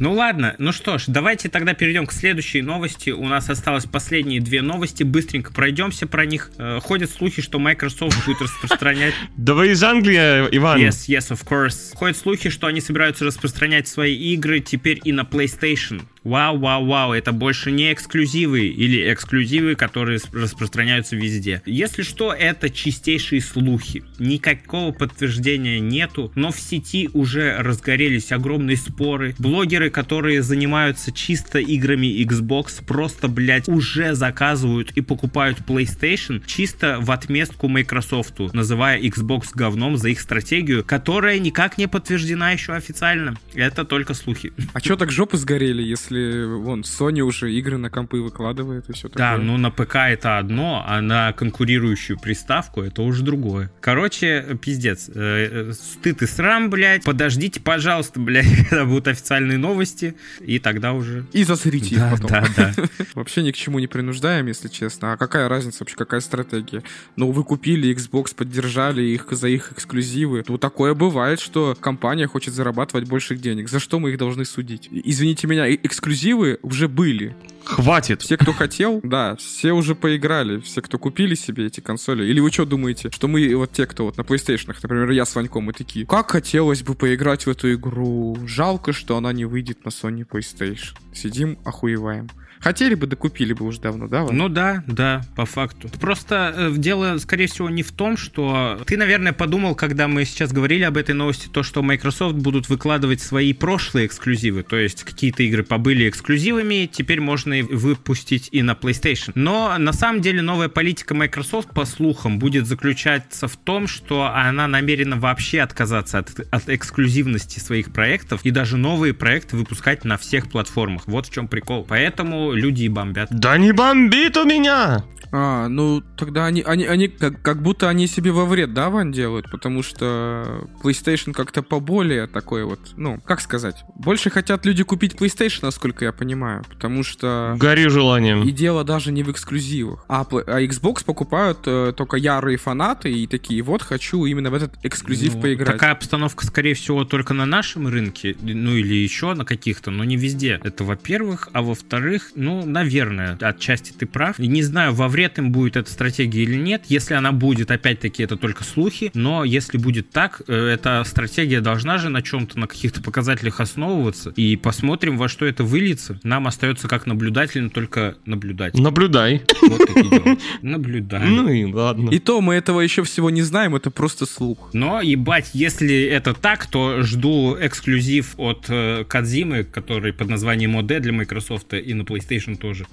Ну 0.00 0.14
ладно, 0.14 0.54
ну 0.56 0.72
что 0.72 0.96
ж, 0.96 1.04
давайте 1.08 1.50
тогда 1.50 1.74
перейдем 1.74 2.06
к 2.06 2.12
следующей 2.12 2.62
новости. 2.62 3.10
У 3.10 3.28
нас 3.28 3.50
осталось 3.50 3.84
последние 3.84 4.40
две 4.40 4.62
новости, 4.62 5.02
быстренько 5.02 5.52
пройдемся 5.52 6.06
про 6.06 6.24
них. 6.24 6.50
Э, 6.56 6.80
Ходят 6.82 7.10
слухи, 7.10 7.42
что 7.42 7.58
Microsoft 7.58 8.24
будет 8.24 8.40
распространять 8.40 9.12
Да 9.36 9.52
вы 9.52 9.72
из 9.72 9.82
Англии, 9.84 10.48
Иван. 10.56 10.80
Yes, 10.80 11.06
yes, 11.06 11.30
of 11.30 11.46
course. 11.46 11.94
Ходят 11.94 12.16
слухи, 12.16 12.48
что 12.48 12.66
они 12.66 12.80
собираются 12.80 13.26
распространять 13.26 13.88
свои 13.88 14.16
игры 14.32 14.60
теперь 14.60 15.02
и 15.04 15.12
на 15.12 15.22
PlayStation. 15.22 16.00
Вау, 16.22 16.58
вау, 16.58 16.84
вау, 16.84 17.12
это 17.14 17.32
больше 17.32 17.70
не 17.70 17.92
эксклюзивы 17.92 18.66
или 18.66 19.10
эксклюзивы, 19.12 19.74
которые 19.74 20.20
распространяются 20.32 21.16
везде. 21.16 21.62
Если 21.64 22.02
что, 22.02 22.34
это 22.34 22.68
чистейшие 22.68 23.40
слухи. 23.40 24.04
Никакого 24.18 24.92
подтверждения 24.92 25.80
нету, 25.80 26.30
но 26.34 26.52
в 26.52 26.60
сети 26.60 27.08
уже 27.14 27.56
разгорелись 27.58 28.32
огромные 28.32 28.76
споры. 28.76 29.34
Блогеры, 29.38 29.88
которые 29.88 30.42
занимаются 30.42 31.10
чисто 31.10 31.58
играми 31.58 32.22
Xbox, 32.22 32.84
просто, 32.84 33.28
блядь, 33.28 33.68
уже 33.68 34.14
заказывают 34.14 34.90
и 34.92 35.00
покупают 35.00 35.58
PlayStation 35.66 36.42
чисто 36.46 36.98
в 37.00 37.10
отместку 37.10 37.68
Microsoft, 37.68 38.38
называя 38.52 39.00
Xbox 39.00 39.48
говном 39.54 39.96
за 39.96 40.10
их 40.10 40.20
стратегию, 40.20 40.84
которая 40.84 41.38
никак 41.38 41.78
не 41.78 41.88
подтверждена 41.88 42.52
еще 42.52 42.74
официально. 42.74 43.36
Это 43.54 43.84
только 43.86 44.12
слухи. 44.12 44.52
А 44.74 44.80
чё 44.82 44.96
так 44.96 45.10
жопы 45.10 45.38
сгорели, 45.38 45.82
если 45.82 46.09
вон 46.10 46.82
Sony 46.82 47.20
уже 47.20 47.52
игры 47.52 47.76
на 47.78 47.90
компы 47.90 48.20
выкладывает 48.20 48.88
и 48.88 48.92
все 48.92 49.08
Да, 49.08 49.32
такое? 49.32 49.44
ну 49.46 49.56
на 49.56 49.70
ПК 49.70 49.96
это 49.96 50.38
одно, 50.38 50.84
а 50.86 51.00
на 51.00 51.32
конкурирующую 51.32 52.18
приставку 52.18 52.82
это 52.82 53.02
уже 53.02 53.22
другое. 53.22 53.70
Короче, 53.80 54.58
пиздец. 54.60 55.08
Э, 55.14 55.70
э, 55.70 55.72
Стыд 55.72 56.22
и 56.22 56.26
срам, 56.26 56.70
блядь. 56.70 57.04
Подождите, 57.04 57.60
пожалуйста, 57.60 58.20
блядь, 58.20 58.46
когда 58.68 58.84
будут 58.84 59.08
официальные 59.08 59.58
новости, 59.58 60.14
и 60.40 60.58
тогда 60.58 60.92
уже... 60.92 61.26
И 61.32 61.44
засрите 61.44 61.94
их 61.94 62.00
Да, 62.00 62.10
потом. 62.10 62.28
да, 62.30 62.46
да. 62.56 62.84
Вообще 63.14 63.42
ни 63.42 63.50
к 63.50 63.56
чему 63.56 63.78
не 63.78 63.86
принуждаем, 63.86 64.46
если 64.46 64.68
честно. 64.68 65.12
А 65.12 65.16
какая 65.16 65.48
разница 65.48 65.78
вообще, 65.80 65.96
какая 65.96 66.20
стратегия? 66.20 66.82
Ну, 67.16 67.30
вы 67.30 67.44
купили 67.44 67.94
Xbox, 67.94 68.34
поддержали 68.34 69.02
их 69.02 69.26
за 69.30 69.48
их 69.48 69.72
эксклюзивы. 69.72 70.44
Ну, 70.48 70.58
такое 70.58 70.94
бывает, 70.94 71.40
что 71.40 71.76
компания 71.80 72.26
хочет 72.26 72.54
зарабатывать 72.54 73.08
больше 73.08 73.36
денег. 73.36 73.68
За 73.68 73.80
что 73.80 73.98
мы 73.98 74.10
их 74.10 74.18
должны 74.18 74.44
судить? 74.44 74.88
Извините 74.90 75.46
меня, 75.46 75.66
и- 75.66 75.74
эксклюзивы 76.00 76.58
уже 76.62 76.88
были. 76.88 77.36
Хватит. 77.64 78.22
Все, 78.22 78.38
кто 78.38 78.52
хотел, 78.52 79.00
да, 79.04 79.36
все 79.36 79.72
уже 79.72 79.94
поиграли. 79.94 80.60
Все, 80.60 80.80
кто 80.80 80.98
купили 80.98 81.34
себе 81.34 81.66
эти 81.66 81.80
консоли. 81.80 82.24
Или 82.24 82.40
вы 82.40 82.50
что 82.50 82.64
думаете, 82.64 83.10
что 83.12 83.28
мы, 83.28 83.54
вот 83.54 83.72
те, 83.72 83.86
кто 83.86 84.06
вот 84.06 84.16
на 84.16 84.22
PlayStation, 84.22 84.74
например, 84.82 85.10
я 85.10 85.26
с 85.26 85.34
Ваньком, 85.34 85.64
мы 85.64 85.72
такие, 85.74 86.06
как 86.06 86.30
хотелось 86.30 86.82
бы 86.82 86.94
поиграть 86.94 87.44
в 87.44 87.50
эту 87.50 87.72
игру. 87.74 88.38
Жалко, 88.46 88.92
что 88.92 89.16
она 89.16 89.32
не 89.32 89.44
выйдет 89.44 89.84
на 89.84 89.90
Sony 89.90 90.26
PlayStation. 90.26 90.96
Сидим, 91.12 91.58
охуеваем. 91.64 92.28
Хотели 92.60 92.94
бы, 92.94 93.06
докупили 93.06 93.54
бы 93.54 93.64
уже 93.64 93.80
давно, 93.80 94.06
да? 94.06 94.24
Вань? 94.24 94.36
Ну 94.36 94.48
да, 94.50 94.84
да, 94.86 95.22
по 95.34 95.46
факту. 95.46 95.88
Просто 95.98 96.54
э, 96.54 96.72
дело, 96.76 97.16
скорее 97.16 97.46
всего, 97.46 97.70
не 97.70 97.82
в 97.82 97.90
том, 97.90 98.18
что... 98.18 98.78
Ты, 98.86 98.98
наверное, 98.98 99.32
подумал, 99.32 99.74
когда 99.74 100.08
мы 100.08 100.26
сейчас 100.26 100.52
говорили 100.52 100.82
об 100.84 100.98
этой 100.98 101.14
новости, 101.14 101.48
то, 101.48 101.62
что 101.62 101.82
Microsoft 101.82 102.36
будут 102.36 102.68
выкладывать 102.68 103.22
свои 103.22 103.54
прошлые 103.54 104.06
эксклюзивы, 104.06 104.62
то 104.62 104.76
есть 104.76 105.04
какие-то 105.04 105.42
игры 105.42 105.62
побыли 105.62 106.08
эксклюзивами, 106.08 106.88
теперь 106.90 107.20
можно 107.20 107.60
и 107.60 107.62
выпустить 107.62 108.50
и 108.52 108.60
на 108.62 108.72
PlayStation. 108.72 109.32
Но 109.34 109.76
на 109.78 109.94
самом 109.94 110.20
деле 110.20 110.42
новая 110.42 110.68
политика 110.68 111.14
Microsoft, 111.14 111.70
по 111.70 111.86
слухам, 111.86 112.38
будет 112.38 112.66
заключаться 112.66 113.48
в 113.48 113.56
том, 113.56 113.86
что 113.86 114.30
она 114.34 114.68
намерена 114.68 115.16
вообще 115.16 115.62
отказаться 115.62 116.18
от, 116.18 116.38
от 116.50 116.68
эксклюзивности 116.68 117.58
своих 117.58 117.90
проектов 117.90 118.40
и 118.44 118.50
даже 118.50 118.76
новые 118.76 119.14
проекты 119.14 119.56
выпускать 119.56 120.04
на 120.04 120.18
всех 120.18 120.50
платформах. 120.50 121.06
Вот 121.06 121.26
в 121.26 121.32
чем 121.32 121.48
прикол. 121.48 121.86
Поэтому 121.88 122.49
люди 122.54 122.88
бомбят. 122.88 123.28
Да 123.30 123.58
не 123.58 123.72
бомбит 123.72 124.36
у 124.36 124.44
меня! 124.44 125.04
А, 125.32 125.68
ну 125.68 126.02
тогда 126.16 126.46
они, 126.46 126.62
они, 126.62 126.84
они 126.84 127.08
как, 127.08 127.40
как 127.42 127.62
будто 127.62 127.88
они 127.88 128.06
себе 128.06 128.32
во 128.32 128.44
вред, 128.44 128.74
да, 128.74 128.90
Вань, 128.90 129.12
делают? 129.12 129.50
Потому 129.50 129.82
что 129.82 130.66
PlayStation 130.82 131.32
как-то 131.32 131.62
поболее 131.62 132.26
такой 132.26 132.64
вот, 132.64 132.80
ну, 132.96 133.20
как 133.24 133.40
сказать, 133.40 133.84
больше 133.94 134.30
хотят 134.30 134.66
люди 134.66 134.82
купить 134.82 135.14
PlayStation, 135.14 135.60
насколько 135.62 136.04
я 136.04 136.12
понимаю, 136.12 136.64
потому 136.68 137.02
что... 137.02 137.56
Гори 137.58 137.88
желанием. 137.88 138.42
И 138.42 138.50
дело 138.50 138.84
даже 138.84 139.12
не 139.12 139.22
в 139.22 139.30
эксклюзивах. 139.30 140.04
А, 140.08 140.26
а 140.30 140.62
Xbox 140.62 141.04
покупают 141.04 141.60
э, 141.66 141.92
только 141.96 142.16
ярые 142.16 142.56
фанаты 142.56 143.12
и 143.12 143.26
такие, 143.26 143.62
вот, 143.62 143.82
хочу 143.82 144.24
именно 144.24 144.50
в 144.50 144.54
этот 144.54 144.74
эксклюзив 144.82 145.36
Ну, 145.36 145.42
поиграть. 145.42 145.74
Такая 145.74 145.92
обстановка, 145.92 146.44
скорее 146.46 146.74
всего, 146.74 147.04
только 147.04 147.34
на 147.34 147.46
нашем 147.46 147.86
рынке, 147.86 148.36
ну 148.40 148.72
или 148.72 148.94
еще 148.94 149.34
на 149.34 149.44
каких-то, 149.44 149.90
но 149.90 150.04
не 150.04 150.16
везде. 150.16 150.60
Это 150.62 150.84
во-первых. 150.84 151.48
А 151.52 151.62
во-вторых, 151.62 152.32
ну, 152.34 152.64
наверное, 152.64 153.38
отчасти 153.40 153.92
ты 153.92 154.06
прав. 154.06 154.38
И 154.38 154.46
не 154.46 154.62
знаю, 154.62 154.94
во 154.94 155.08
вред 155.08 155.19
им 155.38 155.52
будет 155.52 155.76
эта 155.76 155.90
стратегия 155.90 156.42
или 156.42 156.56
нет. 156.56 156.84
Если 156.88 157.14
она 157.14 157.32
будет, 157.32 157.70
опять-таки, 157.70 158.22
это 158.22 158.36
только 158.36 158.64
слухи. 158.64 159.10
Но 159.14 159.44
если 159.44 159.78
будет 159.78 160.10
так, 160.10 160.42
э, 160.46 160.54
эта 160.54 161.02
стратегия 161.04 161.60
должна 161.60 161.98
же 161.98 162.08
на 162.08 162.22
чем-то, 162.22 162.58
на 162.58 162.66
каких-то 162.66 163.02
показателях 163.02 163.60
основываться. 163.60 164.30
И 164.36 164.56
посмотрим, 164.56 165.16
во 165.16 165.28
что 165.28 165.46
это 165.46 165.64
выльется. 165.64 166.18
Нам 166.22 166.46
остается 166.46 166.88
как 166.88 167.06
наблюдателям 167.06 167.70
только 167.70 168.16
наблюдать. 168.24 168.74
Наблюдай. 168.74 169.42
Вот 169.62 169.86
такие 169.86 170.10
дела. 170.10 170.36
Наблюдаем. 170.62 171.36
Ну 171.36 171.48
и 171.48 171.64
ладно. 171.64 172.10
И 172.10 172.18
то 172.18 172.40
мы 172.40 172.54
этого 172.54 172.80
еще 172.80 173.02
всего 173.04 173.30
не 173.30 173.42
знаем, 173.42 173.74
это 173.74 173.90
просто 173.90 174.26
слух. 174.26 174.70
Но, 174.72 175.00
ебать, 175.00 175.50
если 175.52 176.04
это 176.04 176.34
так, 176.34 176.66
то 176.66 177.02
жду 177.02 177.56
эксклюзив 177.60 178.34
от 178.36 178.66
э, 178.68 179.04
Кадзимы, 179.08 179.64
который 179.64 180.12
под 180.12 180.28
названием 180.28 180.78
OD 180.78 181.00
для 181.00 181.12
Microsoft 181.12 181.74
и 181.74 181.94
на 181.94 182.02
PlayStation 182.02 182.56
тоже. 182.56 182.86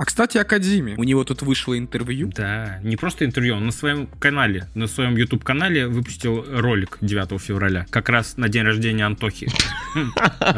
А, 0.00 0.06
кстати, 0.06 0.38
о 0.38 0.44
Кадзиме. 0.44 0.94
У 0.96 1.04
него 1.04 1.24
тут 1.24 1.42
вышло 1.42 1.78
интервью. 1.78 2.32
Да, 2.34 2.80
не 2.82 2.96
просто 2.96 3.26
интервью, 3.26 3.56
он 3.56 3.66
на 3.66 3.70
своем 3.70 4.06
канале, 4.06 4.66
на 4.74 4.86
своем 4.86 5.14
YouTube-канале 5.14 5.88
выпустил 5.88 6.42
ролик 6.50 6.96
9 7.02 7.38
февраля, 7.38 7.84
как 7.90 8.08
раз 8.08 8.38
на 8.38 8.48
день 8.48 8.62
рождения 8.62 9.04
Антохи. 9.04 9.48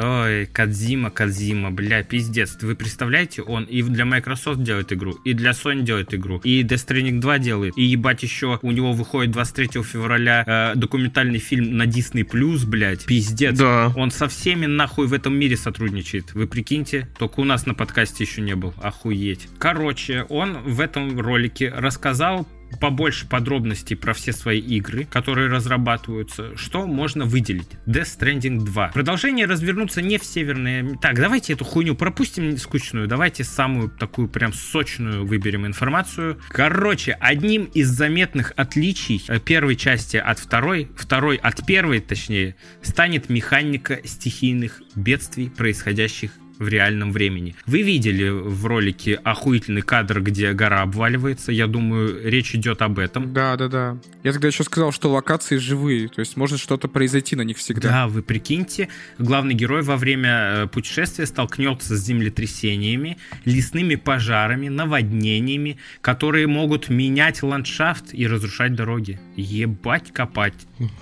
Ой, 0.00 0.46
Кадзима, 0.46 1.10
Кадзима, 1.10 1.72
бля, 1.72 2.04
пиздец. 2.04 2.56
Вы 2.60 2.76
представляете, 2.76 3.42
он 3.42 3.64
и 3.64 3.82
для 3.82 4.04
Microsoft 4.04 4.62
делает 4.62 4.92
игру, 4.92 5.18
и 5.24 5.32
для 5.32 5.50
Sony 5.50 5.82
делает 5.82 6.14
игру, 6.14 6.40
и 6.44 6.62
Death 6.62 6.86
Stranding 6.86 7.18
2 7.18 7.38
делает, 7.40 7.76
и 7.76 7.82
ебать 7.82 8.22
еще 8.22 8.60
у 8.62 8.70
него 8.70 8.92
выходит 8.92 9.32
23 9.32 9.82
февраля 9.82 10.44
э, 10.46 10.78
документальный 10.78 11.40
фильм 11.40 11.76
на 11.76 11.86
Disney+, 11.86 12.24
блядь, 12.64 13.06
пиздец. 13.06 13.58
Да. 13.58 13.92
Он 13.96 14.12
со 14.12 14.28
всеми 14.28 14.66
нахуй 14.66 15.08
в 15.08 15.12
этом 15.12 15.34
мире 15.34 15.56
сотрудничает. 15.56 16.32
Вы 16.34 16.46
прикиньте, 16.46 17.08
только 17.18 17.40
у 17.40 17.44
нас 17.44 17.66
на 17.66 17.74
подкасте 17.74 18.22
еще 18.22 18.40
не 18.40 18.54
был. 18.54 18.72
Охуеть. 18.80 19.31
Короче, 19.58 20.24
он 20.28 20.58
в 20.62 20.80
этом 20.80 21.18
ролике 21.20 21.70
рассказал 21.70 22.46
побольше 22.80 23.26
подробностей 23.26 23.96
про 23.96 24.12
все 24.12 24.32
свои 24.32 24.58
игры, 24.60 25.04
которые 25.04 25.48
разрабатываются, 25.48 26.56
что 26.56 26.86
можно 26.86 27.24
выделить. 27.24 27.68
Death 27.86 28.18
Stranding 28.18 28.64
2. 28.64 28.88
Продолжение 28.88 29.46
развернуться 29.46 30.02
не 30.02 30.18
в 30.18 30.24
северные... 30.24 30.98
Так, 31.00 31.16
давайте 31.16 31.52
эту 31.52 31.64
хуйню 31.64 31.94
пропустим 31.94 32.56
скучную, 32.56 33.08
давайте 33.08 33.44
самую 33.44 33.90
такую 33.90 34.28
прям 34.28 34.52
сочную 34.52 35.26
выберем 35.26 35.66
информацию. 35.66 36.38
Короче, 36.48 37.12
одним 37.20 37.64
из 37.64 37.88
заметных 37.88 38.52
отличий 38.56 39.22
э, 39.28 39.38
первой 39.38 39.76
части 39.76 40.16
от 40.16 40.38
второй, 40.38 40.90
второй 40.96 41.36
от 41.36 41.64
первой, 41.66 42.00
точнее, 42.00 42.56
станет 42.82 43.28
механика 43.28 44.00
стихийных 44.04 44.82
бедствий, 44.94 45.50
происходящих 45.50 46.32
в 46.58 46.68
реальном 46.68 47.12
времени. 47.12 47.54
Вы 47.66 47.82
видели 47.82 48.28
в 48.28 48.66
ролике 48.66 49.14
охуительный 49.14 49.82
кадр, 49.82 50.20
где 50.20 50.52
гора 50.52 50.82
обваливается. 50.82 51.52
Я 51.52 51.66
думаю, 51.66 52.20
речь 52.28 52.54
идет 52.54 52.82
об 52.82 52.98
этом. 52.98 53.32
Да, 53.32 53.56
да, 53.56 53.68
да. 53.68 53.98
Я 54.22 54.32
тогда 54.32 54.48
еще 54.48 54.62
сказал, 54.62 54.92
что 54.92 55.10
локации 55.10 55.56
живые, 55.56 56.08
то 56.08 56.20
есть 56.20 56.36
может 56.36 56.60
что-то 56.60 56.88
произойти 56.88 57.36
на 57.36 57.42
них 57.42 57.56
всегда. 57.58 57.88
Да, 57.88 58.08
вы 58.08 58.22
прикиньте, 58.22 58.88
главный 59.18 59.54
герой 59.54 59.82
во 59.82 59.96
время 59.96 60.30
э, 60.30 60.66
путешествия 60.68 61.26
столкнется 61.26 61.96
с 61.96 62.00
землетрясениями, 62.00 63.18
лесными 63.44 63.96
пожарами, 63.96 64.68
наводнениями, 64.68 65.78
которые 66.00 66.46
могут 66.46 66.88
менять 66.88 67.42
ландшафт 67.42 68.12
и 68.12 68.26
разрушать 68.26 68.74
дороги. 68.74 69.20
Ебать 69.36 70.12
копать. 70.12 70.54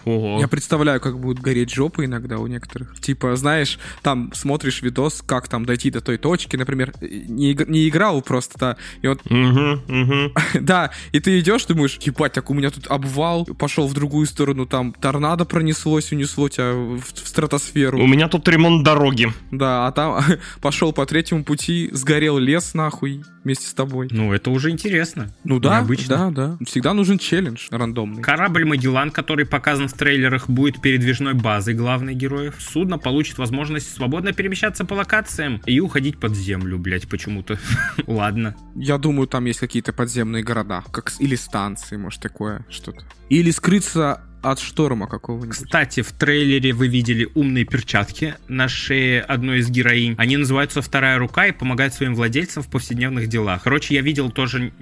Ого. 0.05 0.39
Я 0.41 0.49
представляю, 0.49 1.01
как 1.01 1.19
будут 1.19 1.41
гореть 1.41 1.73
жопы 1.73 2.07
иногда 2.07 2.39
у 2.39 2.47
некоторых. 2.47 2.99
Типа, 3.01 3.37
знаешь, 3.37 3.79
там 4.03 4.33
смотришь 4.33 4.83
видос, 4.83 5.23
как 5.27 5.49
там 5.51 5.65
дойти 5.67 5.91
до 5.91 6.01
той 6.01 6.17
точки, 6.17 6.57
например, 6.57 6.93
не, 7.01 7.53
иг- 7.53 7.69
не 7.69 7.89
играл 7.89 8.23
просто, 8.23 8.59
да, 8.59 8.77
и 9.03 9.09
вот, 9.09 9.21
Мгм, 9.29 9.83
мгм. 9.89 10.33
да, 10.61 10.91
и 11.13 11.21
ты 11.21 11.39
идешь, 11.41 11.67
думаешь, 11.67 11.99
ебать, 12.01 12.33
так 12.33 12.51
у 12.51 12.55
меня 12.55 12.71
тут 12.71 12.87
обвал, 12.87 13.45
пошел 13.45 13.87
в 13.89 13.95
другую 13.95 14.27
сторону, 14.27 14.67
там 14.67 14.93
торнадо 14.93 15.45
пронеслось, 15.45 16.13
унесло 16.13 16.49
тебя 16.49 16.73
в, 16.73 17.01
в 17.01 17.29
стратосферу. 17.29 18.01
У 18.03 18.07
меня 18.07 18.29
тут 18.29 18.49
ремонт 18.49 18.85
дороги. 18.85 19.33
Да, 19.51 19.87
а 19.87 19.93
там 19.93 20.23
пошел 20.61 20.93
по 20.93 21.05
третьему 21.07 21.45
пути, 21.45 21.91
сгорел 21.93 22.39
лес 22.39 22.75
нахуй 22.75 23.23
вместе 23.45 23.67
с 23.67 23.75
тобой. 23.75 24.09
Ну, 24.11 24.33
это 24.33 24.51
уже 24.51 24.71
интересно. 24.71 25.35
Ну 25.45 25.59
да, 25.61 25.79
Необычно. 25.79 26.31
да, 26.31 26.57
да. 26.59 26.65
Всегда 26.65 26.95
нужен 26.95 27.19
челлендж 27.19 27.67
рандомный. 27.71 28.23
Корабль 28.23 28.65
Магеллан, 28.65 29.11
который 29.11 29.47
показан 29.47 29.89
в 29.89 29.93
трейлерах, 29.95 30.49
будет 30.49 30.81
передвижной 30.81 31.35
базой 31.35 31.75
главных 31.75 32.17
героев. 32.17 32.57
Судно 32.59 32.99
получит 32.99 33.39
возможность 33.39 33.95
свободно 33.95 34.33
перемещаться 34.33 34.85
по 34.85 34.95
локациям 35.31 35.63
и 35.67 35.81
уходить 35.81 36.19
под 36.19 36.35
землю, 36.35 36.79
блять, 36.79 37.09
почему-то. 37.09 37.59
Ладно. 38.07 38.57
Я 38.75 38.99
думаю, 38.99 39.27
там 39.27 39.45
есть 39.45 39.61
какие-то 39.61 39.93
подземные 39.93 40.43
города, 40.43 40.83
как 40.93 41.13
или 41.19 41.37
станции, 41.37 41.97
может 41.97 42.21
такое 42.21 42.65
что-то. 42.69 43.05
Или 43.29 43.51
скрыться 43.51 44.23
от 44.43 44.61
шторма 44.61 45.07
какого-нибудь. 45.07 45.57
Кстати, 45.57 46.03
в 46.03 46.13
трейлере 46.13 46.73
вы 46.73 46.89
видели 46.89 47.29
умные 47.35 47.65
перчатки 47.65 48.35
на 48.49 48.69
шее 48.69 49.23
одной 49.23 49.59
из 49.59 49.71
героинь. 49.71 50.15
Они 50.19 50.37
называются 50.37 50.83
«Вторая 50.83 51.19
рука» 51.19 51.47
и 51.47 51.53
помогают 51.53 51.95
своим 51.95 52.15
владельцам 52.15 52.63
в 52.63 52.69
повседневных 52.69 53.29
делах. 53.29 53.63
Короче, 53.63 53.95
я 53.95 54.01
видел 54.01 54.31
тоже 54.31 54.73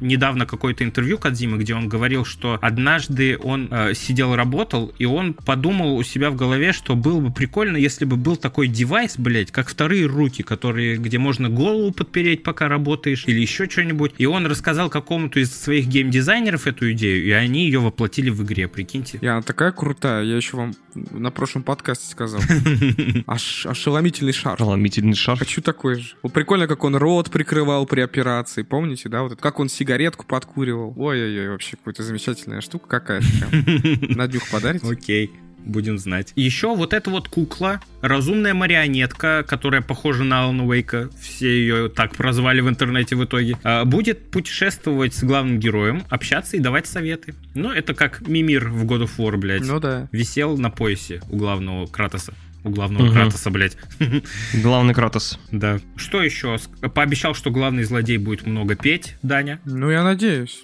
недавно 0.00 0.46
какое-то 0.46 0.84
интервью 0.84 1.18
Кадзимы, 1.18 1.58
где 1.58 1.74
он 1.74 1.88
говорил, 1.88 2.24
что 2.24 2.58
однажды 2.60 3.38
он 3.38 3.68
э, 3.70 3.94
сидел 3.94 4.34
работал, 4.34 4.92
и 4.98 5.04
он 5.04 5.34
подумал 5.34 5.96
у 5.96 6.02
себя 6.02 6.30
в 6.30 6.36
голове, 6.36 6.72
что 6.72 6.94
было 6.94 7.20
бы 7.20 7.32
прикольно, 7.32 7.76
если 7.76 8.04
бы 8.04 8.16
был 8.16 8.36
такой 8.36 8.68
девайс, 8.68 9.16
блять, 9.18 9.50
как 9.50 9.68
вторые 9.68 10.06
руки, 10.06 10.42
которые, 10.42 10.96
где 10.96 11.18
можно 11.18 11.48
голову 11.48 11.92
подпереть, 11.92 12.42
пока 12.42 12.68
работаешь, 12.68 13.24
или 13.26 13.40
еще 13.40 13.68
что-нибудь. 13.68 14.12
И 14.18 14.26
он 14.26 14.46
рассказал 14.46 14.90
какому-то 14.90 15.40
из 15.40 15.52
своих 15.52 15.86
геймдизайнеров 15.86 16.66
эту 16.66 16.92
идею, 16.92 17.24
и 17.24 17.30
они 17.30 17.64
ее 17.64 17.80
воплотили 17.80 18.30
в 18.30 18.42
игре, 18.42 18.68
прикиньте. 19.00 19.18
И 19.24 19.26
она 19.26 19.42
такая 19.42 19.72
крутая, 19.72 20.24
я 20.24 20.36
еще 20.36 20.56
вам 20.56 20.74
на 20.94 21.30
прошлом 21.30 21.62
подкасте 21.62 22.10
сказал. 22.10 22.40
Аш- 23.26 23.66
ошеломительный 23.66 24.32
шар. 24.32 24.60
Ломительный 24.60 25.14
шар. 25.14 25.38
Хочу 25.38 25.62
такой 25.62 25.96
же. 25.96 26.16
Вот 26.22 26.32
прикольно, 26.32 26.66
как 26.66 26.84
он 26.84 26.96
рот 26.96 27.30
прикрывал 27.30 27.86
при 27.86 28.00
операции. 28.00 28.62
Помните, 28.62 29.08
да? 29.08 29.22
Вот 29.22 29.32
это, 29.32 29.42
как 29.42 29.60
он 29.60 29.68
сигаретку 29.68 30.26
подкуривал. 30.26 30.94
Ой-ой-ой, 30.96 31.48
вообще 31.50 31.76
какая-то 31.76 32.02
замечательная 32.02 32.60
штука 32.60 32.88
какая-то. 32.88 33.26
На 34.14 34.26
днюх 34.26 34.48
подарить? 34.50 34.82
Окей, 34.84 35.32
будем 35.66 35.98
знать. 35.98 36.32
Еще 36.36 36.74
вот 36.74 36.92
эта 36.92 37.10
вот 37.10 37.28
кукла, 37.28 37.80
разумная 38.00 38.54
марионетка, 38.54 39.44
которая 39.46 39.82
похожа 39.82 40.24
на 40.24 40.44
Алана 40.44 40.64
Уэйка, 40.66 41.10
все 41.20 41.48
ее 41.48 41.88
так 41.88 42.16
прозвали 42.16 42.60
в 42.60 42.68
интернете 42.68 43.16
в 43.16 43.24
итоге, 43.24 43.58
а, 43.62 43.84
будет 43.84 44.30
путешествовать 44.30 45.14
с 45.14 45.22
главным 45.22 45.58
героем, 45.58 46.04
общаться 46.08 46.56
и 46.56 46.60
давать 46.60 46.86
советы. 46.86 47.34
Ну, 47.54 47.70
это 47.70 47.94
как 47.94 48.26
Мимир 48.26 48.68
в 48.68 48.84
God 48.84 49.04
of 49.04 49.10
War, 49.18 49.36
блядь. 49.36 49.66
Ну 49.66 49.80
да. 49.80 50.08
Висел 50.12 50.56
на 50.56 50.70
поясе 50.70 51.20
у 51.28 51.36
главного 51.36 51.86
Кратоса. 51.86 52.32
У 52.66 52.70
главного 52.70 53.04
Мгм. 53.06 53.14
Кратоса, 53.14 53.50
блядь. 53.50 53.76
Главный 54.54 54.92
Кратос. 54.94 55.38
Да. 55.52 55.78
Что 55.96 56.22
еще? 56.22 56.58
Пообещал, 56.94 57.34
что 57.34 57.50
главный 57.50 57.84
злодей 57.84 58.18
будет 58.18 58.46
много 58.46 58.74
петь, 58.76 59.16
Даня. 59.22 59.60
Ну, 59.64 59.90
я 59.90 60.02
надеюсь. 60.02 60.62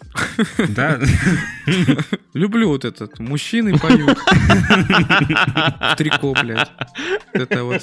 Да. 0.68 1.00
Люблю 2.34 2.68
вот 2.68 2.84
этот. 2.84 3.18
Мужчины 3.18 3.78
поют. 3.78 4.18
В 4.18 5.94
трико, 5.96 6.34
блядь. 6.40 6.70
Это 7.32 7.64
вот. 7.64 7.82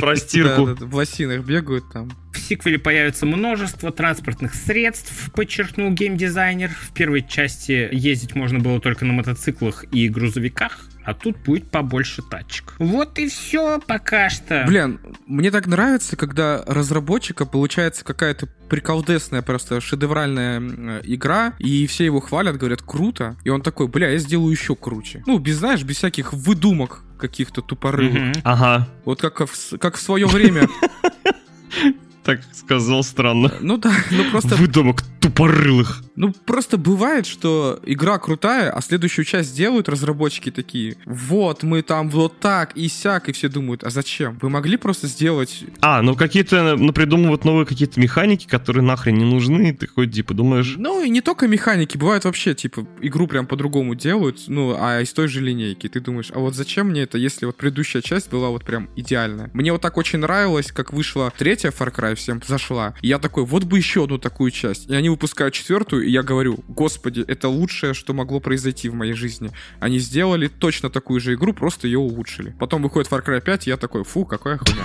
Про 0.00 0.16
стирку. 0.16 0.74
в 0.84 0.94
лосинах 0.94 1.44
бегают 1.44 1.84
там. 1.92 2.10
В 2.32 2.38
сиквеле 2.38 2.78
появится 2.78 3.26
множество 3.26 3.92
транспортных 3.92 4.54
средств, 4.54 5.30
подчеркнул 5.32 5.90
геймдизайнер. 5.92 6.70
В 6.70 6.92
первой 6.92 7.22
части 7.26 7.88
ездить 7.92 8.34
можно 8.34 8.58
было 8.58 8.80
только 8.80 9.04
на 9.04 9.12
мотоциклах 9.12 9.84
и 9.92 10.08
грузовиках, 10.08 10.88
а 11.04 11.14
тут 11.14 11.36
будет 11.38 11.70
побольше 11.70 12.22
тачек. 12.22 12.74
Вот 12.78 13.18
и 13.18 13.28
все 13.28 13.80
пока 13.80 14.30
что. 14.30 14.64
Блин, 14.66 15.00
мне 15.26 15.50
так 15.50 15.66
нравится, 15.66 16.16
когда 16.16 16.62
разработчика 16.66 17.46
получается 17.46 18.04
какая-то 18.04 18.48
приколдесная, 18.68 19.42
просто 19.42 19.80
шедевральная 19.80 21.00
игра, 21.02 21.54
и 21.58 21.86
все 21.86 22.04
его 22.04 22.20
хвалят, 22.20 22.56
говорят, 22.56 22.82
круто, 22.82 23.36
и 23.44 23.50
он 23.50 23.62
такой, 23.62 23.88
бля, 23.88 24.10
я 24.10 24.18
сделаю 24.18 24.50
еще 24.50 24.76
круче. 24.76 25.22
Ну, 25.26 25.38
без, 25.38 25.56
знаешь, 25.56 25.82
без 25.82 25.96
всяких 25.96 26.32
выдумок 26.32 27.02
каких-то 27.18 27.62
тупорылых. 27.62 28.36
Ага. 28.44 28.88
Вот 29.04 29.20
как 29.20 29.40
в, 29.40 29.78
как 29.78 29.96
в 29.96 30.00
свое 30.00 30.26
время. 30.26 30.68
Так 32.30 32.40
сказал 32.52 33.02
странно. 33.02 33.52
Ну 33.60 33.76
да, 33.76 33.92
ну 34.12 34.30
просто, 34.30 34.54
Выдумок 34.54 35.02
тупорылых. 35.20 36.02
ну 36.16 36.32
просто 36.32 36.78
бывает, 36.78 37.26
что 37.26 37.80
игра 37.84 38.18
крутая, 38.18 38.70
а 38.70 38.80
следующую 38.80 39.24
часть 39.24 39.56
делают 39.56 39.88
разработчики 39.88 40.50
такие, 40.50 40.96
вот, 41.04 41.62
мы 41.62 41.82
там 41.82 42.08
вот 42.08 42.38
так 42.38 42.76
и 42.76 42.88
сяк, 42.88 43.28
и 43.28 43.32
все 43.32 43.48
думают, 43.48 43.84
а 43.84 43.90
зачем? 43.90 44.38
Вы 44.40 44.48
могли 44.48 44.76
просто 44.76 45.08
сделать 45.08 45.64
А, 45.80 46.02
ну 46.02 46.14
какие-то, 46.14 46.76
ну 46.76 46.92
придумывают 46.92 47.44
новые 47.44 47.66
какие-то 47.66 47.98
механики, 47.98 48.46
которые 48.46 48.84
нахрен 48.84 49.18
не 49.18 49.24
нужны, 49.24 49.74
ты 49.74 49.86
такой, 49.86 50.06
типа, 50.06 50.32
думаешь, 50.34 50.76
Ну, 50.78 51.02
и 51.02 51.08
не 51.10 51.20
только 51.20 51.48
механики, 51.48 51.96
бывает 51.96 52.24
вообще, 52.24 52.54
типа, 52.54 52.86
игру 53.00 53.26
прям 53.26 53.46
по-другому 53.46 53.96
делают, 53.96 54.44
ну, 54.46 54.76
а 54.78 55.00
из 55.00 55.12
той 55.12 55.26
же 55.26 55.40
линейки. 55.40 55.88
Ты 55.88 55.98
думаешь, 56.00 56.30
а 56.32 56.38
вот 56.38 56.54
зачем 56.54 56.90
мне 56.90 57.02
это, 57.02 57.18
если 57.18 57.46
вот 57.46 57.56
предыдущая 57.56 58.02
часть 58.02 58.30
была 58.30 58.50
вот 58.50 58.64
прям 58.64 58.88
идеальная? 58.94 59.50
Мне 59.52 59.72
вот 59.72 59.80
так 59.80 59.96
очень 59.96 60.20
нравилось, 60.20 60.70
как 60.70 60.92
вышла 60.92 61.32
третья 61.36 61.70
Far 61.70 61.92
Cry, 61.92 62.14
всем 62.20 62.40
зашла. 62.46 62.94
Я 63.02 63.18
такой, 63.18 63.44
вот 63.44 63.64
бы 63.64 63.78
еще 63.78 64.04
одну 64.04 64.18
такую 64.18 64.50
часть. 64.50 64.88
И 64.88 64.94
они 64.94 65.08
выпускают 65.08 65.54
четвертую, 65.54 66.06
и 66.06 66.10
я 66.10 66.22
говорю, 66.22 66.60
господи, 66.68 67.24
это 67.26 67.48
лучшее, 67.48 67.94
что 67.94 68.12
могло 68.12 68.40
произойти 68.40 68.88
в 68.88 68.94
моей 68.94 69.14
жизни. 69.14 69.50
Они 69.80 69.98
сделали 69.98 70.48
точно 70.48 70.90
такую 70.90 71.20
же 71.20 71.34
игру, 71.34 71.52
просто 71.52 71.86
ее 71.86 71.98
улучшили. 71.98 72.54
Потом 72.58 72.82
выходит 72.82 73.10
Far 73.10 73.24
Cry 73.24 73.40
5, 73.40 73.66
и 73.66 73.70
я 73.70 73.76
такой, 73.76 74.04
фу, 74.04 74.24
какая 74.24 74.58
хуйня. 74.58 74.84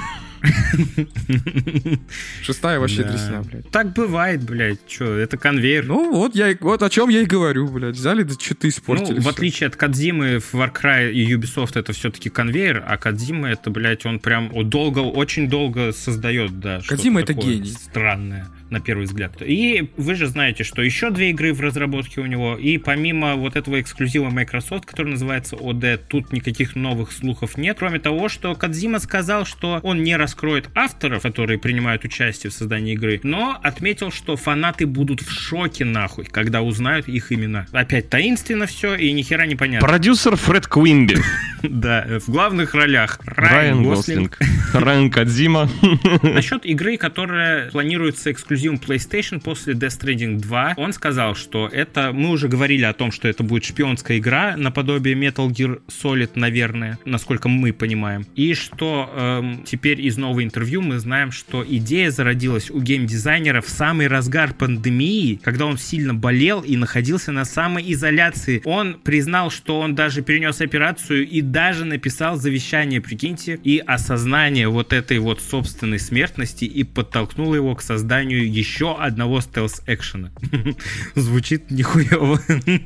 Шестая 2.42 2.80
вообще 2.80 3.04
Да. 3.04 3.10
дресня, 3.12 3.42
блядь. 3.42 3.70
Так 3.70 3.94
бывает, 3.94 4.44
блядь. 4.44 4.86
Че, 4.88 5.06
это 5.16 5.38
конвейер. 5.38 5.86
Ну 5.86 6.12
вот, 6.12 6.36
я, 6.36 6.56
вот 6.60 6.84
о 6.84 6.90
чем 6.90 7.10
я 7.10 7.22
и 7.22 7.26
говорю, 7.26 7.68
блядь. 7.68 7.96
Взяли, 7.96 8.24
да 8.24 8.36
читы 8.36 8.70
испортили. 8.70 9.18
Ну, 9.18 9.22
в 9.22 9.28
отличие 9.28 9.68
от 9.68 9.76
Кадзимы, 9.76 10.40
в 10.40 10.54
Far 10.54 10.72
Cry 10.74 11.12
и 11.12 11.34
Ubisoft 11.34 11.78
это 11.80 11.94
все-таки 11.94 12.30
конвейер, 12.30 12.84
а 12.86 12.98
Кадзима 12.98 13.50
это, 13.50 13.70
блядь, 13.70 14.06
он 14.06 14.20
прям 14.20 14.52
долго, 14.70 15.00
очень 15.00 15.50
долго 15.50 15.92
создает, 15.92 16.60
да. 16.60 16.80
что-то 16.80 16.96
Кодзима 16.96 17.22
это 17.22 17.34
гений. 17.34 17.72
Странное, 17.72 18.48
на 18.70 18.80
первый 18.80 19.06
взгляд. 19.06 19.42
И 19.42 19.92
вы 19.98 20.16
же 20.16 20.28
знаете, 20.28 20.64
что 20.64 20.82
еще 20.82 21.12
две 21.12 21.30
игры 21.32 21.54
в 21.54 21.62
разработке 21.62 22.22
у 22.22 22.26
него, 22.26 22.56
и 22.56 22.78
помимо 22.78 23.36
вот 23.36 23.56
этого 23.56 23.80
эксклюзива 23.80 24.30
Microsoft, 24.30 24.86
который 24.86 25.10
называется 25.12 25.56
OD, 25.56 26.00
тут 26.08 26.34
никаких 26.34 26.76
новых 26.76 27.12
слухов 27.12 27.58
нет, 27.58 27.78
кроме 27.80 28.00
того, 28.00 28.30
что 28.30 28.56
Кадзима 28.56 29.00
сказал, 29.00 29.46
что 29.46 29.80
он 29.84 30.04
не 30.04 30.16
раскроет 30.16 30.70
авторов, 30.76 31.24
которые 31.24 31.60
принимают 31.60 32.04
участие 32.04 32.52
в 32.52 32.54
создании 32.54 32.94
игры, 32.94 33.20
но 33.24 33.58
отметил, 33.62 34.12
что 34.12 34.36
фанаты 34.36 34.86
будут 34.86 35.22
в 35.22 35.32
шоке 35.32 35.86
нахуй, 35.86 36.26
когда 36.26 36.62
узнают 36.62 37.08
их 37.08 37.32
имена. 37.32 37.68
Опять 37.72 38.10
таинственно 38.10 38.66
все 38.66 38.96
и 38.96 39.12
ни 39.12 39.22
хера 39.22 39.46
не 39.46 39.56
понятно. 39.56 39.88
продюсер 39.88 40.36
Фред 40.36 40.68
Куинби, 40.68 41.18
Да, 41.70 42.06
в 42.20 42.30
главных 42.30 42.74
ролях 42.74 43.20
Райан 43.26 43.84
Гослинг, 43.84 44.40
Райан 44.74 45.10
Кадзима. 45.10 45.70
Насчет 46.22 46.66
игры, 46.66 46.98
которая 46.98 47.70
планируется 47.72 48.32
эксклюзивом 48.56 48.78
PlayStation 48.78 49.40
после 49.40 49.74
Death 49.74 50.00
Stranding 50.00 50.40
2, 50.40 50.74
он 50.78 50.94
сказал, 50.94 51.36
что 51.36 51.68
это... 51.68 52.12
Мы 52.14 52.30
уже 52.30 52.48
говорили 52.48 52.84
о 52.84 52.94
том, 52.94 53.12
что 53.12 53.28
это 53.28 53.44
будет 53.44 53.66
шпионская 53.66 54.18
игра 54.18 54.56
наподобие 54.58 55.16
Metal 55.16 55.48
Gear 55.50 55.82
Solid, 55.88 56.32
наверное, 56.36 56.98
насколько 57.06 57.50
мы 57.50 57.74
понимаем. 57.74 58.26
И 58.36 58.54
что 58.54 59.12
эм, 59.14 59.64
теперь 59.66 60.02
из 60.02 60.18
нового 60.18 60.44
интервью 60.44 60.82
мы 60.82 61.00
знаем, 61.00 61.32
что 61.32 61.66
идея 61.68 62.12
зародилась 62.12 62.72
у 62.72 62.80
геймдизайнера 62.80 63.62
в 63.62 63.70
самый 63.70 64.08
разгар 64.08 64.54
пандемии, 64.54 65.40
когда 65.44 65.66
он 65.66 65.78
сильно 65.78 66.14
болел 66.14 66.62
и 66.62 66.78
находился 66.78 67.32
на 67.32 67.46
самоизоляции. 67.46 68.62
Он 68.66 68.96
признал, 68.96 69.52
что 69.52 69.80
он 69.80 69.96
даже 69.96 70.22
перенес 70.22 70.62
операцию 70.62 71.28
и 71.28 71.42
даже 71.42 71.86
написал 71.86 72.38
завещание, 72.38 73.02
прикиньте, 73.02 73.60
и 73.64 73.80
осознание 73.86 74.70
вот 74.70 74.94
этой 74.94 75.20
вот 75.20 75.42
собственной 75.42 76.00
смертности 76.00 76.66
и 76.66 76.84
подтолкнуло 76.84 77.56
его 77.56 77.76
к 77.76 77.82
созданию 77.82 78.45
еще 78.46 78.96
одного 78.96 79.40
стелс-экшена. 79.42 80.32
Звучит 81.16 81.72
нихуево. 81.72 82.40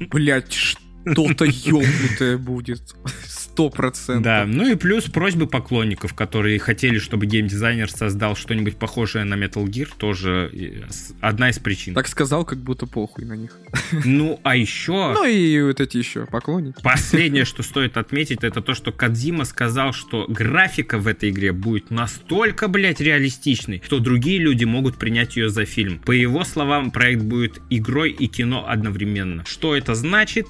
Блять, 0.09 0.77
что-то 1.13 1.45
ёбнутое 1.45 2.37
будет. 2.37 2.81
Сто 3.25 3.69
процентов. 3.69 4.23
Да, 4.23 4.45
ну 4.45 4.71
и 4.71 4.75
плюс 4.75 5.05
просьбы 5.05 5.47
поклонников, 5.47 6.13
которые 6.13 6.59
хотели, 6.59 6.97
чтобы 6.97 7.25
геймдизайнер 7.25 7.91
создал 7.91 8.35
что-нибудь 8.35 8.77
похожее 8.77 9.25
на 9.25 9.33
Metal 9.33 9.65
Gear, 9.65 9.89
тоже 9.97 10.49
э, 10.53 10.83
одна 11.19 11.49
из 11.49 11.59
причин. 11.59 11.93
Так 11.93 12.07
сказал, 12.07 12.45
как 12.45 12.59
будто 12.59 12.85
похуй 12.85 13.25
на 13.25 13.33
них. 13.33 13.57
Ну, 14.05 14.39
а 14.43 14.55
еще... 14.55 15.13
Ну 15.13 15.25
и 15.25 15.61
вот 15.61 15.81
эти 15.81 15.97
еще 15.97 16.25
поклонники. 16.25 16.81
Последнее, 16.81 17.45
что 17.45 17.63
стоит 17.63 17.97
отметить, 17.97 18.43
это 18.43 18.61
то, 18.61 18.73
что 18.73 18.91
Кадзима 18.91 19.45
сказал, 19.45 19.93
что 19.93 20.25
графика 20.27 20.97
в 20.97 21.07
этой 21.07 21.29
игре 21.29 21.51
будет 21.51 21.91
настолько, 21.91 22.67
блядь, 22.67 23.01
реалистичной, 23.01 23.81
что 23.85 23.99
другие 23.99 24.39
люди 24.39 24.63
могут 24.63 24.97
принять 24.97 25.35
ее 25.35 25.49
за 25.49 25.65
фильм. 25.65 25.99
По 25.99 26.11
его 26.11 26.43
словам, 26.43 26.91
проект 26.91 27.23
будет 27.23 27.61
игрой 27.69 28.11
и 28.11 28.27
кино 28.27 28.65
одновременно. 28.67 29.43
Что 29.45 29.75
это 29.75 29.95
значит? 29.95 30.47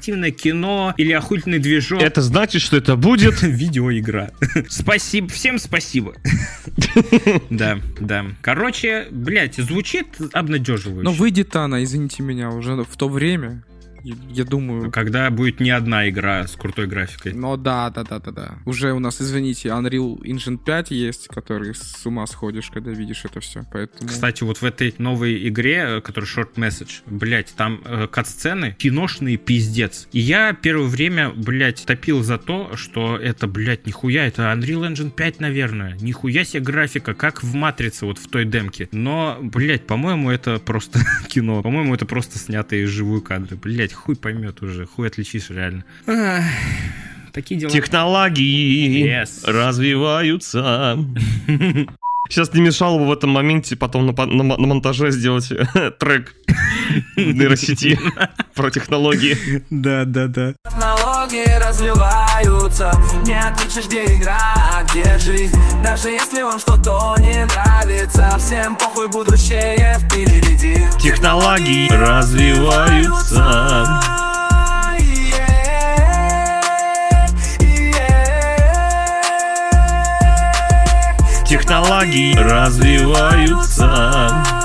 Интерактивное 0.00 0.30
кино 0.30 0.94
или 0.96 1.12
охуительный 1.12 1.58
движок? 1.58 2.00
Это 2.00 2.22
значит, 2.22 2.62
что 2.62 2.78
это 2.78 2.96
будет... 2.96 3.42
Видеоигра. 3.42 4.30
Спасибо, 4.70 5.28
всем 5.28 5.58
спасибо. 5.58 6.14
Да, 7.50 7.78
да. 8.00 8.24
Короче, 8.40 9.08
блядь, 9.10 9.56
звучит 9.56 10.06
обнадеживающе. 10.32 11.02
Но 11.04 11.12
выйдет 11.12 11.54
она, 11.54 11.84
извините 11.84 12.22
меня, 12.22 12.48
уже 12.50 12.76
в 12.82 12.96
то 12.96 13.08
время. 13.08 13.62
Я 14.02 14.14
я 14.40 14.44
думаю, 14.44 14.90
Когда 14.90 15.30
будет 15.30 15.60
не 15.60 15.70
одна 15.70 16.08
игра 16.08 16.46
с 16.46 16.56
крутой 16.56 16.86
графикой. 16.86 17.34
Ну 17.34 17.56
да, 17.56 17.90
да, 17.90 18.04
да, 18.04 18.18
да, 18.18 18.30
да. 18.30 18.58
Уже 18.64 18.92
у 18.92 18.98
нас, 18.98 19.20
извините, 19.20 19.68
Unreal 19.68 20.18
Engine 20.22 20.58
5 20.58 20.90
есть, 20.90 21.28
который 21.28 21.74
с 21.74 22.06
ума 22.06 22.26
сходишь, 22.26 22.70
когда 22.70 22.90
видишь 22.90 23.24
это 23.24 23.40
все. 23.40 23.62
Поэтому. 23.70 24.08
Кстати, 24.08 24.42
вот 24.44 24.58
в 24.58 24.64
этой 24.64 24.94
новой 24.98 25.46
игре, 25.48 25.84
э, 25.86 26.00
которая 26.00 26.28
Short 26.30 26.54
Message, 26.54 27.02
блять, 27.06 27.52
там 27.56 27.82
э, 27.84 28.06
кат-сцены 28.06 28.76
киношные 28.78 29.36
пиздец. 29.36 30.08
И 30.12 30.20
я 30.20 30.52
первое 30.54 30.86
время, 30.86 31.30
блять, 31.30 31.84
топил 31.84 32.22
за 32.22 32.38
то, 32.38 32.76
что 32.76 33.16
это, 33.16 33.46
блять, 33.46 33.86
нихуя, 33.86 34.26
это 34.26 34.42
Unreal 34.52 34.90
Engine 34.90 35.10
5, 35.10 35.40
наверное. 35.40 35.96
Нихуя 36.00 36.44
себе 36.44 36.62
графика, 36.62 37.14
как 37.14 37.42
в 37.42 37.54
Матрице, 37.54 38.06
вот 38.06 38.18
в 38.18 38.28
той 38.28 38.44
демке. 38.44 38.88
Но, 38.92 39.38
блять, 39.42 39.86
по-моему, 39.86 40.30
это 40.30 40.58
просто 40.58 41.00
кино. 41.28 41.62
По-моему, 41.62 41.94
это 41.94 42.06
просто 42.06 42.38
снятые 42.38 42.86
живую 42.86 43.20
кадры. 43.20 43.56
Блять, 43.56 43.89
хуй 43.92 44.16
поймет 44.16 44.62
уже, 44.62 44.86
хуй 44.86 45.06
отличишь 45.08 45.50
реально. 45.50 45.84
Ах, 46.06 46.42
Такие 47.32 47.60
дела. 47.60 47.70
Технологии 47.70 49.06
Yes. 49.06 49.42
развиваются. 49.50 50.98
Сейчас 52.28 52.52
не 52.54 52.60
мешало 52.60 52.98
бы 52.98 53.06
в 53.08 53.12
этом 53.12 53.30
моменте 53.30 53.74
потом 53.76 54.06
на, 54.06 54.12
на 54.12 54.44
на 54.56 54.66
монтаже 54.66 55.10
сделать 55.10 55.48
трек 55.98 56.34
нейросети 57.16 57.98
про 58.54 58.70
технологии. 58.70 59.36
Да, 59.70 60.04
да, 60.04 60.28
да. 60.28 60.54
Технологии 61.20 61.58
развиваются 61.58 62.90
Не 63.26 63.38
отличишь, 63.38 63.88
где 63.88 64.06
игра, 64.06 64.40
а 64.72 64.82
где 64.84 65.18
жизнь 65.18 65.54
Даже 65.84 66.08
если 66.08 66.40
вам 66.40 66.58
что-то 66.58 67.14
не 67.18 67.44
нравится 67.44 68.38
Всем 68.38 68.74
похуй, 68.74 69.08
будущее 69.08 69.98
впереди 70.00 70.82
Технологии 70.98 71.90
развиваются. 71.90 74.00
Технологии 81.44 82.34
развиваются. 82.34 84.59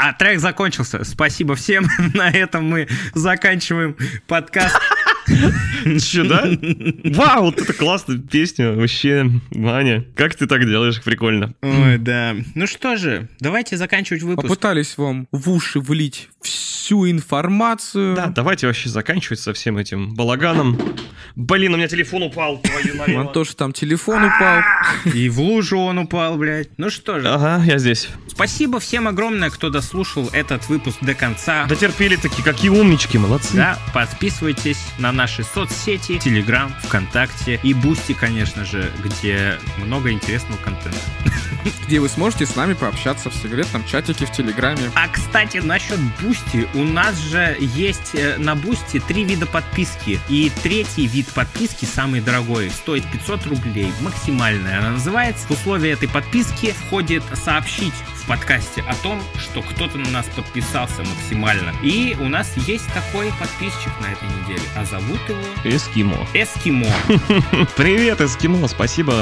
А 0.00 0.12
трек 0.12 0.38
закончился. 0.38 1.02
Спасибо 1.04 1.56
всем. 1.56 1.86
На 2.14 2.30
этом 2.30 2.64
мы 2.68 2.86
заканчиваем 3.14 3.96
подкаст. 4.26 4.76
Че, 6.00 6.24
да? 6.24 6.48
Вау, 7.04 7.44
вот 7.44 7.60
это 7.60 7.72
классная 7.72 8.18
песня. 8.18 8.72
Вообще, 8.72 9.28
Ваня, 9.50 10.04
как 10.14 10.34
ты 10.34 10.46
так 10.46 10.64
делаешь? 10.64 11.02
Прикольно. 11.02 11.54
Ой, 11.62 11.98
да. 11.98 12.34
Ну 12.54 12.66
что 12.66 12.96
же, 12.96 13.28
давайте 13.40 13.76
заканчивать 13.76 14.22
выпуск. 14.22 14.48
Попытались 14.48 14.96
вам 14.96 15.26
в 15.32 15.50
уши 15.50 15.80
влить 15.80 16.28
всю 16.40 17.10
информацию. 17.10 18.14
Да, 18.16 18.26
давайте 18.28 18.66
вообще 18.66 18.88
заканчивать 18.88 19.40
со 19.40 19.52
всем 19.52 19.76
этим 19.76 20.14
балаганом. 20.14 20.78
Блин, 21.36 21.74
у 21.74 21.76
меня 21.76 21.88
телефон 21.88 22.22
упал. 22.22 22.62
Антоша 23.06 23.56
там 23.56 23.72
телефон 23.72 24.24
упал. 24.24 24.62
И 25.12 25.28
в 25.28 25.40
лужу 25.40 25.78
он 25.78 25.98
упал, 25.98 26.36
блядь. 26.38 26.70
Ну 26.78 26.88
что 26.90 27.20
же, 27.20 27.28
Ага, 27.28 27.62
я 27.64 27.78
здесь. 27.78 28.08
Спасибо 28.38 28.78
всем 28.78 29.08
огромное, 29.08 29.50
кто 29.50 29.68
дослушал 29.68 30.30
этот 30.32 30.68
выпуск 30.68 30.98
до 31.00 31.14
конца. 31.14 31.64
Дотерпели 31.64 32.14
такие, 32.14 32.44
какие 32.44 32.70
умнички, 32.70 33.18
молодцы. 33.18 33.56
Да, 33.56 33.76
подписывайтесь 33.92 34.78
на 34.96 35.10
наши 35.10 35.42
соцсети, 35.42 36.20
Телеграм, 36.20 36.72
ВКонтакте 36.84 37.58
и 37.64 37.74
Бусти, 37.74 38.12
конечно 38.12 38.64
же, 38.64 38.92
где 39.02 39.58
много 39.78 40.12
интересного 40.12 40.56
контента. 40.58 41.00
где 41.86 42.00
вы 42.00 42.08
сможете 42.08 42.46
с 42.46 42.54
нами 42.56 42.74
пообщаться 42.74 43.30
в 43.30 43.34
секретном 43.34 43.84
чатике 43.84 44.26
в 44.26 44.32
Телеграме. 44.32 44.90
А, 44.94 45.08
кстати, 45.08 45.58
насчет 45.58 45.98
Бусти. 46.20 46.68
У 46.74 46.84
нас 46.84 47.18
же 47.18 47.56
есть 47.58 48.14
э, 48.14 48.36
на 48.38 48.54
Бусти 48.54 49.00
три 49.00 49.24
вида 49.24 49.46
подписки. 49.46 50.20
И 50.28 50.52
третий 50.62 51.06
вид 51.06 51.26
подписки, 51.28 51.84
самый 51.84 52.20
дорогой, 52.20 52.70
стоит 52.70 53.04
500 53.10 53.46
рублей. 53.46 53.92
Максимальная 54.00 54.78
она 54.78 54.90
называется. 54.90 55.46
В 55.48 55.52
условия 55.52 55.92
этой 55.92 56.08
подписки 56.08 56.72
входит 56.72 57.22
сообщить 57.34 57.94
в 58.16 58.26
подкасте 58.28 58.84
о 58.86 58.94
том, 58.96 59.20
что 59.38 59.62
кто-то 59.62 59.98
на 59.98 60.10
нас 60.10 60.26
подписался 60.26 61.02
максимально. 61.02 61.72
И 61.82 62.16
у 62.20 62.28
нас 62.28 62.56
есть 62.56 62.86
такой 62.92 63.32
подписчик 63.40 63.92
на 64.00 64.12
этой 64.12 64.28
неделе. 64.28 64.62
А 64.76 64.84
зовут 64.84 65.18
его 65.28 65.40
Эскимо. 65.64 66.16
Эскимо. 66.34 66.86
Привет, 67.76 68.20
Эскимо, 68.20 68.68
спасибо. 68.68 69.14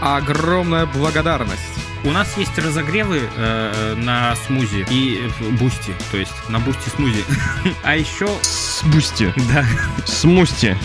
Огромная 0.00 0.86
благодарность. 0.86 1.89
У 2.02 2.12
нас 2.12 2.36
есть 2.38 2.56
разогревы 2.58 3.28
э, 3.36 3.94
на 3.96 4.34
смузи 4.46 4.86
и 4.90 5.30
Boosty, 5.58 5.92
то 6.10 6.16
есть 6.16 6.32
на 6.48 6.58
Boosty 6.58 6.88
смузи. 6.88 7.24
А 7.82 7.96
еще, 7.96 8.28
Смусти. 8.42 9.32
да, 9.52 9.64
Смусти. 10.06 10.76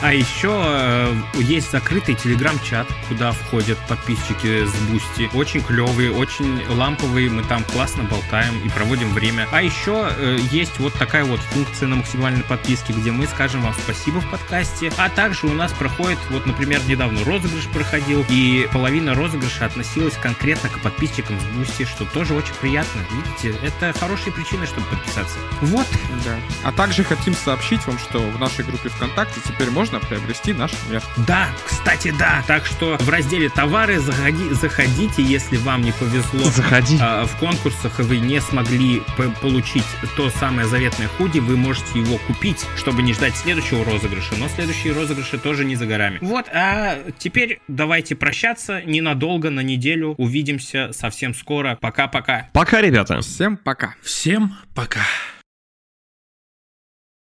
а 0.00 0.14
еще 0.14 0.62
э, 0.64 1.14
есть 1.40 1.70
закрытый 1.70 2.14
телеграм-чат, 2.14 2.86
куда 3.08 3.32
входят 3.32 3.78
подписчики 3.86 4.64
с 4.64 4.74
Boosty. 4.90 5.28
Очень 5.34 5.60
клевые, 5.62 6.10
очень 6.10 6.62
ламповые, 6.68 7.28
мы 7.28 7.42
там 7.42 7.62
классно 7.64 8.04
болтаем 8.04 8.58
и 8.64 8.68
проводим 8.70 9.12
время. 9.12 9.46
А 9.52 9.62
еще 9.62 10.08
э, 10.16 10.38
есть 10.50 10.78
вот 10.78 10.94
такая 10.94 11.24
вот 11.24 11.40
функция 11.40 11.88
на 11.88 11.96
максимальной 11.96 12.44
подписке, 12.44 12.94
где 12.94 13.10
мы 13.10 13.26
скажем 13.26 13.60
вам 13.60 13.74
спасибо 13.74 14.20
в 14.20 14.30
подкасте. 14.30 14.90
А 14.96 15.10
также 15.10 15.46
у 15.46 15.52
нас 15.52 15.72
проходит, 15.72 16.18
вот, 16.30 16.46
например, 16.46 16.80
недавно 16.86 17.24
розыгрыш 17.24 17.66
проходил, 17.66 18.24
и 18.30 18.68
половина 18.72 19.14
розыгрыша 19.14 19.66
относилась 19.66 20.14
конкретно 20.14 20.45
к 20.54 20.80
подписчикам 20.80 21.38
с 21.40 21.44
Boosty, 21.56 21.84
что 21.84 22.04
тоже 22.04 22.34
очень 22.34 22.54
приятно. 22.60 23.00
Видите, 23.10 23.58
это 23.66 23.92
хорошие 23.98 24.32
причины, 24.32 24.66
чтобы 24.66 24.86
подписаться. 24.86 25.36
Вот, 25.62 25.86
Да. 26.24 26.36
А 26.62 26.72
также 26.72 27.04
хотим 27.04 27.34
сообщить 27.34 27.84
вам, 27.86 27.98
что 27.98 28.20
в 28.20 28.38
нашей 28.38 28.64
группе 28.64 28.88
ВКонтакте 28.88 29.40
теперь 29.46 29.70
можно 29.70 29.98
приобрести 30.00 30.52
наш 30.52 30.72
мерч. 30.90 31.04
Да, 31.26 31.48
кстати, 31.64 32.14
да. 32.18 32.42
Так 32.46 32.66
что 32.66 32.96
в 32.98 33.08
разделе 33.08 33.48
товары 33.48 33.96
заходи- 33.98 34.52
заходите, 34.54 35.22
если 35.22 35.56
вам 35.56 35.82
не 35.82 35.92
повезло. 35.92 36.44
Заходи. 36.50 36.98
а, 37.00 37.24
В 37.26 37.36
конкурсах 37.38 38.00
и 38.00 38.02
вы 38.02 38.18
не 38.18 38.40
смогли 38.40 39.02
получить 39.40 39.84
то 40.16 40.30
самое 40.30 40.66
заветное 40.66 41.08
худи, 41.08 41.38
вы 41.38 41.56
можете 41.56 41.98
его 41.98 42.18
купить, 42.26 42.64
чтобы 42.76 43.02
не 43.02 43.12
ждать 43.12 43.36
следующего 43.36 43.84
розыгрыша. 43.84 44.34
Но 44.36 44.48
следующие 44.48 44.92
розыгрыши 44.92 45.38
тоже 45.38 45.64
не 45.64 45.76
за 45.76 45.86
горами. 45.86 46.18
Вот, 46.20 46.46
а 46.52 46.98
теперь 47.18 47.60
давайте 47.68 48.14
прощаться 48.14 48.82
ненадолго, 48.82 49.50
на 49.50 49.60
неделю. 49.60 50.14
Увидимся 50.36 50.92
совсем 50.92 51.32
скоро. 51.32 51.78
Пока-пока. 51.80 52.50
Пока, 52.52 52.82
ребята. 52.82 53.22
Всем 53.22 53.56
пока. 53.56 53.94
Всем 54.02 54.54
пока. 54.74 55.00